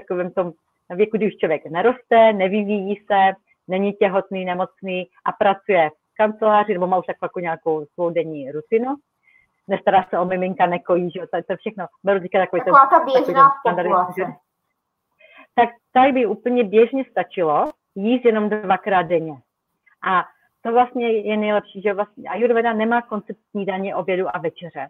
takovém 0.00 0.30
tom 0.30 0.52
věku, 0.90 1.16
když 1.16 1.36
člověk 1.36 1.66
neroste, 1.66 2.32
nevyvíjí 2.32 2.96
se, 2.96 3.32
není 3.68 3.92
těhotný, 3.92 4.44
nemocný 4.44 5.06
a 5.24 5.32
pracuje 5.32 5.90
v 5.90 6.16
kanceláři 6.16 6.72
nebo 6.72 6.86
má 6.86 6.98
už 6.98 7.06
takovou 7.06 7.26
jako 7.26 7.40
nějakou 7.40 7.86
svou 7.94 8.10
denní 8.10 8.50
rutinu, 8.50 8.96
nestará 9.68 10.04
se 10.10 10.18
o 10.18 10.24
miminka, 10.24 10.66
nekojí, 10.66 11.10
že 11.10 11.20
to, 11.20 11.42
to 11.48 11.56
všechno. 11.56 11.86
Beru 12.04 12.20
teďka 12.20 12.38
takový 12.38 12.60
Taková 12.60 12.86
ta 12.86 13.04
běžná 13.04 13.50
populace. 13.62 14.22
Tak 15.54 15.68
tady 15.92 16.12
by 16.12 16.26
úplně 16.26 16.64
běžně 16.64 17.04
stačilo 17.10 17.70
jíst 17.94 18.24
jenom 18.24 18.48
dvakrát 18.48 19.02
denně. 19.02 19.34
A 20.10 20.24
to 20.62 20.72
vlastně 20.72 21.12
je 21.12 21.36
nejlepší, 21.36 21.82
že 21.82 21.94
vlastně 21.94 22.28
Ayurveda 22.28 22.72
nemá 22.72 23.02
koncept 23.02 23.38
snídaně, 23.50 23.94
obědu 23.94 24.36
a 24.36 24.38
večeře. 24.38 24.88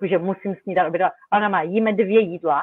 Takže 0.00 0.18
musím 0.18 0.54
snídat, 0.62 0.88
obědu. 0.88 1.04
Ona 1.32 1.48
má, 1.48 1.62
jíme 1.62 1.92
dvě 1.92 2.20
jídla. 2.20 2.62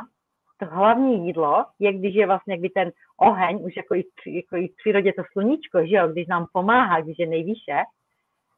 To 0.61 0.67
hlavní 0.67 1.27
jídlo 1.27 1.65
je, 1.79 1.93
když 1.93 2.15
je 2.15 2.27
vlastně 2.27 2.53
jakby 2.53 2.69
ten 2.69 2.91
oheň, 3.17 3.59
už 3.63 3.75
jako 3.77 3.95
i, 3.95 4.03
jako 4.27 4.55
i 4.55 4.67
v 4.67 4.75
přírodě 4.75 5.13
to 5.13 5.23
sluníčko, 5.31 5.85
že 5.85 5.95
jo, 5.95 6.07
když 6.07 6.27
nám 6.27 6.45
pomáhá, 6.53 7.01
když 7.01 7.19
je 7.19 7.27
nejvýše, 7.27 7.77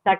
tak 0.03 0.19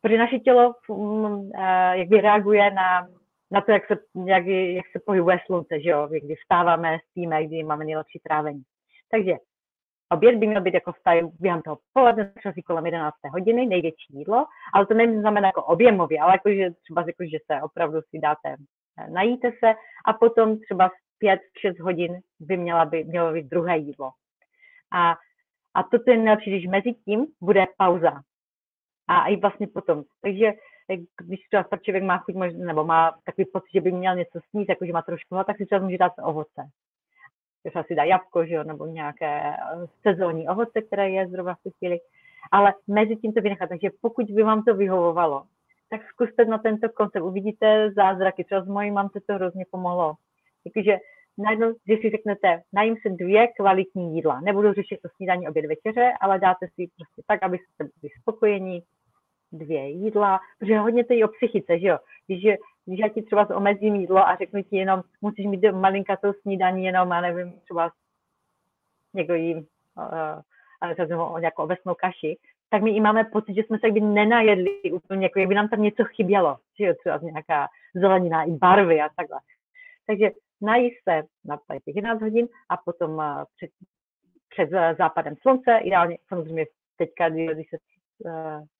protože 0.00 0.18
naše 0.18 0.38
tělo 0.38 0.74
um, 0.88 1.50
jak 1.92 2.08
by 2.08 2.20
reaguje 2.20 2.70
na, 2.70 3.08
na 3.50 3.60
to, 3.60 3.72
jak 3.72 3.86
se, 3.86 3.96
jak, 4.26 4.46
jak 4.46 4.86
se 4.92 5.00
pohybuje 5.06 5.38
slunce, 5.46 5.80
že 5.80 5.90
jo, 5.90 6.08
kdy 6.10 6.34
vstáváme, 6.34 6.98
spíme, 7.10 7.46
kdy 7.46 7.62
máme 7.62 7.84
nejlepší 7.84 8.18
trávení. 8.18 8.62
Takže 9.10 9.32
oběd 10.12 10.34
by 10.34 10.46
měl 10.46 10.60
být 10.60 10.74
jako 10.74 10.92
vstaj 10.92 11.22
během 11.40 11.62
toho 11.62 11.78
poledne, 11.92 12.32
třeba 12.36 12.52
si 12.52 12.62
kolem 12.62 12.86
11. 12.86 13.14
hodiny, 13.30 13.66
největší 13.66 14.06
jídlo, 14.10 14.46
ale 14.74 14.86
to 14.86 14.94
neznamená 14.94 15.48
jako 15.48 15.62
objemově, 15.64 16.20
ale 16.20 16.32
jako, 16.32 16.50
že 16.50 16.70
třeba 16.82 17.00
jako, 17.00 17.24
že 17.24 17.38
se 17.46 17.62
opravdu 17.62 18.00
si 18.10 18.18
dáte, 18.18 18.56
eh, 18.98 19.10
najíte 19.10 19.50
se 19.50 19.74
a 20.04 20.12
potom 20.12 20.58
třeba 20.60 20.90
5-6 21.22 21.82
hodin 21.82 22.20
by 22.40 22.56
měla 22.56 22.84
by, 22.84 23.04
mělo 23.04 23.32
být 23.32 23.46
druhé 23.46 23.78
jídlo. 23.78 24.10
A, 24.92 25.16
a 25.74 25.82
toto 25.82 26.10
je 26.10 26.16
nejlepší, 26.16 26.50
když 26.50 26.66
mezi 26.66 26.92
tím 26.92 27.26
bude 27.40 27.66
pauza. 27.76 28.22
A 29.08 29.26
i 29.26 29.36
vlastně 29.36 29.66
potom. 29.66 30.04
Takže 30.22 30.52
když 31.20 31.40
třeba 31.46 31.62
tak 31.62 31.82
člověk 31.82 32.04
má 32.04 32.18
chuť, 32.18 32.34
nebo 32.56 32.84
má 32.84 33.18
takový 33.24 33.44
pocit, 33.52 33.70
že 33.74 33.80
by 33.80 33.92
měl 33.92 34.16
něco 34.16 34.40
sníst, 34.50 34.68
jako 34.68 34.86
že 34.86 34.92
má 34.92 35.02
trošku 35.02 35.34
hlad, 35.34 35.46
tak 35.46 35.56
si 35.56 35.66
třeba 35.66 35.84
může 35.84 35.98
dát 35.98 36.12
ovoce 36.22 36.70
třeba 37.70 37.84
si 37.84 37.94
dá 37.94 38.04
jabko, 38.04 38.46
že 38.46 38.54
jo, 38.54 38.64
nebo 38.64 38.86
nějaké 38.86 39.26
eh, 39.26 39.86
sezónní 40.02 40.48
ovoce, 40.48 40.82
které 40.82 41.10
je 41.10 41.28
zrovna 41.28 41.54
v 41.54 41.62
tu 41.62 41.70
chvíli, 41.70 41.98
ale 42.52 42.74
mezi 42.86 43.16
tím 43.16 43.32
to 43.32 43.40
vynechat. 43.40 43.68
Takže 43.68 43.90
pokud 44.00 44.26
by 44.26 44.42
vám 44.42 44.62
to 44.62 44.74
vyhovovalo, 44.74 45.44
tak 45.90 46.00
zkuste 46.08 46.44
na 46.44 46.58
tento 46.58 46.88
koncept, 46.88 47.22
uvidíte 47.22 47.90
zázraky, 47.92 48.44
třeba 48.44 48.64
s 48.64 48.68
mojí 48.68 48.90
mamce 48.90 49.20
to 49.26 49.34
hrozně 49.34 49.64
pomohlo. 49.70 50.14
Takže 50.74 50.98
najednou, 51.38 51.74
když 51.84 52.00
si 52.00 52.10
řeknete, 52.10 52.62
najím 52.72 52.96
se 53.02 53.08
dvě 53.08 53.46
kvalitní 53.46 54.16
jídla, 54.16 54.40
nebudu 54.40 54.72
řešit 54.72 54.98
to 55.02 55.08
snídaní, 55.16 55.48
oběd, 55.48 55.66
večeře, 55.66 56.12
ale 56.20 56.38
dáte 56.38 56.66
si 56.66 56.88
prostě 56.96 57.22
tak, 57.26 57.42
abyste 57.42 57.84
byli 58.00 58.10
spokojení, 58.20 58.82
dvě 59.52 59.88
jídla, 59.88 60.40
protože 60.58 60.78
hodně 60.78 61.04
to 61.04 61.12
je 61.12 61.24
o 61.24 61.28
psychice, 61.28 61.78
že 61.78 61.86
jo. 61.86 61.98
Když, 62.26 62.42
když 62.86 62.98
já 63.00 63.08
ti 63.08 63.22
třeba 63.22 63.56
omezím 63.56 63.94
jídlo 63.94 64.28
a 64.28 64.36
řeknu 64.36 64.62
ti 64.62 64.76
jenom, 64.76 65.02
musíš 65.20 65.46
mít 65.46 65.72
malinkatou 65.72 66.32
snídaní 66.32 66.84
jenom, 66.84 67.10
já 67.10 67.20
nevím, 67.20 67.52
třeba 67.64 67.90
někdo 69.14 69.34
jí, 69.34 69.54
uh, 69.54 71.22
uh, 71.30 71.40
nějakou 71.40 71.62
ovesnou 71.62 71.94
kaši, 71.94 72.36
tak 72.70 72.82
my 72.82 72.90
i 72.90 73.00
máme 73.00 73.24
pocit, 73.24 73.54
že 73.54 73.62
jsme 73.62 73.78
se 73.78 73.86
jakby 73.86 74.00
nenajedli 74.00 74.92
úplně, 74.92 75.26
jako 75.26 75.48
by 75.48 75.54
nám 75.54 75.68
tam 75.68 75.82
něco 75.82 76.04
chybělo, 76.04 76.56
že 76.78 76.84
jo, 76.84 76.94
třeba 76.94 77.18
nějaká 77.22 77.68
zelenina 77.94 78.42
i 78.42 78.50
barvy 78.50 79.00
a 79.00 79.08
takhle. 79.16 79.38
Takže 80.06 80.30
najíst 80.64 80.96
se 81.08 81.22
na 81.44 81.58
těch 81.84 81.96
11 81.96 82.20
hodin 82.20 82.48
a 82.68 82.76
potom 82.76 83.10
uh, 83.10 83.44
před, 83.56 83.70
před 84.48 84.70
západem 84.98 85.34
slunce, 85.42 85.78
ideálně 85.82 86.18
samozřejmě 86.28 86.66
teďka, 86.96 87.28
když 87.28 87.68
se 87.70 87.76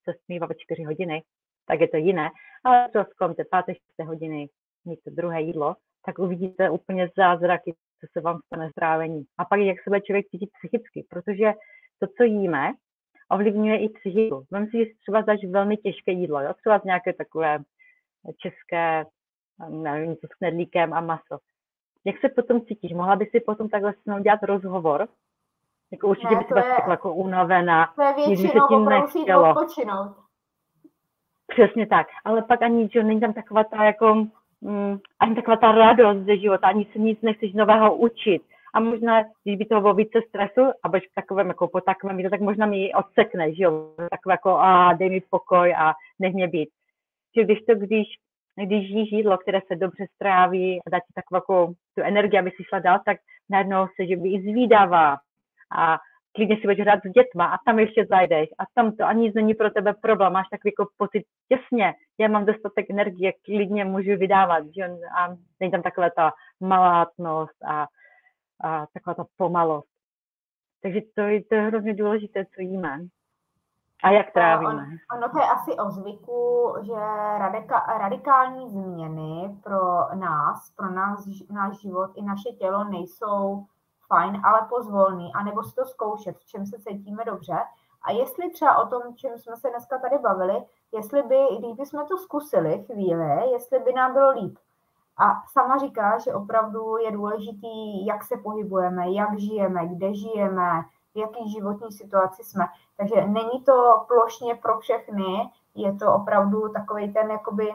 se 0.05 0.13
smívá 0.25 0.51
o 0.51 0.55
čtyři 0.55 0.83
hodiny, 0.83 1.23
tak 1.67 1.81
je 1.81 1.89
to 1.89 1.97
jiné, 1.97 2.31
ale 2.65 2.89
kolem 3.19 3.35
té 3.35 3.45
páté, 3.51 3.75
čtvrté 3.75 4.05
hodiny 4.05 4.49
mít 4.85 5.01
to 5.05 5.11
druhé 5.11 5.43
jídlo, 5.43 5.77
tak 6.07 6.19
uvidíte 6.19 6.71
úplně 6.71 7.11
zázraky, 7.17 7.75
co 8.01 8.07
se 8.13 8.21
vám 8.21 8.41
stane 8.47 8.71
zdrávení. 8.71 9.25
A 9.39 9.45
pak 9.45 9.61
jak 9.61 9.77
se 9.77 9.91
bude 9.91 10.01
člověk 10.01 10.27
cítit 10.27 10.51
psychicky, 10.59 11.07
protože 11.11 11.53
to, 11.99 12.07
co 12.17 12.23
jíme, 12.25 12.73
ovlivňuje 13.31 13.79
i 13.79 13.89
psychiku. 13.89 14.45
Vem 14.51 14.67
si, 14.67 14.79
že 14.79 14.85
třeba 15.01 15.21
dáš 15.21 15.45
velmi 15.45 15.77
těžké 15.77 16.13
jídlo, 16.13 16.41
jo? 16.41 16.55
třeba 16.55 16.79
z 16.79 16.85
nějaké 16.85 17.13
takové 17.13 17.59
české, 18.39 19.05
nevím, 19.69 20.17
co 20.17 20.27
s 20.27 20.35
knedlíkem 20.39 20.93
a 20.93 21.01
maso. 21.01 21.39
Jak 22.05 22.19
se 22.21 22.29
potom 22.29 22.61
cítíš? 22.61 22.93
Mohla 22.93 23.17
by 23.17 23.27
si 23.27 23.41
potom 23.41 23.69
takhle 23.69 23.93
s 23.93 24.05
mnou 24.05 24.19
dělat 24.19 24.43
rozhovor 24.43 25.09
jako 25.95 26.09
určitě 26.09 26.35
ne, 26.35 26.41
by 26.41 26.45
se 26.63 26.69
je, 26.69 26.91
jako 26.91 27.15
unavená. 27.15 27.93
To 27.97 28.03
je 28.03 28.15
většinou 28.15 28.67
opravdu 28.83 29.09
si 29.09 29.35
odpočinout. 29.35 30.17
Přesně 31.47 31.87
tak. 31.87 32.07
Ale 32.25 32.43
pak 32.43 32.63
ani, 32.63 32.89
že 32.93 33.03
není 33.03 33.21
tam 33.21 33.33
taková 33.33 33.65
ta 33.65 33.85
jako, 33.85 34.15
mm, 34.61 34.99
ani 35.21 35.35
taková 35.35 35.57
ta 35.57 35.73
radost 35.73 36.25
ze 36.25 36.37
života, 36.37 36.67
ani 36.67 36.87
se 36.93 36.99
nic 36.99 37.23
nechceš 37.23 37.53
nového 37.53 37.97
učit. 37.97 38.43
A 38.75 38.81
možná, 38.81 39.23
když 39.45 39.57
by 39.57 39.65
to 39.65 39.81
bylo 39.81 39.95
více 39.95 40.21
stresu 40.29 40.61
a 40.83 40.89
budeš 40.89 41.09
v 41.09 41.15
takovém, 41.15 41.49
jako 41.49 41.69
po 41.69 41.81
takovém, 41.81 42.31
tak 42.31 42.41
možná 42.41 42.67
mi 42.67 42.95
odsekne, 42.95 43.55
že 43.55 43.63
jo, 43.63 43.91
takové 44.11 44.33
jako, 44.33 44.51
a 44.51 44.93
dej 44.93 45.11
mi 45.11 45.21
pokoj 45.31 45.75
a 45.75 45.93
nech 46.19 46.35
mě 46.35 46.49
být. 46.49 46.69
Že 47.37 47.45
když 47.45 47.59
to, 47.61 47.75
když, 47.75 48.07
když 48.57 48.91
jíš 48.91 49.13
jídlo, 49.13 49.39
které 49.39 49.61
se 49.67 49.77
dobře 49.77 50.07
stráví 50.15 50.81
a 50.87 50.91
dá 50.91 50.99
ti 50.99 51.13
takovou 51.15 51.67
tu 51.95 52.03
energii, 52.03 52.39
aby 52.39 52.51
si 52.51 52.65
šla 52.65 52.79
dál, 52.79 53.01
tak 53.05 53.17
najednou 53.51 53.87
se, 53.97 54.07
že 54.07 54.17
by 54.17 54.29
i 54.29 54.41
zvídavá, 54.41 55.17
a 55.77 55.99
klidně 56.33 56.57
si 56.57 56.63
budeš 56.63 56.79
hrát 56.79 57.01
s 57.05 57.13
dětma 57.13 57.45
a 57.45 57.59
tam 57.67 57.79
ještě 57.79 58.07
zajdeš 58.07 58.49
a 58.59 58.63
tam 58.75 58.97
to 58.97 59.05
ani 59.05 59.33
není 59.35 59.55
pro 59.55 59.71
tebe 59.71 59.95
problém, 60.03 60.33
máš 60.33 60.47
takový 60.51 60.73
jako 60.79 60.91
pocit, 60.97 61.23
těsně, 61.49 61.95
já 62.19 62.29
mám 62.29 62.47
dostatek 62.47 62.91
energie, 62.91 63.33
klidně 63.45 63.85
můžu 63.85 64.17
vydávat, 64.17 64.65
že? 64.77 64.85
a 65.19 65.37
není 65.61 65.73
tam 65.73 65.83
taková 65.83 66.11
ta 66.11 66.33
malátnost 66.61 67.65
a, 67.65 67.87
a 68.61 68.87
taková 68.95 69.15
ta 69.15 69.25
pomalost. 69.37 69.89
Takže 70.83 71.01
to 71.15 71.21
je, 71.21 71.45
to 71.45 71.55
je 71.55 71.61
hrozně 71.61 71.95
důležité, 71.95 72.45
co 72.45 72.61
jíme. 72.61 72.99
A 74.03 74.11
jak 74.11 74.33
trávíme? 74.33 74.69
On, 74.71 75.19
ono 75.19 75.29
to 75.29 75.39
je 75.39 75.45
asi 75.45 75.73
o 75.73 75.91
zvyku, 75.91 76.75
že 76.83 76.95
radika, 77.39 77.99
radikální 77.99 78.69
změny 78.69 79.57
pro 79.63 80.15
nás, 80.15 80.71
pro 80.77 80.91
nás, 80.91 81.25
náš 81.51 81.81
život 81.81 82.11
i 82.15 82.23
naše 82.23 82.49
tělo 82.49 82.85
nejsou 82.85 83.65
fajn, 84.09 84.41
ale 84.45 84.67
pozvolný, 84.69 85.33
anebo 85.35 85.63
si 85.63 85.75
to 85.75 85.85
zkoušet, 85.85 86.39
v 86.39 86.47
čem 86.47 86.67
se 86.67 86.77
cítíme 86.79 87.25
dobře. 87.25 87.57
A 88.03 88.11
jestli 88.11 88.51
třeba 88.51 88.79
o 88.79 88.87
tom, 88.87 89.03
čem 89.17 89.39
jsme 89.39 89.57
se 89.57 89.71
dneska 89.71 89.99
tady 89.99 90.19
bavili, 90.19 90.65
jestli 90.93 91.23
by, 91.23 91.37
kdyby 91.59 91.87
jsme 91.87 92.05
to 92.05 92.17
zkusili 92.17 92.85
chvíli, 92.87 93.51
jestli 93.53 93.79
by 93.79 93.93
nám 93.93 94.13
bylo 94.13 94.31
líp. 94.31 94.59
A 95.17 95.43
sama 95.53 95.79
říká, 95.79 96.19
že 96.19 96.35
opravdu 96.35 96.97
je 96.97 97.13
důležitý, 97.13 98.07
jak 98.07 98.25
se 98.25 98.37
pohybujeme, 98.37 99.11
jak 99.11 99.39
žijeme, 99.39 99.87
kde 99.87 100.15
žijeme, 100.15 100.83
v 101.15 101.17
jaký 101.17 101.51
životní 101.53 101.93
situaci 101.93 102.45
jsme. 102.45 102.65
Takže 102.97 103.27
není 103.27 103.63
to 103.67 104.05
plošně 104.09 104.55
pro 104.55 104.79
všechny, 104.79 105.51
je 105.75 105.95
to 105.95 106.15
opravdu 106.15 106.69
takový 106.69 107.13
ten 107.13 107.31
jakoby 107.31 107.75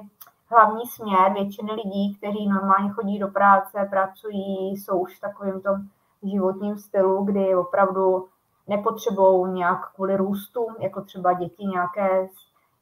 hlavní 0.49 0.87
směr 0.87 1.33
většiny 1.33 1.71
lidí, 1.71 2.15
kteří 2.17 2.47
normálně 2.47 2.89
chodí 2.89 3.19
do 3.19 3.27
práce, 3.27 3.87
pracují, 3.89 4.71
jsou 4.71 4.99
už 4.99 5.17
v 5.17 5.21
takovým 5.21 5.61
tom 5.61 5.75
životním 6.23 6.77
stylu, 6.77 7.23
kdy 7.23 7.55
opravdu 7.55 8.27
nepotřebují 8.67 9.53
nějak 9.53 9.93
kvůli 9.95 10.17
růstu, 10.17 10.67
jako 10.79 11.01
třeba 11.01 11.33
děti, 11.33 11.65
nějaké, 11.65 12.27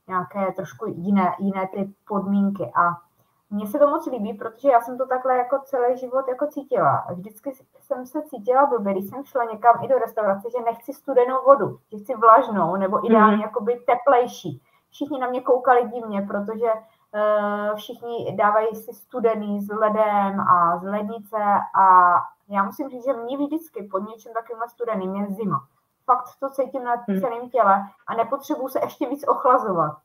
nějaké 0.07 0.51
trošku 0.55 0.85
jiné, 0.87 1.35
jiné 1.39 1.67
ty 1.67 1.93
podmínky. 2.07 2.71
A 2.75 3.06
mně 3.49 3.67
se 3.67 3.79
to 3.79 3.87
moc 3.87 4.05
líbí, 4.05 4.33
protože 4.33 4.71
já 4.71 4.81
jsem 4.81 4.97
to 4.97 5.05
takhle 5.05 5.37
jako 5.37 5.59
celý 5.65 5.97
život 5.97 6.27
jako 6.27 6.47
cítila. 6.47 7.05
Vždycky 7.15 7.51
jsem 7.79 8.05
se 8.05 8.21
cítila 8.21 8.65
blbě, 8.65 8.93
když 8.93 9.09
jsem 9.09 9.23
šla 9.23 9.43
někam 9.43 9.83
i 9.83 9.87
do 9.87 9.97
restaurace, 9.97 10.49
že 10.57 10.63
nechci 10.63 10.93
studenou 10.93 11.43
vodu, 11.45 11.77
že 11.91 11.97
chci 11.97 12.15
vlažnou 12.15 12.75
nebo 12.75 13.05
ideálně 13.05 13.37
mm-hmm. 13.37 13.41
jakoby 13.41 13.83
teplejší. 13.87 14.61
Všichni 14.89 15.19
na 15.19 15.27
mě 15.27 15.41
koukali 15.41 15.87
divně, 15.87 16.21
protože 16.21 16.71
uh, 16.73 17.75
všichni 17.75 18.35
dávají 18.37 18.75
si 18.75 18.93
studený 18.93 19.61
s 19.61 19.69
ledem 19.73 20.39
a 20.39 20.77
z 20.77 20.83
lednice 20.83 21.37
a 21.79 22.15
já 22.49 22.63
musím 22.63 22.89
říct, 22.89 23.05
že 23.05 23.13
mě 23.13 23.37
vždycky 23.37 23.83
pod 23.83 23.99
něčím 23.99 24.33
takovým 24.33 24.69
studeným 24.69 25.15
je 25.15 25.27
zima. 25.27 25.67
Fakt 26.05 26.29
to 26.39 26.49
cítím 26.49 26.83
na 26.83 26.93
hmm. 27.07 27.19
celém 27.19 27.49
těle 27.49 27.87
a 28.07 28.13
nepotřebuji 28.15 28.67
se 28.67 28.79
ještě 28.83 29.09
víc 29.09 29.27
ochlazovat. 29.27 29.97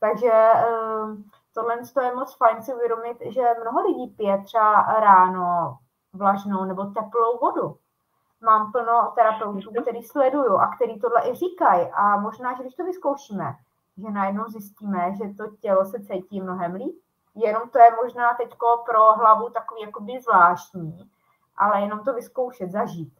Takže 0.00 0.32
ehm, 0.32 1.24
tohle 1.54 1.76
je 2.02 2.14
moc 2.14 2.36
fajn 2.36 2.62
si 2.62 2.74
uvědomit, 2.74 3.16
že 3.20 3.40
mnoho 3.60 3.86
lidí 3.86 4.06
pije 4.06 4.42
třeba 4.44 4.82
ráno 5.00 5.78
vlažnou 6.12 6.64
nebo 6.64 6.84
teplou 6.84 7.38
vodu. 7.40 7.76
Mám 8.40 8.72
plno 8.72 9.12
terapeutů, 9.14 9.70
který 9.82 10.02
sledují 10.02 10.60
a 10.60 10.66
který 10.66 11.00
tohle 11.00 11.30
i 11.30 11.34
říkají. 11.34 11.88
A 11.92 12.16
možná, 12.16 12.56
že 12.56 12.62
když 12.62 12.74
to 12.74 12.84
vyzkoušíme, 12.84 13.54
že 13.98 14.10
najednou 14.10 14.44
zjistíme, 14.48 15.12
že 15.18 15.34
to 15.34 15.56
tělo 15.60 15.84
se 15.84 16.00
cítí 16.00 16.40
mnohem 16.40 16.74
líp. 16.74 16.94
Jenom 17.34 17.68
to 17.68 17.78
je 17.78 17.90
možná 18.04 18.34
teď 18.34 18.54
pro 18.86 19.12
hlavu 19.12 19.50
takový 19.50 19.82
jakoby 19.82 20.20
zvláštní, 20.20 21.10
ale 21.56 21.80
jenom 21.80 22.04
to 22.04 22.14
vyzkoušet, 22.14 22.70
zažít. 22.70 23.12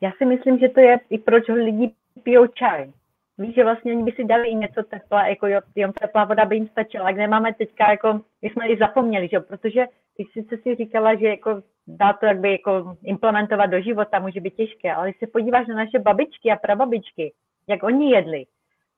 Já 0.00 0.10
si 0.18 0.24
myslím, 0.24 0.58
že 0.58 0.68
to 0.68 0.80
je 0.80 1.00
i 1.10 1.18
proč 1.18 1.48
lidi 1.48 1.94
pijou 2.22 2.46
čaj. 2.46 2.92
Víš, 3.38 3.54
že 3.54 3.64
vlastně 3.64 3.92
oni 3.92 4.02
by 4.02 4.12
si 4.12 4.24
dali 4.24 4.48
i 4.48 4.54
něco 4.54 4.82
teplé, 4.82 5.28
jako 5.28 5.46
jo, 5.46 5.60
jen 5.74 5.92
teplá 5.92 6.24
voda 6.24 6.44
by 6.44 6.56
jim 6.56 6.68
stačila, 6.68 7.08
jak 7.08 7.16
nemáme 7.16 7.54
teďka, 7.54 7.90
jako, 7.90 8.20
my 8.42 8.50
jsme 8.50 8.68
ji 8.68 8.78
zapomněli, 8.78 9.28
že? 9.28 9.40
protože 9.40 9.86
ty 10.16 10.24
sice 10.32 10.56
si 10.56 10.74
říkala, 10.74 11.14
že 11.14 11.28
jako 11.28 11.62
dá 11.86 12.12
to 12.12 12.26
jakby 12.26 12.52
jako 12.52 12.96
implementovat 13.04 13.66
do 13.66 13.80
života, 13.80 14.18
může 14.18 14.40
být 14.40 14.54
těžké, 14.54 14.94
ale 14.94 15.08
když 15.08 15.18
se 15.18 15.26
podíváš 15.26 15.66
na 15.66 15.74
naše 15.74 15.98
babičky 15.98 16.50
a 16.50 16.56
prababičky, 16.56 17.32
jak 17.68 17.82
oni 17.82 18.10
jedli, 18.10 18.44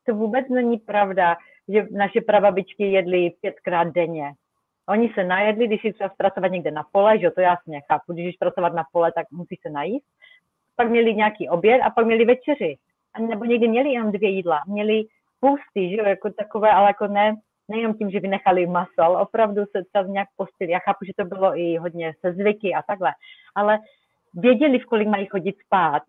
to 0.06 0.14
vůbec 0.14 0.48
není 0.48 0.78
pravda, 0.78 1.36
že 1.68 1.86
naše 1.90 2.20
prababičky 2.20 2.84
jedly 2.84 3.30
pětkrát 3.40 3.88
denně. 3.88 4.32
Oni 4.88 5.12
se 5.14 5.24
najedli, 5.24 5.66
když 5.66 5.82
jsi 5.82 5.92
třeba 5.92 6.10
zpracovat 6.10 6.52
někde 6.52 6.70
na 6.70 6.84
pole, 6.92 7.18
že 7.18 7.30
to 7.30 7.40
jasně 7.40 7.80
chápu, 7.80 8.12
když 8.12 8.26
jsi 8.26 8.38
pracovat 8.38 8.74
na 8.74 8.84
pole, 8.92 9.12
tak 9.12 9.26
musí 9.30 9.56
se 9.62 9.70
najíst. 9.70 10.06
Pak 10.76 10.90
měli 10.90 11.14
nějaký 11.14 11.48
oběd 11.48 11.80
a 11.82 11.90
pak 11.90 12.06
měli 12.06 12.24
večeři. 12.24 12.76
Nebo 13.18 13.44
někdy 13.44 13.68
měli 13.68 13.88
jenom 13.88 14.12
dvě 14.12 14.30
jídla. 14.30 14.62
Měli 14.66 15.04
pusty, 15.40 15.90
že 15.90 15.96
jo, 15.96 16.04
jako 16.04 16.30
takové, 16.30 16.70
ale 16.70 16.86
jako 16.86 17.06
ne, 17.06 17.34
nejenom 17.68 17.94
tím, 17.94 18.10
že 18.10 18.20
vynechali 18.20 18.66
maso, 18.66 19.02
ale 19.02 19.20
opravdu 19.20 19.62
se 19.76 19.84
třeba 19.84 20.04
nějak 20.04 20.28
postili. 20.36 20.70
Já 20.72 20.78
chápu, 20.78 21.04
že 21.04 21.12
to 21.18 21.24
bylo 21.24 21.58
i 21.58 21.76
hodně 21.76 22.14
se 22.20 22.32
zvyky 22.32 22.74
a 22.74 22.82
takhle. 22.82 23.10
Ale 23.54 23.78
věděli, 24.34 24.78
v 24.78 24.84
kolik 24.84 25.08
mají 25.08 25.26
chodit 25.26 25.56
spát. 25.66 26.02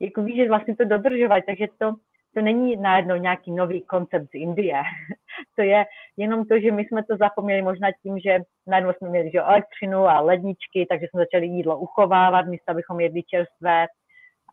Jako 0.00 0.22
víš, 0.22 0.36
že 0.36 0.48
vlastně 0.48 0.76
to 0.76 0.84
dodržovali, 0.84 1.42
takže 1.42 1.66
to, 1.78 1.94
to 2.34 2.40
není 2.40 2.76
najednou 2.76 3.16
nějaký 3.16 3.52
nový 3.52 3.82
koncept 3.82 4.30
z 4.30 4.34
Indie. 4.34 4.82
to 5.56 5.62
je 5.62 5.84
jenom 6.16 6.44
to, 6.44 6.60
že 6.60 6.72
my 6.72 6.84
jsme 6.84 7.04
to 7.04 7.16
zapomněli 7.16 7.62
možná 7.62 7.88
tím, 8.02 8.18
že 8.18 8.38
najednou 8.66 8.92
jsme 8.92 9.08
měli 9.08 9.30
že 9.30 9.38
elektřinu 9.38 9.98
a 9.98 10.20
ledničky, 10.20 10.86
takže 10.90 11.06
jsme 11.06 11.20
začali 11.20 11.46
jídlo 11.46 11.78
uchovávat, 11.78 12.46
místo 12.46 12.70
abychom 12.70 13.00
jedli 13.00 13.22
čerstvé 13.22 13.86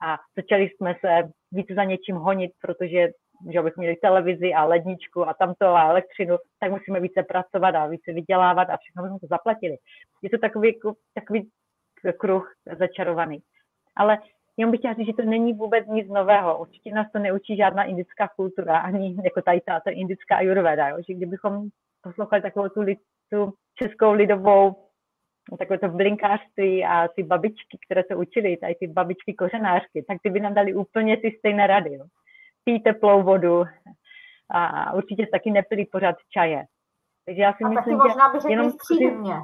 a 0.02 0.18
začali 0.36 0.70
jsme 0.70 0.96
se 1.06 1.32
víc 1.52 1.68
za 1.76 1.84
něčím 1.84 2.16
honit, 2.16 2.52
protože 2.62 3.08
že 3.54 3.62
bychom 3.62 3.82
měli 3.82 3.96
televizi 3.96 4.54
a 4.54 4.66
ledničku 4.66 5.28
a 5.28 5.34
tamto 5.34 5.66
a 5.66 5.90
elektřinu, 5.90 6.38
tak 6.60 6.72
musíme 6.72 7.00
více 7.00 7.24
pracovat 7.24 7.76
a 7.76 7.88
více 7.88 8.14
vydělávat 8.14 8.70
a 8.70 8.78
všechno 8.78 9.04
bychom 9.04 9.20
to 9.20 9.28
zaplatili. 9.28 9.78
Je 10.22 10.30
to 10.30 10.38
takový, 10.38 10.68
jako, 10.68 10.94
takový 11.14 11.50
kruh 12.18 12.54
začarovaný. 12.80 13.40
Ale 13.96 14.18
jenom 14.58 14.72
bych 14.72 14.80
chtěla 14.80 14.94
říct, 14.94 15.08
že 15.08 15.14
to 15.14 15.22
není 15.22 15.54
vůbec 15.54 15.88
nic 15.88 16.08
nového. 16.08 16.60
Určitě 16.60 16.92
nás 16.92 17.12
to 17.12 17.20
neučí 17.20 17.58
žádná 17.58 17.84
indická 17.84 18.28
kultura, 18.36 18.78
ani 18.78 19.18
jako 19.24 19.42
tady 19.42 19.62
ta, 19.62 19.80
ta 19.80 19.92
indická 19.92 20.36
ayurveda, 20.36 20.88
jo? 20.88 20.98
že 21.08 21.14
kdybychom 21.14 21.68
poslouchali 22.02 22.42
takovou 22.42 22.70
tu, 22.70 22.86
tu 23.32 23.54
českou 23.76 24.12
lidovou 24.12 24.89
takové 25.58 25.80
to 25.80 25.88
blinkářství 25.88 26.86
a 26.86 27.08
ty 27.08 27.24
babičky, 27.24 27.78
které 27.86 28.04
to 28.04 28.18
učili, 28.18 28.58
tady 28.58 28.76
ty 28.76 28.88
babičky 28.88 29.34
kořenářky, 29.34 30.06
tak 30.08 30.18
ty 30.24 30.30
by 30.30 30.40
nám 30.40 30.54
dali 30.54 30.74
úplně 30.74 31.18
ty 31.18 31.36
stejné 31.40 31.68
rady. 31.68 31.94
Jo. 31.94 32.06
Pí 32.64 32.80
teplou 32.80 33.24
vodu 33.24 33.64
a 34.50 34.94
určitě 34.94 35.28
taky 35.32 35.52
nepili 35.52 35.86
pořád 35.86 36.16
čaje. 36.30 36.66
Takže 37.26 37.42
já 37.42 37.54
si 37.54 37.64
a 37.64 37.70
myslím, 37.70 37.98
taky 37.98 38.08
možná 38.10 38.30
by 38.30 38.40
řekli 38.40 38.54
jenom 38.54 38.72
střídně. 38.72 39.34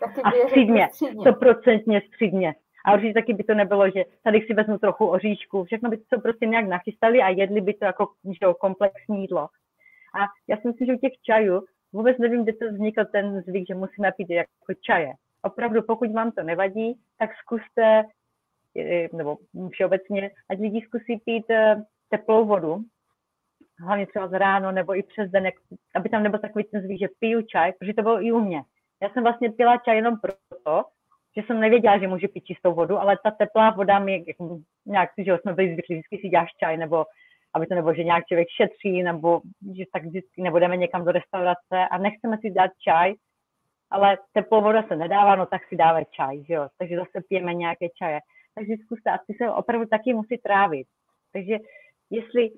Taky 0.00 0.20
by 0.22 0.22
a 0.22 0.48
střídně, 0.48 0.88
stoprocentně 1.20 2.02
střídně. 2.08 2.54
A 2.84 2.94
určitě 2.94 3.14
taky 3.14 3.34
by 3.34 3.44
to 3.44 3.54
nebylo, 3.54 3.90
že 3.90 4.04
tady 4.24 4.40
si 4.40 4.54
vezmu 4.54 4.78
trochu 4.78 5.06
oříšku, 5.06 5.64
všechno 5.64 5.90
by 5.90 5.96
to 5.96 6.20
prostě 6.20 6.46
nějak 6.46 6.66
nachystali 6.68 7.22
a 7.22 7.28
jedli 7.28 7.60
by 7.60 7.74
to 7.74 7.84
jako 7.84 8.08
že, 8.24 8.54
komplexní 8.60 9.20
jídlo. 9.20 9.48
A 10.14 10.18
já 10.48 10.56
si 10.56 10.68
myslím, 10.68 10.86
že 10.86 10.94
u 10.94 10.98
těch 10.98 11.12
čajů 11.22 11.62
vůbec 11.92 12.18
nevím, 12.18 12.42
kde 12.42 12.52
to 12.52 12.72
vznikl 12.72 13.04
ten 13.04 13.42
zvyk, 13.42 13.64
že 13.68 13.74
musíme 13.74 14.12
pít 14.12 14.30
jako 14.30 14.74
čaje. 14.80 15.12
Opravdu, 15.42 15.82
pokud 15.82 16.12
vám 16.12 16.32
to 16.32 16.42
nevadí, 16.42 17.00
tak 17.18 17.30
zkuste, 17.34 18.04
nebo 19.12 19.38
všeobecně, 19.70 20.30
ať 20.50 20.58
lidi 20.58 20.80
zkusí 20.80 21.22
pít 21.24 21.50
eh, 21.50 21.82
teplou 22.08 22.46
vodu, 22.46 22.78
hlavně 23.78 24.06
třeba 24.06 24.28
z 24.28 24.38
ráno 24.38 24.72
nebo 24.72 24.96
i 24.96 25.02
přes 25.02 25.30
den, 25.30 25.48
aby 25.94 26.08
tam 26.08 26.22
nebyl 26.22 26.38
takový 26.38 26.64
ten 26.64 26.82
zvyk, 26.82 27.00
že 27.00 27.08
piju 27.18 27.42
čaj, 27.42 27.72
protože 27.72 27.94
to 27.94 28.02
bylo 28.02 28.24
i 28.24 28.32
u 28.32 28.40
mě. 28.40 28.62
Já 29.02 29.10
jsem 29.10 29.22
vlastně 29.22 29.50
pila 29.50 29.76
čaj 29.76 29.96
jenom 29.96 30.14
proto, 30.20 30.84
že 31.36 31.42
jsem 31.46 31.60
nevěděla, 31.60 31.98
že 31.98 32.08
můžu 32.08 32.28
pít 32.28 32.44
čistou 32.44 32.74
vodu, 32.74 32.98
ale 32.98 33.18
ta 33.24 33.30
teplá 33.30 33.70
voda 33.70 33.98
mi 33.98 34.24
jako, 34.26 34.58
nějak, 34.86 35.10
že 35.18 35.38
jsme 35.40 35.52
byli 35.52 35.72
zvyklí, 35.72 35.94
vždycky 35.94 36.18
si 36.18 36.28
děláš 36.28 36.50
čaj, 36.60 36.76
nebo 36.76 37.04
aby 37.54 37.66
to 37.66 37.74
nebylo, 37.74 37.94
že 37.94 38.04
nějak 38.04 38.26
člověk 38.26 38.48
šetří, 38.56 39.02
nebo 39.02 39.40
že 39.76 39.84
tak 39.92 40.04
vždycky 40.04 40.42
nebudeme 40.42 40.76
někam 40.76 41.04
do 41.04 41.12
restaurace 41.12 41.88
a 41.90 41.98
nechceme 41.98 42.38
si 42.38 42.50
dát 42.50 42.70
čaj, 42.88 43.14
ale 43.90 44.18
teplou 44.32 44.62
voda 44.62 44.82
se 44.82 44.96
nedává, 44.96 45.36
no 45.36 45.46
tak 45.46 45.62
si 45.68 45.76
dáme 45.76 46.04
čaj, 46.04 46.44
že 46.44 46.54
jo? 46.54 46.68
takže 46.78 46.96
zase 46.96 47.26
pijeme 47.28 47.54
nějaké 47.54 47.86
čaje. 47.88 48.20
Takže 48.54 48.74
zkuste, 48.84 49.10
a 49.10 49.18
ty 49.26 49.34
se 49.34 49.50
opravdu 49.50 49.86
taky 49.86 50.14
musí 50.14 50.38
trávit. 50.38 50.86
Takže 51.32 51.56
jestli 52.10 52.50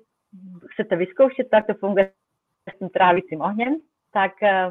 chcete 0.71 0.95
vyzkoušet, 0.95 1.49
tak 1.51 1.67
to 1.67 1.73
funguje 1.73 2.11
s 2.75 2.79
tím 2.79 2.89
trávicím 2.89 3.41
ohněm, 3.41 3.75
tak, 4.13 4.43
eh, 4.43 4.69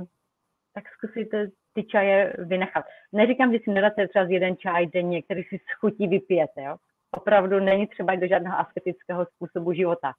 tak 0.75 0.85
zkusíte 0.89 1.47
ty 1.75 1.85
čaje 1.85 2.37
vynechat. 2.39 2.85
Neříkám, 3.12 3.53
že 3.53 3.59
si 3.64 3.70
nedáte 3.70 4.09
třeba 4.09 4.25
jeden 4.25 4.57
čaj 4.57 4.87
denně, 4.87 5.22
který 5.22 5.43
si 5.43 5.59
schutí 5.72 6.09
vypijete, 6.09 6.62
jo? 6.62 6.77
Opravdu 7.14 7.60
není 7.60 7.86
třeba 7.86 8.12
jít 8.12 8.20
do 8.20 8.26
žádného 8.26 8.58
asketického 8.58 9.26
způsobu 9.26 9.72
života. 9.72 10.12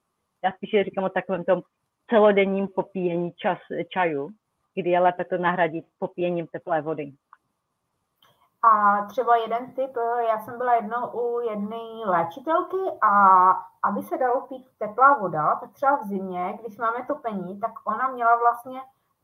Já 0.44 0.52
spíše 0.52 0.84
říkám 0.84 1.04
o 1.04 1.10
takovém 1.10 1.44
tom 1.44 1.62
celodenním 2.10 2.68
popíjení 2.68 3.32
čas, 3.32 3.58
čaju, 3.90 4.30
kdy 4.76 4.90
je 4.90 5.00
lépe 5.00 5.26
to 5.26 5.38
nahradit 5.38 5.86
popíjením 6.00 6.48
teplé 6.48 6.82
vody. 6.82 7.14
A 8.64 9.02
třeba 9.06 9.36
jeden 9.36 9.72
tip, 9.72 9.98
já 10.30 10.40
jsem 10.40 10.58
byla 10.58 10.76
jednou 10.76 11.08
u 11.14 11.40
jedné 11.40 11.78
léčitelky 12.06 12.78
a 13.02 13.50
aby 13.84 14.04
se 14.04 14.18
dalo 14.18 14.42
pít 14.42 14.68
teplá 14.80 15.18
voda, 15.18 15.56
tak 15.56 15.72
třeba 15.72 15.96
v 15.98 16.08
zimě, 16.08 16.60
když 16.62 16.78
máme 16.78 17.06
topení, 17.08 17.60
tak 17.60 17.72
ona 17.86 18.08
měla 18.08 18.36
vlastně 18.36 18.82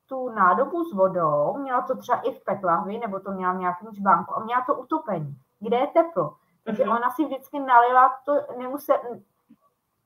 tu 0.07 0.29
nádobu 0.29 0.83
s 0.83 0.93
vodou, 0.93 1.57
měla 1.57 1.81
to 1.81 1.97
třeba 1.97 2.21
i 2.21 2.31
v 2.31 2.43
petlahvi, 2.43 2.97
nebo 2.97 3.19
to 3.19 3.31
měla 3.31 3.53
v 3.53 3.57
nějakém 3.57 3.93
žbánku 3.93 4.35
a 4.35 4.43
měla 4.43 4.61
to 4.61 4.75
utopení, 4.75 5.35
kde 5.59 5.77
je 5.77 5.87
teplo. 5.87 6.35
Takže 6.63 6.83
mm-hmm. 6.83 6.97
ona 6.97 7.09
si 7.09 7.25
vždycky 7.25 7.59
nalila 7.59 8.19
to, 8.25 8.33
nemusí, 8.57 8.91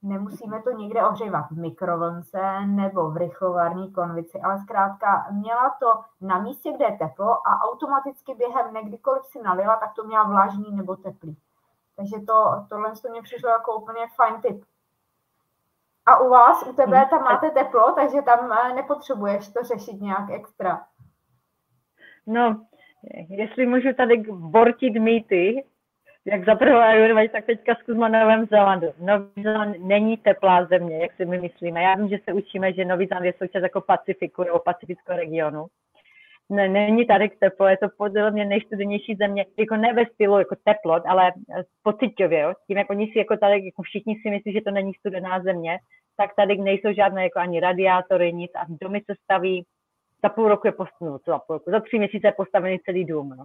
nemusíme 0.02 0.62
to 0.62 0.70
někde 0.70 1.06
ohřívat 1.06 1.50
v 1.50 1.58
mikrovlnce 1.58 2.66
nebo 2.66 3.10
v 3.10 3.16
rychlovarní 3.16 3.92
konvici, 3.92 4.40
ale 4.40 4.58
zkrátka 4.58 5.26
měla 5.30 5.76
to 5.80 5.86
na 6.20 6.38
místě, 6.38 6.72
kde 6.72 6.84
je 6.84 6.98
teplo 6.98 7.48
a 7.48 7.60
automaticky 7.60 8.34
během 8.34 8.74
někdykoliv 8.74 9.24
si 9.24 9.42
nalila, 9.42 9.76
tak 9.76 9.94
to 9.94 10.04
měla 10.04 10.24
vlažný 10.24 10.76
nebo 10.76 10.96
teplý. 10.96 11.36
Takže 11.96 12.16
to, 12.26 12.66
tohle 12.68 12.92
to 13.02 13.08
mě 13.08 13.22
přišlo 13.22 13.48
jako 13.48 13.74
úplně 13.74 14.06
fajn 14.16 14.40
tip. 14.40 14.64
A 16.06 16.18
u 16.18 16.28
vás, 16.28 16.62
u 16.62 16.72
tebe, 16.72 16.98
mhm. 16.98 17.08
tam 17.08 17.22
máte 17.22 17.50
teplo, 17.50 17.92
takže 17.92 18.22
tam 18.22 18.52
eh, 18.52 18.74
nepotřebuješ 18.74 19.48
to 19.48 19.62
řešit 19.62 20.00
nějak 20.00 20.30
extra. 20.30 20.86
No, 22.26 22.66
jestli 23.28 23.66
můžu 23.66 23.92
tady 23.96 24.22
bortit 24.32 24.98
mýty, 24.98 25.66
jak 26.26 26.44
zaprvé 26.44 26.84
Ayurveda, 26.84 27.32
tak 27.32 27.46
teďka 27.46 27.74
zkusme 27.74 28.08
Novém 28.08 28.46
Zélandu. 28.46 28.86
Nový 29.00 29.42
Zéland 29.42 29.76
není 29.78 30.16
teplá 30.16 30.64
země, 30.64 30.98
jak 30.98 31.12
si 31.12 31.24
my 31.24 31.40
myslíme. 31.40 31.82
Já 31.82 31.94
vím, 31.94 32.08
že 32.08 32.18
se 32.24 32.32
učíme, 32.32 32.72
že 32.72 32.84
Nový 32.84 33.06
Zéland 33.06 33.26
je 33.26 33.34
součást 33.38 33.62
jako 33.62 33.80
Pacifiku 33.80 34.44
nebo 34.44 34.58
pacifického 34.58 35.18
regionu. 35.18 35.66
Ne, 36.50 36.68
není 36.68 37.06
tady 37.06 37.28
teplo, 37.28 37.66
je 37.66 37.76
to 37.76 37.88
podle 37.98 38.30
mě 38.30 38.44
nejstudenější 38.44 39.14
země, 39.14 39.46
jako 39.58 39.76
ne 39.76 39.92
ve 39.92 40.06
stylu 40.06 40.38
jako 40.38 40.56
teplot, 40.64 41.02
ale 41.06 41.32
pocitově, 41.82 42.40
jo. 42.40 42.52
Tím, 42.66 42.78
jak 42.78 42.90
oni 42.90 43.06
si 43.06 43.18
jako 43.18 43.36
tady, 43.36 43.64
jako 43.66 43.82
všichni 43.82 44.14
si 44.22 44.30
myslí, 44.30 44.52
že 44.52 44.60
to 44.60 44.70
není 44.70 44.92
studená 44.94 45.40
země, 45.40 45.78
tak 46.16 46.34
tady 46.34 46.56
nejsou 46.58 46.92
žádné 46.92 47.22
jako 47.22 47.38
ani 47.38 47.60
radiátory, 47.60 48.32
nic 48.32 48.50
a 48.54 48.66
domy 48.80 49.00
se 49.00 49.14
staví, 49.24 49.64
za 50.22 50.28
půl 50.28 50.48
roku 50.48 50.66
je 50.66 50.72
postavený, 50.72 51.18
za 51.26 51.38
půl 51.38 51.56
roku, 51.56 51.70
za 51.70 51.80
tři 51.80 51.98
měsíce 51.98 52.26
je 52.26 52.32
postavený 52.32 52.78
celý 52.78 53.04
dům, 53.04 53.28
no 53.28 53.44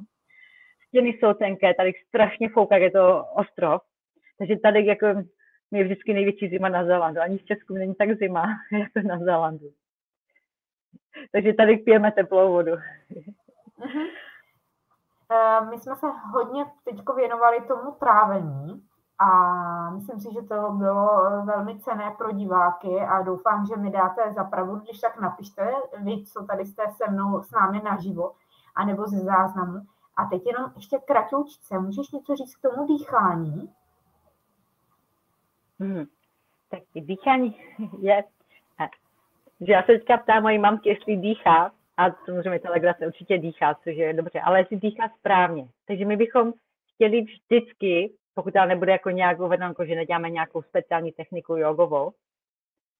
stěny 0.91 1.09
jsou 1.09 1.33
tenké, 1.33 1.73
tady 1.73 1.93
strašně 2.07 2.49
fouká, 2.49 2.77
je 2.77 2.91
to 2.91 3.25
ostrov, 3.25 3.81
takže 4.37 4.57
tady 4.57 4.85
jako 4.85 5.07
je 5.71 5.83
vždycky 5.83 6.13
největší 6.13 6.49
zima 6.49 6.69
na 6.69 6.85
Zélandu. 6.85 7.21
Ani 7.21 7.37
v 7.37 7.45
Česku 7.45 7.73
není 7.73 7.95
tak 7.95 8.17
zima, 8.17 8.45
jako 8.71 9.07
na 9.07 9.19
Zélandu. 9.19 9.65
Takže 11.31 11.53
tady 11.53 11.77
pijeme 11.77 12.11
teplou 12.11 12.51
vodu. 12.51 12.71
Uh-huh. 12.71 14.11
My 15.69 15.79
jsme 15.79 15.95
se 15.95 16.07
hodně 16.31 16.65
teď 16.83 16.95
věnovali 17.15 17.61
tomu 17.61 17.91
trávení 17.91 18.83
a 19.19 19.29
myslím 19.89 20.19
si, 20.19 20.33
že 20.33 20.41
to 20.41 20.71
bylo 20.71 21.21
velmi 21.45 21.79
cené 21.79 22.15
pro 22.17 22.31
diváky 22.31 22.99
a 22.99 23.21
doufám, 23.21 23.65
že 23.65 23.75
mi 23.75 23.91
dáte 23.91 24.33
zapravu, 24.33 24.75
když 24.75 24.99
tak 24.99 25.19
napište 25.19 25.73
vy, 25.97 26.25
co 26.25 26.45
tady 26.45 26.65
jste 26.65 26.83
se 26.91 27.11
mnou 27.11 27.41
s 27.41 27.51
námi 27.51 27.81
naživo, 27.83 28.31
anebo 28.75 29.07
ze 29.07 29.19
záznamu. 29.19 29.81
A 30.21 30.25
teď 30.25 30.41
jenom 30.45 30.71
ještě 30.75 30.97
kratoučce, 31.07 31.79
můžeš 31.79 32.11
něco 32.11 32.35
říct 32.35 32.55
k 32.55 32.61
tomu 32.61 32.87
dýchání? 32.87 33.73
Hmm. 35.79 36.05
Tak 36.69 36.79
dýchání 36.95 37.55
je, 38.01 38.23
že 39.61 39.73
já 39.73 39.81
se 39.81 39.87
teďka 39.87 40.17
ptám 40.17 40.43
mojí 40.43 40.59
mamky, 40.59 40.89
jestli 40.89 41.17
dýchá, 41.17 41.71
a 41.97 42.11
samozřejmě 42.25 42.59
ta 42.59 42.69
legrace 42.69 43.07
určitě 43.07 43.37
dýchá, 43.37 43.75
což 43.75 43.95
je 43.95 44.13
dobře, 44.13 44.41
ale 44.41 44.59
jestli 44.59 44.77
dýchá 44.77 45.09
správně. 45.19 45.67
Takže 45.87 46.05
my 46.05 46.17
bychom 46.17 46.53
chtěli 46.93 47.21
vždycky, 47.21 48.13
pokud 48.33 48.55
ale 48.55 48.67
nebude 48.67 48.91
jako 48.91 49.09
nějak 49.09 49.39
uvedeno, 49.39 49.73
že 49.85 49.95
neděláme 49.95 50.29
nějakou 50.29 50.61
speciální 50.61 51.11
techniku 51.11 51.55
jogovou, 51.55 52.11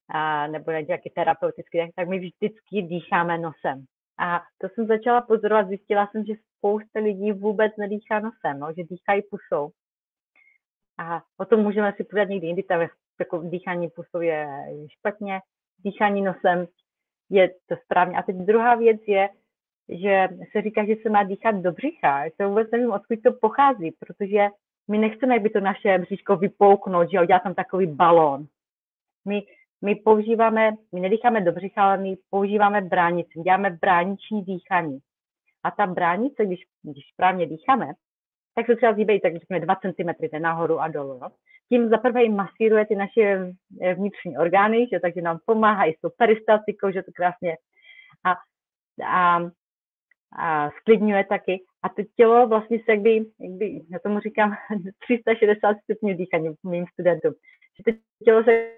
a, 0.10 0.48
nebo 0.48 0.72
nějaký 0.72 1.10
terapeutický, 1.10 1.92
tak 1.96 2.08
my 2.08 2.20
vždycky 2.20 2.82
dýcháme 2.82 3.38
nosem. 3.38 3.86
A 4.22 4.42
to 4.58 4.70
jsem 4.70 4.88
začala 4.88 5.22
pozorovat, 5.22 5.68
zjistila 5.68 6.08
jsem, 6.08 6.26
že 6.26 6.34
spousta 6.58 7.00
lidí 7.00 7.32
vůbec 7.32 7.74
nedýchá 7.78 8.20
nosem, 8.20 8.60
no, 8.60 8.68
že 8.78 8.84
dýchají 8.84 9.22
pusou. 9.22 9.72
A 10.98 11.24
o 11.38 11.46
tom 11.46 11.60
můžeme 11.60 11.94
si 11.98 12.04
povědět 12.04 12.30
někdy 12.30 12.48
jindy, 12.48 12.64
tam 12.64 12.88
jako 13.20 13.42
dýchání 13.42 13.90
pusou 13.90 14.22
je 14.22 14.48
špatně, 14.88 15.40
dýchání 15.84 16.22
nosem 16.22 16.68
je 17.30 17.50
to 17.66 17.76
správně. 17.84 18.18
A 18.18 18.24
teď 18.24 18.36
druhá 18.36 18.76
věc 18.76 19.02
je, 19.08 19.30
že 19.90 20.28
se 20.52 20.62
říká, 20.62 20.86
že 20.86 20.96
se 21.02 21.10
má 21.10 21.24
dýchat 21.24 21.56
do 21.56 21.72
břicha. 21.72 22.24
Já 22.40 22.48
vůbec 22.48 22.72
nevím, 22.72 22.92
odkud 22.92 23.20
to 23.24 23.34
pochází, 23.34 23.92
protože 23.92 24.48
my 24.88 24.98
nechceme, 24.98 25.36
aby 25.36 25.50
to 25.50 25.60
naše 25.60 25.98
břiško 25.98 26.36
vypouknout, 26.36 27.12
že 27.12 27.22
udělat 27.22 27.44
tam 27.44 27.54
takový 27.54 27.88
balón. 27.88 28.46
My 29.28 29.44
my 29.82 29.96
používáme, 29.96 30.72
my 30.94 31.00
nedýcháme 31.00 31.42
do 31.42 31.52
břicha, 31.52 31.84
ale 31.84 31.98
my 31.98 32.18
používáme 32.30 32.82
bránici, 32.82 33.40
děláme 33.40 33.70
brániční 33.82 34.44
dýchání. 34.44 35.00
A 35.64 35.72
ta 35.72 35.88
bránice, 35.88 36.46
když, 36.46 36.60
když 36.84 37.04
správně 37.14 37.46
dýcháme, 37.46 37.94
tak 38.56 38.66
se 38.66 38.76
třeba 38.76 38.94
zhýbají 38.94 39.22
tak 39.22 39.34
řekněme 39.38 39.60
2 39.60 39.76
cm 39.76 40.42
nahoru 40.42 40.80
a 40.80 40.88
dolů. 40.88 41.20
No. 41.22 41.30
Tím 41.70 41.90
zaprvé 41.90 42.30
masíruje 42.30 42.86
ty 42.86 42.96
naše 42.96 43.54
vnitřní 43.96 44.38
orgány, 44.38 44.88
že, 44.92 45.00
takže 45.00 45.22
nám 45.22 45.40
pomáhá 45.46 45.86
i 45.86 45.94
s 45.94 46.02
tou 46.02 46.10
peristaltikou, 46.18 46.92
že 46.92 47.04
to 47.04 47.12
krásně 47.16 47.58
a, 48.24 48.36
a, 49.06 49.40
a 50.38 50.70
sklidňuje 50.70 51.24
taky. 51.24 51.64
A 51.84 51.90
to 51.90 52.02
tělo 52.16 52.48
vlastně 52.48 52.78
se 52.78 52.92
jakby, 52.92 53.26
jakby, 53.40 53.82
já 53.90 54.00
tomu 54.00 54.20
říkám 54.20 54.56
360 55.00 55.78
stupňů 55.84 56.18
dýchání 56.18 56.50
mým 56.64 56.86
studentům. 56.94 57.34
Že 57.88 57.94
to 57.94 58.00
tělo 58.26 58.44
se 58.44 58.72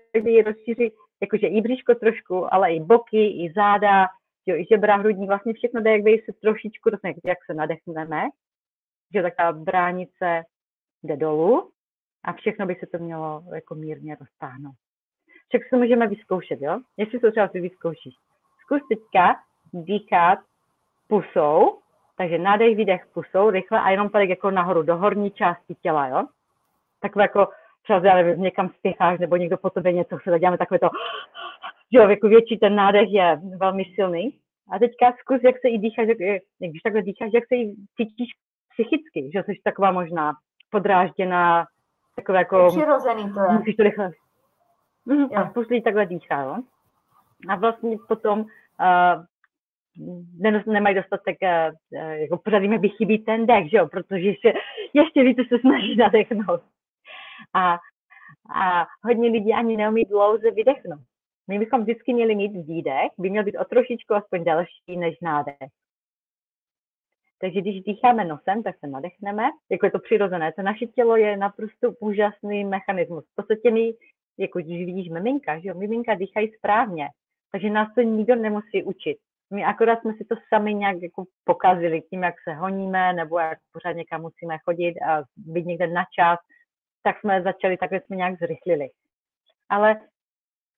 rozšíří, 0.46 0.94
jakože 1.22 1.48
i 1.48 1.62
bříško 1.62 1.96
trošku, 1.96 2.54
ale 2.54 2.74
i 2.74 2.80
boky, 2.80 3.28
i 3.28 3.54
záda, 3.56 4.08
jo, 4.46 4.56
i 4.56 4.66
žebra, 4.72 4.96
hrudní, 4.96 5.28
vlastně 5.28 5.54
všechno 5.54 5.82
jde 5.82 5.92
jakby 5.92 6.22
se 6.26 6.34
trošičku, 6.42 6.90
jak, 7.04 7.16
jak 7.26 7.38
se 7.46 7.54
nadechneme, 7.54 8.24
že 9.14 9.22
tak 9.22 9.36
ta 9.36 9.52
bránice 9.52 10.44
jde 11.04 11.18
dolů 11.18 11.72
a 12.24 12.34
všechno 12.34 12.66
by 12.66 12.76
se 12.76 12.88
to 12.88 12.98
mělo 12.98 13.44
jako 13.54 13.76
mírně 13.76 14.16
roztáhnout. 14.20 14.76
Však 15.50 15.64
si 15.64 15.70
to 15.70 15.78
můžeme 15.78 16.08
vyzkoušet, 16.08 16.62
jo? 16.62 16.80
Jestli 16.98 17.20
to 17.20 17.32
třeba 17.32 17.48
ty 17.48 17.60
vyzkoušíš. 17.60 18.16
Zkus 18.62 18.82
teďka 18.90 19.36
dýchat 19.74 20.40
pusou, 21.08 21.80
takže 22.18 22.38
nádech, 22.38 22.78
výdech 22.78 23.06
pusou, 23.14 23.50
rychle 23.50 23.80
a 23.80 23.90
jenom 23.90 24.10
tady 24.10 24.30
jako 24.30 24.52
nahoru, 24.52 24.84
do 24.84 24.98
horní 24.98 25.32
části 25.32 25.76
těla, 25.76 26.08
jo? 26.08 26.24
Takové 27.00 27.24
jako 27.24 27.48
třeba, 27.84 28.02
já 28.04 28.16
nevím, 28.16 28.44
někam 28.44 28.70
spěcháš, 28.70 29.20
nebo 29.20 29.36
někdo 29.36 29.58
po 29.58 29.70
tobě 29.70 29.94
něco 29.94 30.18
chce, 30.18 30.40
děláme 30.40 30.58
takové 30.58 30.80
to, 30.80 30.90
že 31.94 32.00
jo, 32.00 32.10
jako 32.10 32.28
větší 32.28 32.58
ten 32.58 32.76
nádech 32.76 33.08
je 33.12 33.42
velmi 33.58 33.84
silný. 33.96 34.38
A 34.72 34.80
teďka 34.80 35.14
zkus, 35.20 35.44
jak 35.44 35.56
se 35.62 35.70
i 35.70 35.78
dýcháš, 35.78 36.08
jak, 36.08 36.18
když 36.60 36.82
takhle 36.82 37.02
dýcháš, 37.02 37.30
jak 37.34 37.48
se 37.48 37.56
i 37.56 37.76
cítíš 37.98 38.30
psychicky, 38.74 39.32
že 39.34 39.44
jsi 39.44 39.62
taková 39.64 39.92
možná 39.92 40.34
podrážděná, 40.70 41.66
takové 42.16 42.38
jako... 42.38 42.68
Přirozený 42.68 43.34
to 43.34 43.40
je. 43.40 43.58
Musíš 43.58 43.76
to 43.76 43.84
rychle. 43.84 44.12
Mm, 45.06 45.26
a 45.36 45.50
spoustu 45.50 45.82
takhle 45.82 46.06
dýchá, 46.06 46.42
jo? 46.42 46.58
A 47.50 47.56
vlastně 47.56 47.98
potom 48.08 48.40
uh, 48.40 49.24
nemají 50.66 50.96
dostatek, 50.96 51.38
uh, 51.42 52.00
jako 52.02 52.38
pořád 52.38 52.58
jim 52.58 52.80
chybí 52.98 53.20
ten 53.20 53.46
dech, 53.46 53.70
že 53.70 53.78
jo, 53.78 53.88
protože 53.88 54.26
ještě, 54.26 54.54
ještě 54.94 55.24
více 55.24 55.42
se 55.50 55.60
snaží 55.60 55.96
nadechnout. 55.96 56.62
A, 57.54 57.74
a 58.56 58.88
hodně 59.04 59.30
lidí 59.30 59.54
ani 59.54 59.78
neumí 59.78 60.06
dlouze 60.06 60.52
vydechnout. 60.52 61.02
My 61.48 61.60
bychom 61.60 61.82
vždycky 61.82 62.14
měli 62.14 62.36
mít 62.36 62.66
výdech, 62.68 63.12
by 63.18 63.30
měl 63.30 63.44
být 63.44 63.58
o 63.58 63.66
trošičku 63.66 64.14
aspoň 64.14 64.44
delší 64.44 64.98
než 64.98 65.20
nádech. 65.22 65.70
Takže 67.42 67.62
když 67.62 67.84
dýcháme 67.84 68.26
nosem, 68.26 68.64
tak 68.64 68.76
se 68.80 68.88
nadechneme, 68.88 69.44
jako 69.72 69.86
je 69.86 69.92
to 69.92 70.00
přirozené. 70.00 70.54
To 70.54 70.62
naše 70.62 70.86
tělo 70.86 71.16
je 71.16 71.38
naprosto 71.38 71.92
úžasný 72.00 72.64
mechanismus. 72.64 73.26
V 73.32 73.36
podstatě 73.36 73.72
my, 73.72 73.94
jako 74.38 74.60
když 74.60 74.86
vidíš 74.86 75.10
miminka, 75.10 75.60
že 75.60 75.70
jo, 75.70 75.76
miminka 75.76 76.16
dýchají 76.16 76.52
správně, 76.58 77.08
takže 77.52 77.70
nás 77.70 77.94
to 77.96 78.02
nikdo 78.02 78.36
nemusí 78.36 78.84
učit. 78.84 79.18
My 79.54 79.66
akorát 79.66 80.02
jsme 80.02 80.14
si 80.14 80.26
to 80.26 80.36
sami 80.50 80.74
nějak 80.74 81.02
jako 81.02 81.24
pokazili 81.44 82.02
tím, 82.02 82.24
jak 82.24 82.36
se 82.44 82.54
honíme, 82.54 83.14
nebo 83.14 83.40
jak 83.40 83.58
pořád 83.72 83.92
někam 83.92 84.22
musíme 84.22 84.58
chodit 84.58 84.96
a 85.02 85.24
být 85.38 85.66
někde 85.66 85.88
na 85.88 86.04
čas, 86.20 86.40
tak 87.04 87.20
jsme 87.20 87.42
začali, 87.42 87.78
takhle 87.78 88.02
jsme 88.02 88.16
nějak 88.16 88.40
zrychlili. 88.40 88.90
Ale 89.70 89.96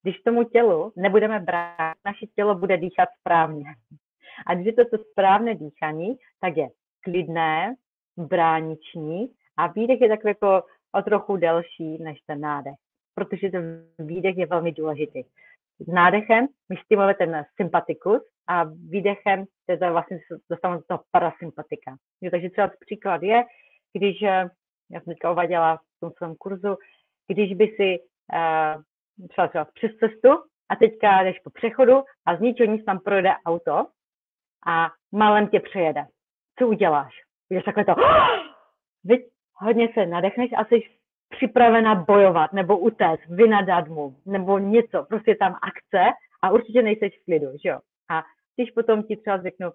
když 0.02 0.18
tomu 0.18 0.44
tělu 0.44 0.92
nebudeme 0.96 1.40
brát, 1.40 1.94
naše 2.04 2.26
tělo 2.26 2.54
bude 2.54 2.76
dýchat 2.76 3.08
správně. 3.20 3.64
A 4.46 4.54
když 4.54 4.66
je 4.66 4.72
to 4.72 4.84
to 4.96 5.04
správné 5.04 5.54
dýchání, 5.54 6.16
tak 6.40 6.56
je 6.56 6.68
klidné, 7.00 7.74
brániční 8.16 9.28
a 9.56 9.66
výdech 9.66 10.00
je 10.00 10.08
takový 10.08 10.30
jako 10.30 10.62
o 10.92 11.02
trochu 11.02 11.36
delší 11.36 12.02
než 12.02 12.20
ten 12.26 12.40
nádech, 12.40 12.74
protože 13.14 13.50
ten 13.50 13.88
výdech 13.98 14.36
je 14.36 14.46
velmi 14.46 14.72
důležitý. 14.72 15.22
Nádechem 15.88 16.46
my 16.68 16.76
stimulujeme 16.84 17.14
ten 17.14 17.44
sympatikus 17.56 18.22
a 18.46 18.64
výdechem 18.64 19.44
teda 19.66 19.92
vlastně 19.92 20.18
dostáváme 20.50 20.78
do 20.78 20.84
toho 20.88 21.00
parasympatika. 21.10 21.96
Takže 22.30 22.50
třeba 22.50 22.70
příklad 22.80 23.22
je, 23.22 23.44
když, 23.92 24.22
eh, 24.22 24.50
já 24.90 25.00
jsem 25.00 25.12
teďka 25.14 25.32
uvaděla 25.32 25.76
v 25.76 26.00
tom 26.00 26.10
svém 26.16 26.34
kurzu, 26.34 26.76
když 27.28 27.54
by 27.54 27.66
si 27.66 27.98
uh, 27.98 28.82
třeba, 29.28 29.48
třeba 29.48 29.64
přes 29.64 29.90
cestu 29.96 30.28
a 30.68 30.76
teďka 30.76 31.22
jdeš 31.22 31.38
po 31.44 31.50
přechodu 31.50 32.02
a 32.26 32.36
z 32.36 32.40
ničeho 32.40 32.72
nic 32.72 32.84
tam 32.84 32.98
projede 32.98 33.30
auto 33.46 33.86
a 34.66 34.90
malem 35.12 35.48
tě 35.48 35.60
přejede. 35.60 36.04
Co 36.58 36.68
uděláš? 36.68 37.14
Víš, 37.50 37.64
takhle 37.64 37.84
to, 37.84 37.94
Víš, 39.04 39.20
hodně 39.54 39.88
se 39.94 40.06
nadechneš 40.06 40.50
a 40.56 40.64
jsi 40.64 40.80
připravena 41.28 41.94
bojovat 41.94 42.52
nebo 42.52 42.78
utéct, 42.78 43.26
vynadat 43.28 43.88
mu, 43.88 44.16
nebo 44.26 44.58
něco, 44.58 45.04
prostě 45.08 45.34
tam 45.34 45.52
akce 45.52 46.10
a 46.42 46.50
určitě 46.50 46.82
nejseš 46.82 47.18
v 47.20 47.24
klidu, 47.24 47.46
že 47.62 47.68
jo? 47.68 47.78
A 48.10 48.22
když 48.56 48.70
potom 48.70 49.02
ti 49.02 49.16
třeba 49.16 49.42
řeknu, 49.42 49.70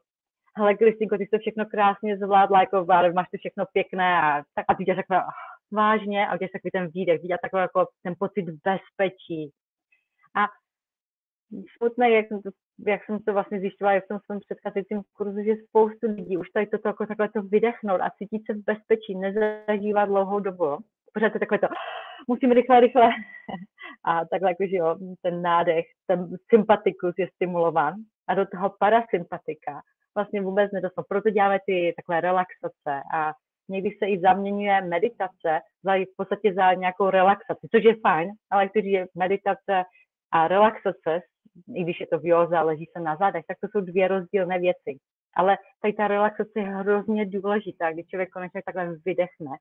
hele, 0.57 0.75
Kristinko, 0.75 1.17
ty 1.17 1.23
jsi 1.23 1.29
to 1.29 1.39
všechno 1.39 1.65
krásně 1.65 2.17
zvládla, 2.17 2.59
jako 2.59 2.85
máš 3.13 3.29
to 3.31 3.37
všechno 3.37 3.65
pěkné 3.73 4.21
a, 4.21 4.43
tak, 4.55 4.65
a 4.67 4.75
ty 4.75 4.85
tě 4.85 4.95
takhle, 4.95 5.17
oh, 5.17 5.29
vážně, 5.71 6.27
a 6.27 6.35
uděláš 6.35 6.51
takový 6.51 6.71
ten 6.71 6.87
výdech, 6.87 7.21
vidět 7.21 7.37
takový 7.41 7.61
jako 7.61 7.87
ten 8.03 8.15
pocit 8.19 8.45
bezpečí. 8.65 9.51
A 10.35 10.47
smutné, 11.77 12.11
jak 12.11 12.27
jsem 12.27 12.41
to, 12.41 12.49
jak 12.87 13.05
jsem 13.05 13.19
to 13.19 13.33
vlastně 13.33 13.59
zjišťovala 13.59 13.99
v 13.99 14.07
tom 14.07 14.19
svém 14.25 14.39
předcházejícím 14.39 15.01
kurzu, 15.13 15.43
že 15.43 15.63
spoustu 15.67 16.07
lidí 16.07 16.37
už 16.37 16.49
tady 16.49 16.67
toto 16.67 16.87
jako 16.87 17.05
takhle 17.05 17.29
to 17.29 17.41
vydechnout 17.41 18.01
a 18.01 18.09
cítit 18.17 18.41
se 18.45 18.53
v 18.53 18.63
bezpečí, 18.63 19.15
nezažívat 19.15 20.05
dlouhou 20.05 20.39
dobu. 20.39 20.77
Pořád 21.13 21.33
je 21.33 21.39
takové 21.39 21.59
to, 21.59 21.67
musím 22.27 22.51
rychle, 22.51 22.79
rychle. 22.79 23.09
A 24.05 24.25
takhle 24.25 24.49
jako, 24.49 24.63
že 24.69 24.75
jo, 24.75 24.95
ten 25.21 25.41
nádech, 25.41 25.85
ten 26.07 26.29
sympatikus 26.49 27.13
je 27.17 27.27
stimulován 27.35 27.93
a 28.27 28.33
do 28.33 28.45
toho 28.45 28.75
parasympatika 28.79 29.81
vlastně 30.15 30.41
vůbec 30.41 30.71
nedostanou. 30.71 31.05
Proto 31.09 31.29
děláme 31.29 31.59
ty 31.65 31.93
takové 31.97 32.21
relaxace 32.21 33.03
a 33.13 33.33
někdy 33.69 33.89
se 33.99 34.05
i 34.05 34.19
zaměňuje 34.19 34.81
meditace 34.81 35.59
za, 35.83 35.93
v 35.93 36.15
podstatě 36.17 36.53
za 36.53 36.73
nějakou 36.73 37.09
relaxaci, 37.09 37.67
což 37.71 37.83
je 37.83 37.95
fajn, 37.95 38.29
ale 38.51 38.69
když 38.73 38.85
je 38.85 39.07
meditace 39.15 39.83
a 40.31 40.47
relaxace 40.47 41.21
i 41.75 41.83
když 41.83 41.99
je 41.99 42.07
to 42.07 42.19
v 42.19 42.25
józe 42.25 42.57
a 42.57 42.61
leží 42.61 42.85
se 42.97 43.03
na 43.03 43.15
zádech, 43.15 43.45
tak 43.47 43.57
to 43.59 43.67
jsou 43.67 43.85
dvě 43.85 44.07
rozdílné 44.07 44.59
věci. 44.59 44.99
Ale 45.35 45.57
tady 45.81 45.93
ta 45.93 46.07
relaxace 46.07 46.51
je 46.55 46.63
hrozně 46.63 47.25
důležitá, 47.25 47.91
když 47.91 48.07
člověk 48.07 48.29
konečně 48.29 48.61
takhle 48.65 48.95
vydechne 49.05 49.51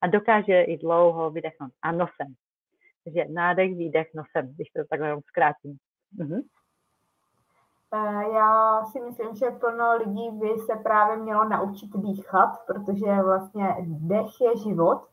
a 0.00 0.06
dokáže 0.06 0.62
i 0.62 0.78
dlouho 0.78 1.30
vydechnout. 1.30 1.72
A 1.82 1.92
nosem. 1.92 2.34
Takže 3.04 3.24
nádech, 3.32 3.74
výdech 3.74 4.06
nosem, 4.14 4.54
když 4.54 4.68
to 4.68 4.82
takhle 4.90 5.20
zkrátím. 5.26 5.76
Mhm. 6.12 6.40
Já 8.32 8.84
si 8.84 9.00
myslím, 9.00 9.34
že 9.34 9.50
plno 9.50 9.96
lidí 9.96 10.30
by 10.30 10.58
se 10.58 10.76
právě 10.76 11.16
mělo 11.16 11.44
naučit 11.44 11.90
dýchat, 11.94 12.58
protože 12.66 13.22
vlastně 13.22 13.76
dech 13.80 14.40
je 14.40 14.56
život 14.56 15.08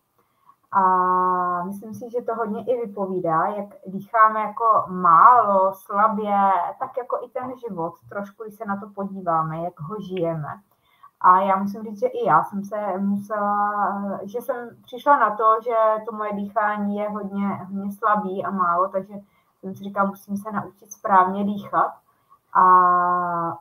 a 0.71 1.63
myslím 1.63 1.93
si, 1.93 2.09
že 2.11 2.21
to 2.21 2.36
hodně 2.36 2.63
i 2.63 2.86
vypovídá, 2.86 3.45
jak 3.45 3.65
dýcháme 3.86 4.39
jako 4.39 4.84
málo, 4.88 5.73
slabě, 5.73 6.51
tak 6.80 6.97
jako 6.97 7.19
i 7.26 7.30
ten 7.30 7.53
život, 7.57 7.93
trošku 8.09 8.43
když 8.43 8.55
se 8.55 8.65
na 8.65 8.80
to 8.80 8.89
podíváme, 8.95 9.57
jak 9.57 9.80
ho 9.80 9.95
žijeme. 10.01 10.47
A 11.21 11.39
já 11.39 11.55
musím 11.55 11.84
říct, 11.84 11.99
že 11.99 12.07
i 12.07 12.26
já 12.26 12.43
jsem 12.43 12.63
se 12.63 12.97
musela, 12.97 13.84
že 14.23 14.41
jsem 14.41 14.69
přišla 14.84 15.19
na 15.19 15.36
to, 15.36 15.55
že 15.63 15.76
to 16.09 16.15
moje 16.15 16.34
dýchání 16.34 16.97
je 16.97 17.09
hodně, 17.09 17.47
hodně 17.47 17.91
slabý 17.91 18.45
a 18.45 18.51
málo, 18.51 18.88
takže 18.88 19.13
jsem 19.59 19.76
si 19.76 19.84
říkala, 19.84 20.09
musím 20.09 20.38
se 20.38 20.51
naučit 20.51 20.91
správně 20.91 21.43
dýchat. 21.43 22.05
A 22.56 22.64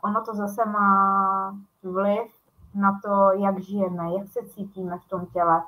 ono 0.05 0.24
to 0.24 0.34
zase 0.34 0.64
má 0.64 1.57
vliv 1.82 2.32
na 2.74 3.01
to, 3.05 3.30
jak 3.32 3.59
žijeme, 3.59 4.05
jak 4.18 4.28
se 4.28 4.40
cítíme 4.49 4.99
v 4.99 5.09
tom 5.09 5.26
těle 5.26 5.62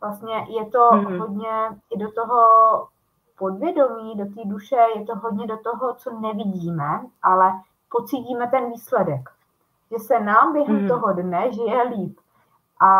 Vlastně 0.00 0.46
je 0.48 0.66
to 0.66 0.78
mm-hmm. 0.78 1.18
hodně 1.18 1.80
i 1.90 1.98
do 1.98 2.12
toho 2.12 2.42
podvědomí, 3.38 4.16
do 4.16 4.24
té 4.24 4.44
duše, 4.44 4.76
je 4.96 5.04
to 5.04 5.16
hodně 5.16 5.46
do 5.46 5.56
toho, 5.56 5.94
co 5.94 6.20
nevidíme, 6.20 7.00
ale 7.22 7.52
pocítíme 7.90 8.46
ten 8.46 8.70
výsledek. 8.70 9.30
Že 9.90 9.98
se 9.98 10.20
nám 10.20 10.52
během 10.52 10.76
mm-hmm. 10.76 10.88
toho 10.88 11.12
dne 11.12 11.52
žije 11.52 11.82
líp. 11.82 12.18
A 12.80 12.90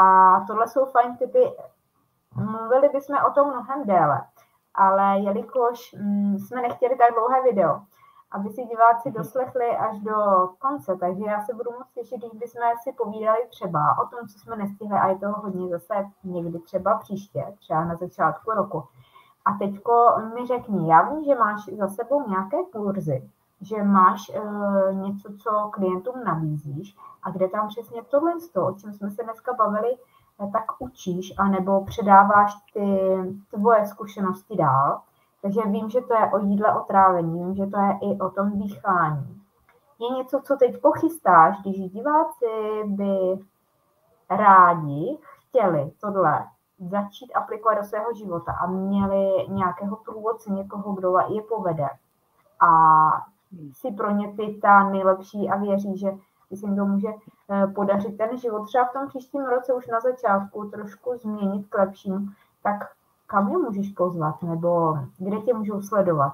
tohle 0.47 0.69
jsou 0.69 0.87
fajn 0.87 1.17
typy. 1.17 1.53
Mluvili 2.35 2.89
bychom 2.89 3.17
o 3.29 3.31
tom 3.31 3.49
mnohem 3.49 3.87
déle, 3.87 4.21
ale 4.75 5.19
jelikož 5.19 5.95
mm, 5.99 6.39
jsme 6.39 6.63
nechtěli 6.63 6.97
tak 6.97 7.15
dlouhé 7.15 7.43
video, 7.43 7.81
aby 8.33 8.49
si 8.49 8.65
diváci 8.65 9.09
mhm. 9.09 9.19
doslechli 9.19 9.67
až 9.77 9.99
do 9.99 10.15
konce. 10.59 10.97
Takže 10.97 11.25
já 11.25 11.41
se 11.45 11.55
budu 11.55 11.71
moc 11.71 11.93
těšit, 11.95 12.19
když 12.19 12.41
bychom 12.41 12.63
si 12.83 12.93
povídali 12.93 13.39
třeba 13.51 13.81
o 14.03 14.07
tom, 14.07 14.29
co 14.29 14.39
jsme 14.39 14.57
nestihli 14.57 14.99
a 14.99 15.09
je 15.09 15.19
toho 15.19 15.41
hodně 15.41 15.69
zase 15.69 15.95
někdy 16.25 16.59
třeba 16.59 16.99
příště, 16.99 17.55
třeba 17.59 17.85
na 17.85 17.97
začátku 17.97 18.51
roku. 18.51 18.85
A 19.45 19.53
teďko 19.53 19.93
mi 20.35 20.47
řekni, 20.47 20.91
já 20.91 21.03
vím, 21.03 21.25
že 21.25 21.35
máš 21.35 21.65
za 21.79 21.89
sebou 21.89 22.29
nějaké 22.29 22.57
kurzy, 22.73 23.31
že 23.61 23.83
máš 23.83 24.31
uh, 24.31 24.95
něco, 24.95 25.29
co 25.43 25.71
klientům 25.73 26.25
nabízíš 26.25 26.97
a 27.23 27.31
kde 27.31 27.49
tam 27.49 27.69
přesně 27.69 28.03
tohle, 28.03 28.33
o 28.63 28.73
čem 28.73 28.93
jsme 28.93 29.11
se 29.11 29.23
dneska 29.23 29.53
bavili, 29.53 29.97
tak 30.53 30.65
učíš, 30.79 31.35
anebo 31.39 31.85
předáváš 31.85 32.55
ty 32.73 33.17
tvoje 33.51 33.87
zkušenosti 33.87 34.57
dál. 34.57 35.01
Takže 35.43 35.61
vím, 35.67 35.91
že 35.91 36.01
to 36.01 36.15
je 36.15 36.31
o 36.33 36.39
jídle, 36.39 36.75
o 36.75 36.81
trávení, 36.81 37.45
vím, 37.45 37.55
že 37.55 37.67
to 37.67 37.81
je 37.81 37.99
i 38.03 38.19
o 38.19 38.31
tom 38.31 38.59
dýchání. 38.59 39.43
Je 40.01 40.17
něco, 40.17 40.41
co 40.45 40.57
teď 40.57 40.81
pochystáš, 40.81 41.63
když 41.63 41.91
diváci 41.91 42.47
by 42.85 43.39
rádi 44.31 45.19
chtěli 45.49 45.93
tohle 46.01 46.47
začít 46.79 47.33
aplikovat 47.33 47.75
do 47.75 47.85
svého 47.85 48.15
života 48.15 48.53
a 48.53 48.67
měli 48.67 49.47
nějakého 49.49 49.97
průvodce, 49.97 50.51
někoho, 50.53 50.93
kdo 50.93 51.15
je 51.29 51.43
povede 51.43 51.89
a 52.61 52.71
si 53.73 53.91
pro 53.91 54.11
ně 54.11 54.33
ty 54.37 54.59
ta 54.63 54.91
nejlepší 54.91 55.51
a 55.51 55.57
věří, 55.57 55.99
že 55.99 56.11
se 56.55 56.67
jim 56.67 56.77
to 56.77 56.85
může 56.85 57.09
eh, 57.09 57.67
podařit 57.67 58.19
ten 58.19 58.39
život 58.39 58.65
třeba 58.67 58.85
v 58.85 58.93
tom 58.93 59.09
příštím 59.09 59.45
roce 59.45 59.75
už 59.75 59.87
na 59.87 60.01
začátku 60.01 60.65
trošku 60.65 61.17
změnit 61.17 61.67
k 61.69 61.79
lepšímu, 61.79 62.19
tak 62.63 62.91
kam 63.29 63.49
je 63.49 63.59
můžeš 63.59 63.93
pozvat 63.93 64.43
nebo 64.43 64.99
kde 65.19 65.37
tě 65.37 65.55
můžou 65.55 65.83
sledovat? 65.83 66.33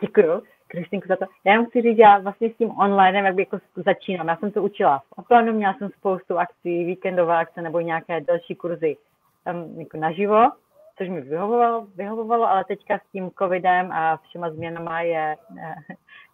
Děkuju. 0.00 0.42
Kristýnku 0.68 1.08
za 1.08 1.16
to. 1.16 1.24
Já 1.44 1.52
jenom 1.52 1.66
chci 1.66 1.82
říct, 1.82 1.98
já 1.98 2.18
vlastně 2.18 2.50
s 2.50 2.56
tím 2.56 2.70
online, 2.70 3.18
jak 3.18 3.38
jako 3.38 3.58
začínám, 3.76 4.28
já 4.28 4.36
jsem 4.36 4.50
to 4.50 4.62
učila. 4.62 5.02
Plánu 5.28 5.52
měla 5.52 5.74
jsem 5.74 5.90
spoustu 5.90 6.38
akcí, 6.38 6.84
víkendové 6.84 7.36
akce 7.36 7.62
nebo 7.62 7.80
nějaké 7.80 8.20
další 8.20 8.54
kurzy 8.54 8.96
tam 9.44 9.80
jako 9.80 9.96
naživo, 9.96 10.50
což 10.98 11.08
mi 11.08 11.20
vyhovovalo, 11.20 11.86
vyhovovalo, 11.94 12.48
ale 12.48 12.64
teďka 12.64 12.98
s 12.98 13.12
tím 13.12 13.30
covidem 13.38 13.92
a 13.92 14.16
všema 14.16 14.50
změnama 14.50 15.00
je, 15.00 15.36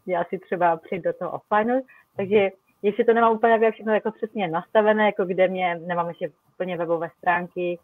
je 0.07 0.18
asi 0.18 0.39
třeba 0.39 0.76
přijít 0.76 1.05
do 1.05 1.12
toho 1.12 1.31
offline, 1.31 1.81
takže 2.16 2.51
ještě 2.83 3.05
to 3.05 3.12
nemám 3.12 3.33
úplně 3.33 3.70
všechno 3.70 3.95
jako 3.95 4.11
přesně 4.11 4.49
nastavené, 4.49 5.07
jako 5.07 5.24
kde 5.24 5.49
mě, 5.49 5.81
nemám 5.87 6.09
ještě 6.09 6.31
úplně 6.55 6.76
webové 6.76 7.11
stránky, 7.18 7.78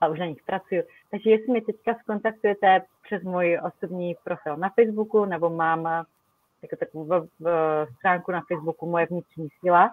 a 0.00 0.08
už 0.08 0.18
na 0.18 0.26
nich 0.26 0.42
pracuju. 0.46 0.82
Takže 1.10 1.30
jestli 1.30 1.52
mě 1.52 1.62
teďka 1.62 1.94
skontaktujete 1.94 2.82
přes 3.02 3.22
můj 3.22 3.60
osobní 3.66 4.16
profil 4.24 4.56
na 4.56 4.68
Facebooku, 4.68 5.24
nebo 5.24 5.50
mám 5.50 5.86
eh, 5.86 6.02
jako 6.62 6.76
takovou 6.76 7.28
v, 7.40 7.86
stránku 7.98 8.32
na 8.32 8.40
Facebooku 8.48 8.86
Moje 8.86 9.06
vnitřní 9.06 9.48
síla. 9.60 9.90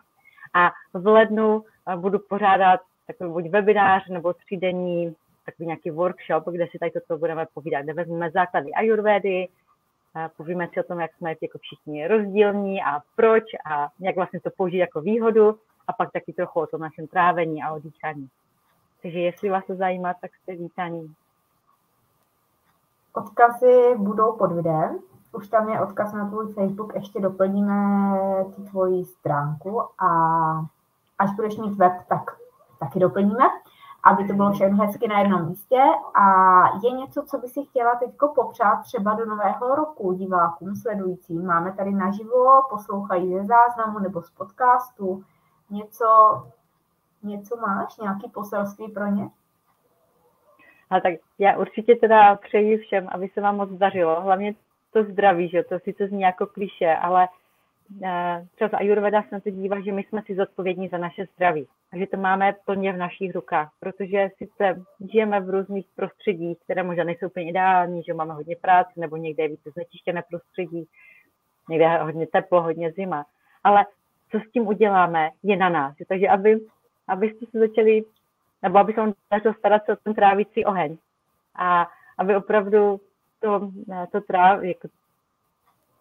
A 0.53 0.71
v 0.93 1.07
lednu 1.07 1.63
eh, 1.87 1.97
budu 1.97 2.19
pořádat 2.19 2.79
takový 3.07 3.31
buď 3.31 3.51
webinář 3.51 4.07
nebo 4.09 4.33
třídenní 4.33 5.15
takový 5.45 5.67
nějaký 5.67 5.91
workshop, 5.91 6.43
kde 6.51 6.67
si 6.71 6.79
tady 6.79 6.91
toto 6.91 7.17
budeme 7.17 7.45
povídat, 7.53 7.83
kde 7.83 7.93
vezmeme 7.93 8.31
základy 8.31 8.71
ayurvedy, 8.71 9.47
povíme 10.37 10.67
si 10.73 10.79
o 10.79 10.83
tom, 10.83 10.99
jak 10.99 11.15
jsme 11.15 11.35
jako 11.41 11.57
všichni 11.57 12.07
rozdílní 12.07 12.83
a 12.83 12.99
proč 13.15 13.43
a 13.65 13.89
jak 13.99 14.15
vlastně 14.15 14.39
to 14.39 14.49
použít 14.57 14.77
jako 14.77 15.01
výhodu 15.01 15.59
a 15.87 15.93
pak 15.93 16.11
taky 16.11 16.33
trochu 16.33 16.59
o 16.59 16.67
tom 16.67 16.81
našem 16.81 17.07
trávení 17.07 17.63
a 17.63 17.73
o. 17.73 17.79
Takže 19.01 19.19
jestli 19.19 19.49
vás 19.49 19.65
to 19.65 19.75
zajímá, 19.75 20.13
tak 20.21 20.31
jste 20.35 20.55
vítaní. 20.55 21.15
Odkazy 23.13 23.95
budou 23.97 24.31
pod 24.31 24.51
videem. 24.51 24.99
Už 25.31 25.47
tam 25.47 25.69
je 25.69 25.81
odkaz 25.81 26.13
na 26.13 26.29
tvůj 26.29 26.53
Facebook, 26.53 26.95
ještě 26.95 27.21
doplníme 27.21 27.73
tu 28.55 28.63
tvoji 28.63 29.05
stránku 29.05 29.81
a 29.81 30.09
až 31.19 31.31
budeš 31.31 31.57
mít 31.57 31.75
web, 31.75 31.93
tak 32.07 32.37
taky 32.79 32.99
doplníme, 32.99 33.43
aby 34.03 34.27
to 34.27 34.33
bylo 34.33 34.51
všechno 34.51 34.85
hezky 34.85 35.07
na 35.07 35.19
jednom 35.19 35.45
místě. 35.49 35.81
A 36.13 36.63
je 36.83 36.91
něco, 36.91 37.23
co 37.23 37.37
by 37.37 37.47
si 37.47 37.63
chtěla 37.63 37.95
teď 37.95 38.11
popřát 38.35 38.81
třeba 38.81 39.13
do 39.13 39.25
nového 39.25 39.75
roku 39.75 40.13
divákům 40.13 40.75
sledujícím. 40.75 41.45
Máme 41.45 41.71
tady 41.73 41.91
naživo, 41.91 42.61
poslouchají 42.69 43.37
ze 43.37 43.45
záznamu 43.45 43.99
nebo 43.99 44.21
z 44.21 44.29
podcastu. 44.29 45.23
Něco, 45.69 46.07
něco 47.23 47.57
máš, 47.57 47.97
nějaký 47.97 48.29
poselství 48.29 48.91
pro 48.91 49.05
ně? 49.05 49.29
A 50.89 50.99
tak 50.99 51.13
já 51.39 51.57
určitě 51.57 51.95
teda 51.95 52.35
přeji 52.35 52.77
všem, 52.77 53.07
aby 53.11 53.29
se 53.29 53.41
vám 53.41 53.57
moc 53.57 53.69
dařilo. 53.69 54.21
Hlavně 54.21 54.53
to 54.93 55.03
zdraví, 55.03 55.49
že 55.49 55.63
to 55.63 55.79
sice 55.79 56.07
zní 56.07 56.21
jako 56.21 56.47
kliše, 56.47 56.95
ale 56.95 57.27
uh, 58.01 58.07
třeba 58.55 58.77
Ayurveda 58.77 59.21
se 59.21 59.27
na 59.31 59.39
to 59.39 59.49
dívá, 59.49 59.81
že 59.81 59.91
my 59.91 60.03
jsme 60.03 60.21
si 60.25 60.35
zodpovědní 60.35 60.87
za 60.87 60.97
naše 60.97 61.25
zdraví. 61.35 61.67
A 61.93 61.97
že 61.97 62.07
to 62.07 62.17
máme 62.17 62.55
plně 62.65 62.93
v 62.93 62.97
našich 62.97 63.35
rukách, 63.35 63.71
protože 63.79 64.29
sice 64.37 64.85
žijeme 65.11 65.39
v 65.41 65.49
různých 65.49 65.85
prostředích, 65.95 66.57
které 66.63 66.83
možná 66.83 67.03
nejsou 67.03 67.25
úplně 67.25 67.49
ideální, 67.49 68.03
že 68.03 68.13
máme 68.13 68.33
hodně 68.33 68.55
práce 68.55 68.91
nebo 68.97 69.17
někde 69.17 69.43
je 69.43 69.49
více 69.49 69.71
znečištěné 69.71 70.23
prostředí, 70.29 70.87
někde 71.69 71.85
je 71.85 71.97
hodně 71.97 72.27
teplo, 72.27 72.61
hodně 72.61 72.91
zima. 72.91 73.25
Ale 73.63 73.85
co 74.31 74.39
s 74.39 74.51
tím 74.51 74.67
uděláme, 74.67 75.29
je 75.43 75.57
na 75.57 75.69
nás. 75.69 75.95
Takže 76.07 76.27
aby 76.27 76.59
abyste 77.07 77.45
se 77.45 77.59
začali, 77.59 78.03
nebo 78.61 78.77
abychom 78.77 79.13
začali 79.31 79.55
starat 79.55 79.85
se 79.85 79.93
o 79.93 79.95
ten 79.95 80.13
trávící 80.13 80.65
oheň. 80.65 80.97
A 81.55 81.87
aby 82.17 82.35
opravdu 82.35 83.01
to, 83.39 83.71
to 84.11 84.21
tráv, 84.21 84.63
jako, 84.63 84.87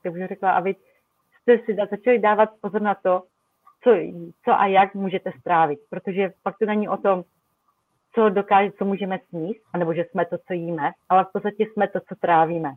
jak 0.05 0.15
bych 0.15 0.29
řekla, 0.29 0.53
aby 0.53 0.77
jste 1.43 1.59
si 1.59 1.75
začali 1.75 2.19
dávat 2.19 2.51
pozor 2.61 2.83
na 2.83 2.95
to, 2.95 3.23
co, 3.83 3.91
co 4.45 4.61
a 4.61 4.67
jak 4.67 4.95
můžete 4.95 5.33
strávit. 5.41 5.79
Protože 5.91 6.33
pak 6.43 6.59
to 6.59 6.67
není 6.67 6.89
o 6.89 6.97
tom, 6.97 7.25
co 8.15 8.29
dokáže, 8.29 8.73
co 8.73 8.85
můžeme 8.85 9.19
sníst, 9.29 9.61
anebo 9.73 9.95
že 9.95 10.05
jsme 10.05 10.27
to, 10.27 10.39
co 10.47 10.53
jíme, 10.53 10.93
ale 11.09 11.25
v 11.25 11.33
podstatě 11.33 11.67
jsme 11.67 11.89
to, 11.89 12.01
co 12.01 12.15
trávíme. 12.21 12.75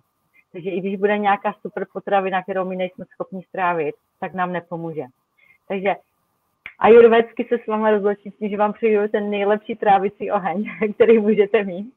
Takže 0.52 0.70
i 0.70 0.80
když 0.80 1.00
bude 1.00 1.18
nějaká 1.18 1.54
super 1.62 1.86
potravina, 1.94 2.44
kterou 2.44 2.66
my 2.66 2.76
nejsme 2.76 3.06
schopni 3.06 3.44
strávit, 3.44 3.96
tak 4.20 4.34
nám 4.34 4.54
nepomůže. 4.54 5.04
Takže 5.68 5.96
ajurvédsky 6.80 7.46
se 7.50 7.58
s 7.64 7.68
vámi 7.68 7.92
rozloučím 7.92 8.32
s 8.32 8.38
tím, 8.38 8.50
že 8.50 8.58
vám 8.58 8.74
přeju 8.74 9.08
ten 9.08 9.30
nejlepší 9.30 9.76
trávicí 9.76 10.32
oheň, 10.32 10.66
který 10.96 11.20
můžete 11.20 11.64
mít. 11.64 11.94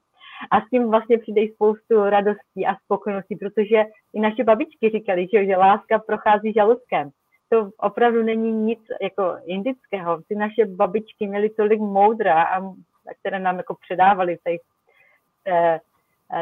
A 0.51 0.61
s 0.61 0.69
tím 0.71 0.91
vlastně 0.91 1.19
přijde 1.19 1.43
spoustu 1.55 2.03
radostí 2.03 2.67
a 2.67 2.75
spokojenosti, 2.85 3.37
protože 3.37 3.85
i 4.15 4.21
naše 4.21 4.45
babičky 4.45 4.91
říkali, 4.91 5.27
že, 5.33 5.47
že 5.47 5.57
láska 5.57 5.99
prochází 5.99 6.53
žaludkem. 6.53 7.11
To 7.49 7.71
opravdu 7.79 8.23
není 8.23 8.53
nic 8.53 8.81
jako 9.01 9.37
indického. 9.45 10.23
Ty 10.29 10.35
naše 10.35 10.67
babičky 10.67 11.27
měly 11.27 11.51
tolik 11.51 11.81
moudra, 11.81 12.43
a, 12.43 12.61
které 13.21 13.39
nám 13.39 13.57
jako 13.57 13.77
předávali 13.87 14.37
v 14.37 14.43
té 14.43 14.51
eh, 15.47 15.81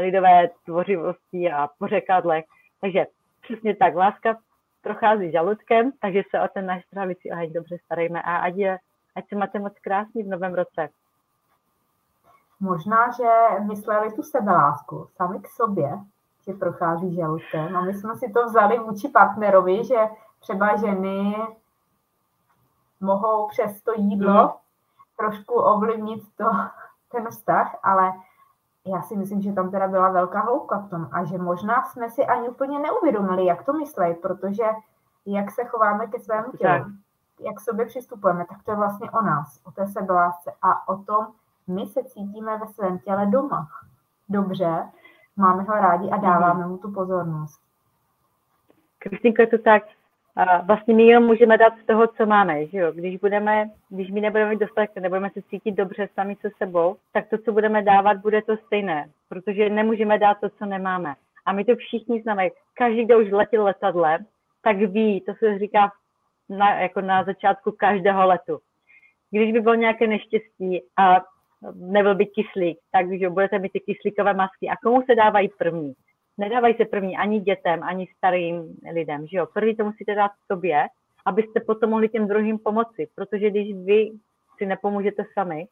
lidové 0.00 0.50
tvořivosti 0.64 1.50
a 1.52 1.68
pořekadlech. 1.78 2.44
Takže 2.80 3.06
přesně 3.42 3.76
tak, 3.76 3.94
láska 3.94 4.38
prochází 4.82 5.32
žaludkem, 5.32 5.92
takže 6.00 6.22
se 6.30 6.40
o 6.40 6.48
ten 6.48 6.66
náš 6.66 6.86
trávicí 6.86 7.32
oheň 7.32 7.52
dobře 7.52 7.76
starejme 7.84 8.22
a 8.22 8.36
ať, 8.36 8.54
je, 8.56 8.78
ať 9.16 9.28
se 9.28 9.36
máte 9.36 9.58
moc 9.58 9.72
krásný 9.80 10.22
v 10.22 10.28
novém 10.28 10.54
roce. 10.54 10.88
Možná, 12.60 13.10
že 13.10 13.60
mysleli 13.60 14.12
tu 14.12 14.22
sebelásku 14.22 15.08
sami 15.16 15.40
k 15.40 15.48
sobě, 15.48 15.98
že 16.46 16.52
prochází 16.52 17.14
žaludkem 17.14 17.76
a 17.76 17.80
my 17.80 17.94
jsme 17.94 18.16
si 18.16 18.32
to 18.32 18.46
vzali 18.46 18.78
vůči 18.78 19.08
partnerovi, 19.08 19.84
že 19.84 19.96
třeba 20.40 20.76
ženy 20.76 21.36
mohou 23.00 23.48
přes 23.48 23.82
to 23.82 23.92
jídlo 23.96 24.44
mm. 24.44 24.50
trošku 25.16 25.54
ovlivnit 25.54 26.22
to, 26.36 26.44
ten 27.12 27.26
vztah, 27.30 27.76
ale 27.82 28.12
já 28.86 29.02
si 29.02 29.16
myslím, 29.16 29.42
že 29.42 29.52
tam 29.52 29.70
teda 29.70 29.88
byla 29.88 30.10
velká 30.10 30.40
hloubka 30.40 30.78
v 30.78 30.90
tom 30.90 31.08
a 31.12 31.24
že 31.24 31.38
možná 31.38 31.84
jsme 31.84 32.10
si 32.10 32.26
ani 32.26 32.48
úplně 32.48 32.78
neuvědomili, 32.78 33.46
jak 33.46 33.64
to 33.64 33.72
myslet, 33.72 34.20
protože 34.22 34.64
jak 35.26 35.50
se 35.50 35.64
chováme 35.64 36.06
ke 36.06 36.20
svému 36.20 36.52
tělu, 36.52 36.84
tak. 36.84 36.86
jak 37.40 37.56
k 37.56 37.60
sobě 37.60 37.86
přistupujeme, 37.86 38.46
tak 38.48 38.62
to 38.62 38.70
je 38.70 38.76
vlastně 38.76 39.10
o 39.10 39.22
nás, 39.22 39.60
o 39.64 39.70
té 39.70 39.86
sebelásce 39.86 40.52
a 40.62 40.88
o 40.88 40.96
tom, 40.96 41.26
my 41.66 41.86
se 41.86 42.04
cítíme 42.04 42.58
ve 42.58 42.66
svém 42.66 42.98
těle 42.98 43.26
doma. 43.26 43.68
Dobře, 44.28 44.88
máme 45.36 45.62
ho 45.62 45.74
rádi 45.74 46.10
a 46.10 46.16
dáváme 46.16 46.66
mu 46.66 46.78
tu 46.78 46.92
pozornost. 46.92 47.60
Kristýnko, 48.98 49.42
to 49.50 49.58
tak 49.58 49.82
vlastně 50.66 50.94
my 50.94 51.02
jenom 51.02 51.24
můžeme 51.24 51.58
dát 51.58 51.72
z 51.82 51.86
toho, 51.86 52.06
co 52.06 52.26
máme, 52.26 52.66
že 52.66 52.78
jo? 52.78 52.92
Když 52.92 53.16
budeme, 53.16 53.70
když 53.88 54.10
my 54.10 54.20
nebudeme 54.20 54.56
dostatek, 54.56 54.94
nebudeme 54.94 55.30
se 55.30 55.42
cítit 55.42 55.72
dobře 55.72 56.08
sami 56.14 56.36
se 56.40 56.50
sebou, 56.58 56.96
tak 57.12 57.28
to, 57.28 57.38
co 57.38 57.52
budeme 57.52 57.82
dávat, 57.82 58.16
bude 58.16 58.42
to 58.42 58.56
stejné, 58.56 59.08
protože 59.28 59.70
nemůžeme 59.70 60.18
dát 60.18 60.40
to, 60.40 60.48
co 60.50 60.66
nemáme. 60.66 61.14
A 61.46 61.52
my 61.52 61.64
to 61.64 61.76
všichni 61.76 62.22
známe. 62.22 62.48
Každý, 62.74 63.04
kdo 63.04 63.18
už 63.18 63.30
letěl 63.30 63.64
letadlem, 63.64 64.26
tak 64.62 64.76
ví, 64.76 65.20
to 65.20 65.32
se 65.34 65.58
říká 65.58 65.92
na, 66.48 66.80
jako 66.80 67.00
na 67.00 67.24
začátku 67.24 67.72
každého 67.72 68.26
letu. 68.26 68.58
Když 69.30 69.52
by 69.52 69.60
bylo 69.60 69.74
nějaké 69.74 70.06
neštěstí 70.06 70.82
a 70.96 71.20
nebyl 71.74 72.14
by 72.14 72.26
kyslík, 72.26 72.78
tak 72.92 73.18
že 73.18 73.30
budete 73.30 73.58
mít 73.58 73.72
ty 73.72 73.80
kyslíkové 73.80 74.34
masky. 74.34 74.68
A 74.68 74.76
komu 74.76 75.02
se 75.02 75.14
dávají 75.14 75.48
první? 75.58 75.94
Nedávají 76.40 76.74
se 76.74 76.84
první 76.84 77.16
ani 77.16 77.40
dětem, 77.40 77.82
ani 77.82 78.06
starým 78.16 78.76
lidem, 78.92 79.26
že 79.26 79.36
jo. 79.36 79.46
První 79.46 79.76
to 79.76 79.84
musíte 79.84 80.14
dát 80.14 80.30
sobě, 80.46 80.86
abyste 81.26 81.60
potom 81.60 81.90
mohli 81.90 82.08
těm 82.08 82.28
druhým 82.28 82.58
pomoci, 82.58 83.08
protože 83.14 83.50
když 83.50 83.74
vy 83.74 84.10
si 84.56 84.66
nepomůžete 84.66 85.24
sami, 85.34 85.66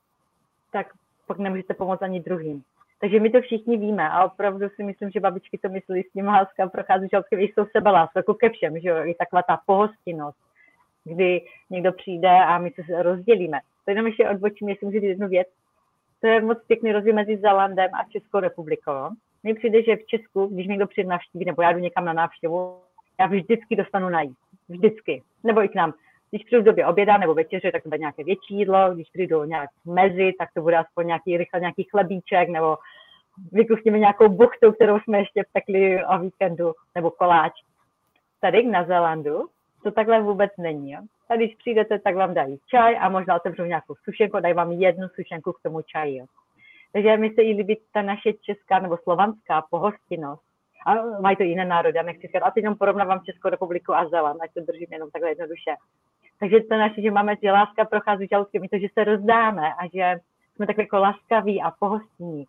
tak 0.72 0.86
pak 1.26 1.38
nemůžete 1.38 1.74
pomoct 1.74 2.02
ani 2.02 2.20
druhým. 2.20 2.62
Takže 3.00 3.20
my 3.20 3.30
to 3.30 3.40
všichni 3.40 3.76
víme 3.76 4.10
a 4.10 4.24
opravdu 4.24 4.68
si 4.68 4.82
myslím, 4.82 5.10
že 5.10 5.20
babičky 5.20 5.58
to 5.58 5.68
myslí 5.68 6.02
s 6.02 6.12
tím 6.12 6.26
láska 6.26 6.68
prochází 6.68 7.08
s 7.52 7.54
tou 7.54 7.66
sebeláska, 7.72 8.18
jako 8.18 8.34
ke 8.34 8.50
všem, 8.50 8.80
že 8.80 8.88
jo, 8.88 8.96
i 9.04 9.14
taková 9.14 9.42
ta 9.42 9.58
pohostinnost, 9.66 10.38
kdy 11.04 11.42
někdo 11.70 11.92
přijde 11.92 12.28
a 12.28 12.58
my 12.58 12.70
se 12.70 13.02
rozdělíme. 13.02 13.58
to 13.84 13.90
jenom 13.90 14.06
ještě 14.06 14.28
odbočím, 14.28 14.68
jestli 14.68 14.86
můžu 14.86 15.00
říct 15.00 15.08
jednu 15.08 15.28
věc. 15.28 15.48
To 16.20 16.26
je 16.26 16.40
moc 16.40 16.58
pěkný 16.66 16.92
rozdíl 16.92 17.14
mezi 17.14 17.36
Zelandem 17.36 17.90
a 17.94 18.04
Českou 18.12 18.40
republikou. 18.40 19.10
Mně 19.42 19.54
přijde, 19.54 19.82
že 19.82 19.96
v 19.96 20.06
Česku, 20.06 20.46
když 20.46 20.66
někdo 20.66 20.86
přijde 20.86 21.08
navštíví, 21.08 21.44
nebo 21.44 21.62
já 21.62 21.72
jdu 21.72 21.78
někam 21.78 22.04
na 22.04 22.12
návštěvu, 22.12 22.80
já 23.20 23.26
vždycky 23.26 23.76
dostanu 23.76 24.08
najít. 24.08 24.36
Vždycky. 24.68 25.22
Nebo 25.44 25.64
i 25.64 25.68
k 25.68 25.74
nám. 25.74 25.94
Když 26.30 26.44
přijdu 26.44 26.62
v 26.62 26.64
době 26.64 26.86
oběda 26.86 27.16
nebo 27.16 27.34
večeře, 27.34 27.72
tak 27.72 27.82
to 27.82 27.88
bude 27.88 27.98
nějaké 27.98 28.24
větší 28.24 28.54
jídlo. 28.54 28.94
Když 28.94 29.10
přijdu 29.10 29.44
nějak 29.44 29.70
mezi, 29.84 30.32
tak 30.38 30.48
to 30.54 30.62
bude 30.62 30.76
aspoň 30.76 31.06
nějaký 31.06 31.36
rychle 31.36 31.60
nějaký 31.60 31.84
chlebíček 31.84 32.48
nebo 32.48 32.78
vykusíme 33.52 33.98
nějakou 33.98 34.28
buchtu, 34.28 34.72
kterou 34.72 35.00
jsme 35.00 35.18
ještě 35.18 35.44
pekli 35.52 36.04
o 36.04 36.18
víkendu, 36.18 36.72
nebo 36.94 37.10
koláč. 37.10 37.52
Tady 38.40 38.66
na 38.66 38.84
Zelandu 38.84 39.48
to 39.82 39.90
takhle 39.90 40.22
vůbec 40.22 40.50
není. 40.58 40.92
Jo? 40.92 41.00
Tady, 41.28 41.44
když 41.44 41.56
přijdete, 41.56 41.98
tak 41.98 42.14
vám 42.14 42.34
dají 42.34 42.58
čaj 42.66 42.96
a 43.00 43.08
možná 43.08 43.36
otevřou 43.36 43.64
nějakou 43.64 43.94
sušenku, 44.04 44.40
dají 44.40 44.54
vám 44.54 44.72
jednu 44.72 45.08
sušenku 45.08 45.52
k 45.52 45.62
tomu 45.62 45.82
čaji. 45.82 46.16
Jo? 46.16 46.26
Takže 46.98 47.16
mi 47.16 47.30
se 47.34 47.42
i 47.42 47.54
líbí 47.54 47.80
ta 47.92 48.02
naše 48.02 48.32
česká 48.32 48.78
nebo 48.78 48.96
slovanská 48.96 49.62
pohostinnost. 49.70 50.42
A 50.86 50.94
mají 51.20 51.36
to 51.36 51.42
jiné 51.42 51.64
národy, 51.64 51.96
já 51.96 52.02
nechci 52.02 52.26
říkat. 52.26 52.42
A 52.42 52.50
teď 52.50 52.62
jenom 52.62 52.78
porovnávám 52.78 53.20
Českou 53.24 53.48
republiku 53.48 53.94
a 53.94 54.08
Zeland, 54.08 54.40
ať 54.42 54.54
to 54.54 54.60
držím 54.60 54.86
jenom 54.90 55.10
takhle 55.10 55.30
jednoduše. 55.30 55.74
Takže 56.40 56.60
to 56.60 56.76
naše, 56.76 57.02
že 57.02 57.10
máme, 57.10 57.36
že 57.42 57.52
láska 57.52 57.84
prochází 57.84 58.26
žaludkem, 58.30 58.62
to, 58.62 58.78
že 58.78 58.86
se 58.92 59.04
rozdáme 59.04 59.74
a 59.74 59.86
že 59.94 60.20
jsme 60.54 60.66
tak 60.66 60.78
jako 60.78 60.98
laskaví 60.98 61.62
a 61.62 61.70
pohostinní 61.70 62.44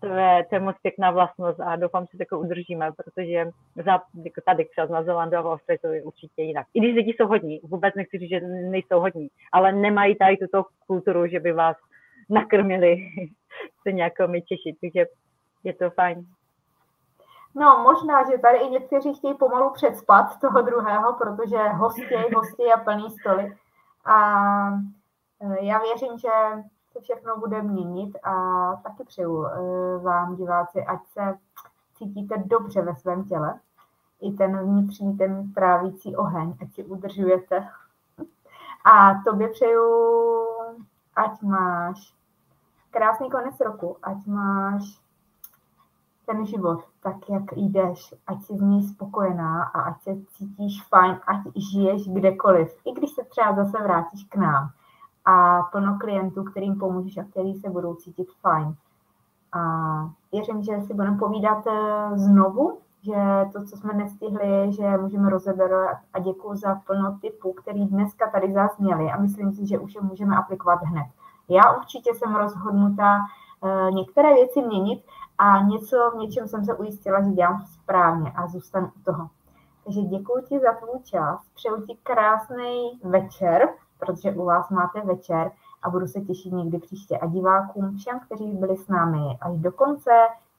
to 0.00 0.06
je, 0.06 0.44
to 0.48 0.54
je 0.54 0.60
moc 0.60 0.76
pěkná 0.82 1.10
vlastnost 1.10 1.60
a 1.60 1.76
doufám, 1.76 2.06
že 2.12 2.24
to 2.30 2.40
udržíme, 2.40 2.90
protože 2.92 3.50
za, 3.84 4.00
jako 4.24 4.40
tady 4.44 4.64
třeba 4.64 5.02
z 5.02 5.04
Zelandu 5.04 5.36
a 5.36 5.56
v 5.56 5.80
to 5.82 5.88
je 5.88 6.02
určitě 6.02 6.42
jinak. 6.42 6.66
I 6.74 6.80
když 6.80 6.94
lidi 6.94 7.14
jsou 7.16 7.26
hodní, 7.26 7.60
vůbec 7.62 7.94
nechci 7.94 8.18
říct, 8.18 8.30
že 8.30 8.40
nejsou 8.70 9.00
hodní, 9.00 9.28
ale 9.52 9.72
nemají 9.72 10.16
tady 10.16 10.36
tuto 10.36 10.64
kulturu, 10.86 11.26
že 11.26 11.40
by 11.40 11.52
vás 11.52 11.76
nakrmili 12.30 12.96
se 13.82 13.92
nějakou 13.92 14.28
my 14.28 14.42
Češi, 14.42 14.76
takže 14.80 15.06
je 15.64 15.74
to 15.74 15.90
fajn. 15.90 16.26
No, 17.54 17.78
možná, 17.82 18.30
že 18.30 18.38
tady 18.38 18.58
i 18.58 18.70
někteří 18.70 19.14
chtějí 19.14 19.34
pomalu 19.34 19.70
předspat 19.70 20.40
toho 20.40 20.62
druhého, 20.62 21.12
protože 21.12 21.58
hostěj, 21.58 22.30
hostěj 22.34 22.72
a 22.72 22.76
plný 22.76 23.10
stoly. 23.10 23.56
A 24.04 24.40
e, 25.40 25.64
já 25.64 25.78
věřím, 25.78 26.18
že 26.18 26.28
se 26.92 27.00
všechno 27.00 27.36
bude 27.36 27.62
měnit 27.62 28.16
a 28.22 28.32
taky 28.76 29.04
přeju 29.04 29.46
eh, 29.46 29.98
vám, 29.98 30.36
diváci, 30.36 30.84
ať 30.84 31.06
se 31.06 31.38
cítíte 31.94 32.34
dobře 32.46 32.82
ve 32.82 32.94
svém 32.96 33.24
těle. 33.24 33.60
I 34.20 34.32
ten 34.32 34.58
vnitřní, 34.58 35.18
ten 35.18 35.52
trávící 35.52 36.16
oheň, 36.16 36.54
ať 36.62 36.72
si 36.72 36.84
udržujete. 36.84 37.68
A 38.84 39.14
tobě 39.24 39.48
přeju, 39.48 39.84
ať 41.16 41.42
máš 41.42 42.17
krásný 42.98 43.30
konec 43.30 43.60
roku, 43.60 43.96
ať 44.02 44.26
máš 44.26 44.82
ten 46.26 46.46
život 46.46 46.84
tak, 47.02 47.16
jak 47.30 47.42
jdeš, 47.56 48.14
ať 48.26 48.42
jsi 48.42 48.56
z 48.56 48.60
něj 48.60 48.88
spokojená 48.88 49.62
a 49.62 49.80
ať 49.80 50.02
se 50.02 50.10
cítíš 50.36 50.82
fajn, 50.88 51.20
ať 51.26 51.36
žiješ 51.56 52.08
kdekoliv, 52.08 52.74
i 52.84 52.92
když 52.92 53.10
se 53.10 53.24
třeba 53.24 53.54
zase 53.54 53.82
vrátíš 53.82 54.24
k 54.24 54.36
nám 54.36 54.70
a 55.24 55.62
plno 55.62 55.98
klientů, 56.00 56.44
kterým 56.44 56.78
pomůžeš 56.78 57.16
a 57.16 57.24
který 57.24 57.54
se 57.54 57.70
budou 57.70 57.94
cítit 57.94 58.28
fajn. 58.40 58.74
A 59.52 59.60
věřím, 60.32 60.62
že 60.62 60.80
si 60.80 60.94
budeme 60.94 61.18
povídat 61.18 61.66
eh, 61.66 62.18
znovu, 62.18 62.78
že 63.02 63.48
to, 63.52 63.64
co 63.64 63.76
jsme 63.76 63.92
nestihli, 63.92 64.72
že 64.72 64.96
můžeme 64.96 65.30
rozebrat 65.30 65.98
a 66.12 66.18
děkuji 66.18 66.54
za 66.54 66.74
plno 66.74 67.18
typů, 67.20 67.52
který 67.52 67.86
dneska 67.86 68.30
tady 68.30 68.52
zazněli 68.52 69.10
a 69.10 69.20
myslím 69.20 69.52
si, 69.52 69.66
že 69.66 69.78
už 69.78 69.94
je 69.94 70.00
můžeme 70.00 70.36
aplikovat 70.36 70.82
hned. 70.82 71.06
Já 71.48 71.76
určitě 71.76 72.14
jsem 72.14 72.34
rozhodnutá 72.34 73.18
eh, 73.64 73.90
některé 73.92 74.34
věci 74.34 74.62
měnit 74.62 75.04
a 75.38 75.62
něco, 75.62 76.10
v 76.14 76.18
něčem 76.18 76.48
jsem 76.48 76.64
se 76.64 76.74
ujistila, 76.74 77.22
že 77.22 77.30
dělám 77.30 77.64
správně 77.66 78.32
a 78.32 78.46
zůstanu 78.46 78.86
u 78.96 79.02
toho. 79.04 79.28
Takže 79.84 80.00
děkuji 80.00 80.42
ti 80.48 80.60
za 80.60 80.72
tvůj 80.72 81.02
čas, 81.04 81.40
přeju 81.54 81.86
ti 81.86 81.98
krásný 82.02 83.00
večer, 83.04 83.68
protože 83.98 84.30
u 84.30 84.44
vás 84.44 84.70
máte 84.70 85.00
večer 85.00 85.50
a 85.82 85.90
budu 85.90 86.06
se 86.06 86.20
těšit 86.20 86.52
někdy 86.52 86.78
příště. 86.78 87.18
A 87.18 87.26
divákům, 87.26 87.96
všem, 87.96 88.20
kteří 88.20 88.52
byli 88.52 88.76
s 88.76 88.88
námi 88.88 89.38
až 89.40 89.58
do 89.58 89.72
konce, 89.72 90.10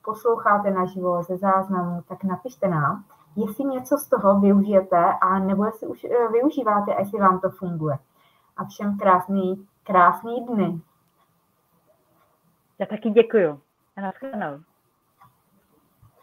posloucháte 0.05 0.71
naživo 0.71 1.23
ze 1.23 1.37
záznamu, 1.37 2.03
tak 2.07 2.23
napište 2.23 2.67
nám, 2.67 3.03
jestli 3.35 3.63
něco 3.63 3.97
z 3.97 4.07
toho 4.07 4.39
využijete 4.39 5.13
a 5.21 5.39
nebo 5.39 5.65
jestli 5.65 5.87
už 5.87 6.03
eh, 6.03 6.27
využíváte 6.31 6.95
a 6.95 6.99
jestli 6.99 7.19
vám 7.19 7.39
to 7.39 7.49
funguje. 7.49 7.97
A 8.57 8.65
všem 8.65 8.97
krásný, 8.97 9.67
krásný 9.89 10.45
dny. 10.45 10.81
Já 12.79 12.85
taky 12.85 13.09
děkuju. 13.09 13.61
A 13.95 14.01
nashledanou. 14.01 14.63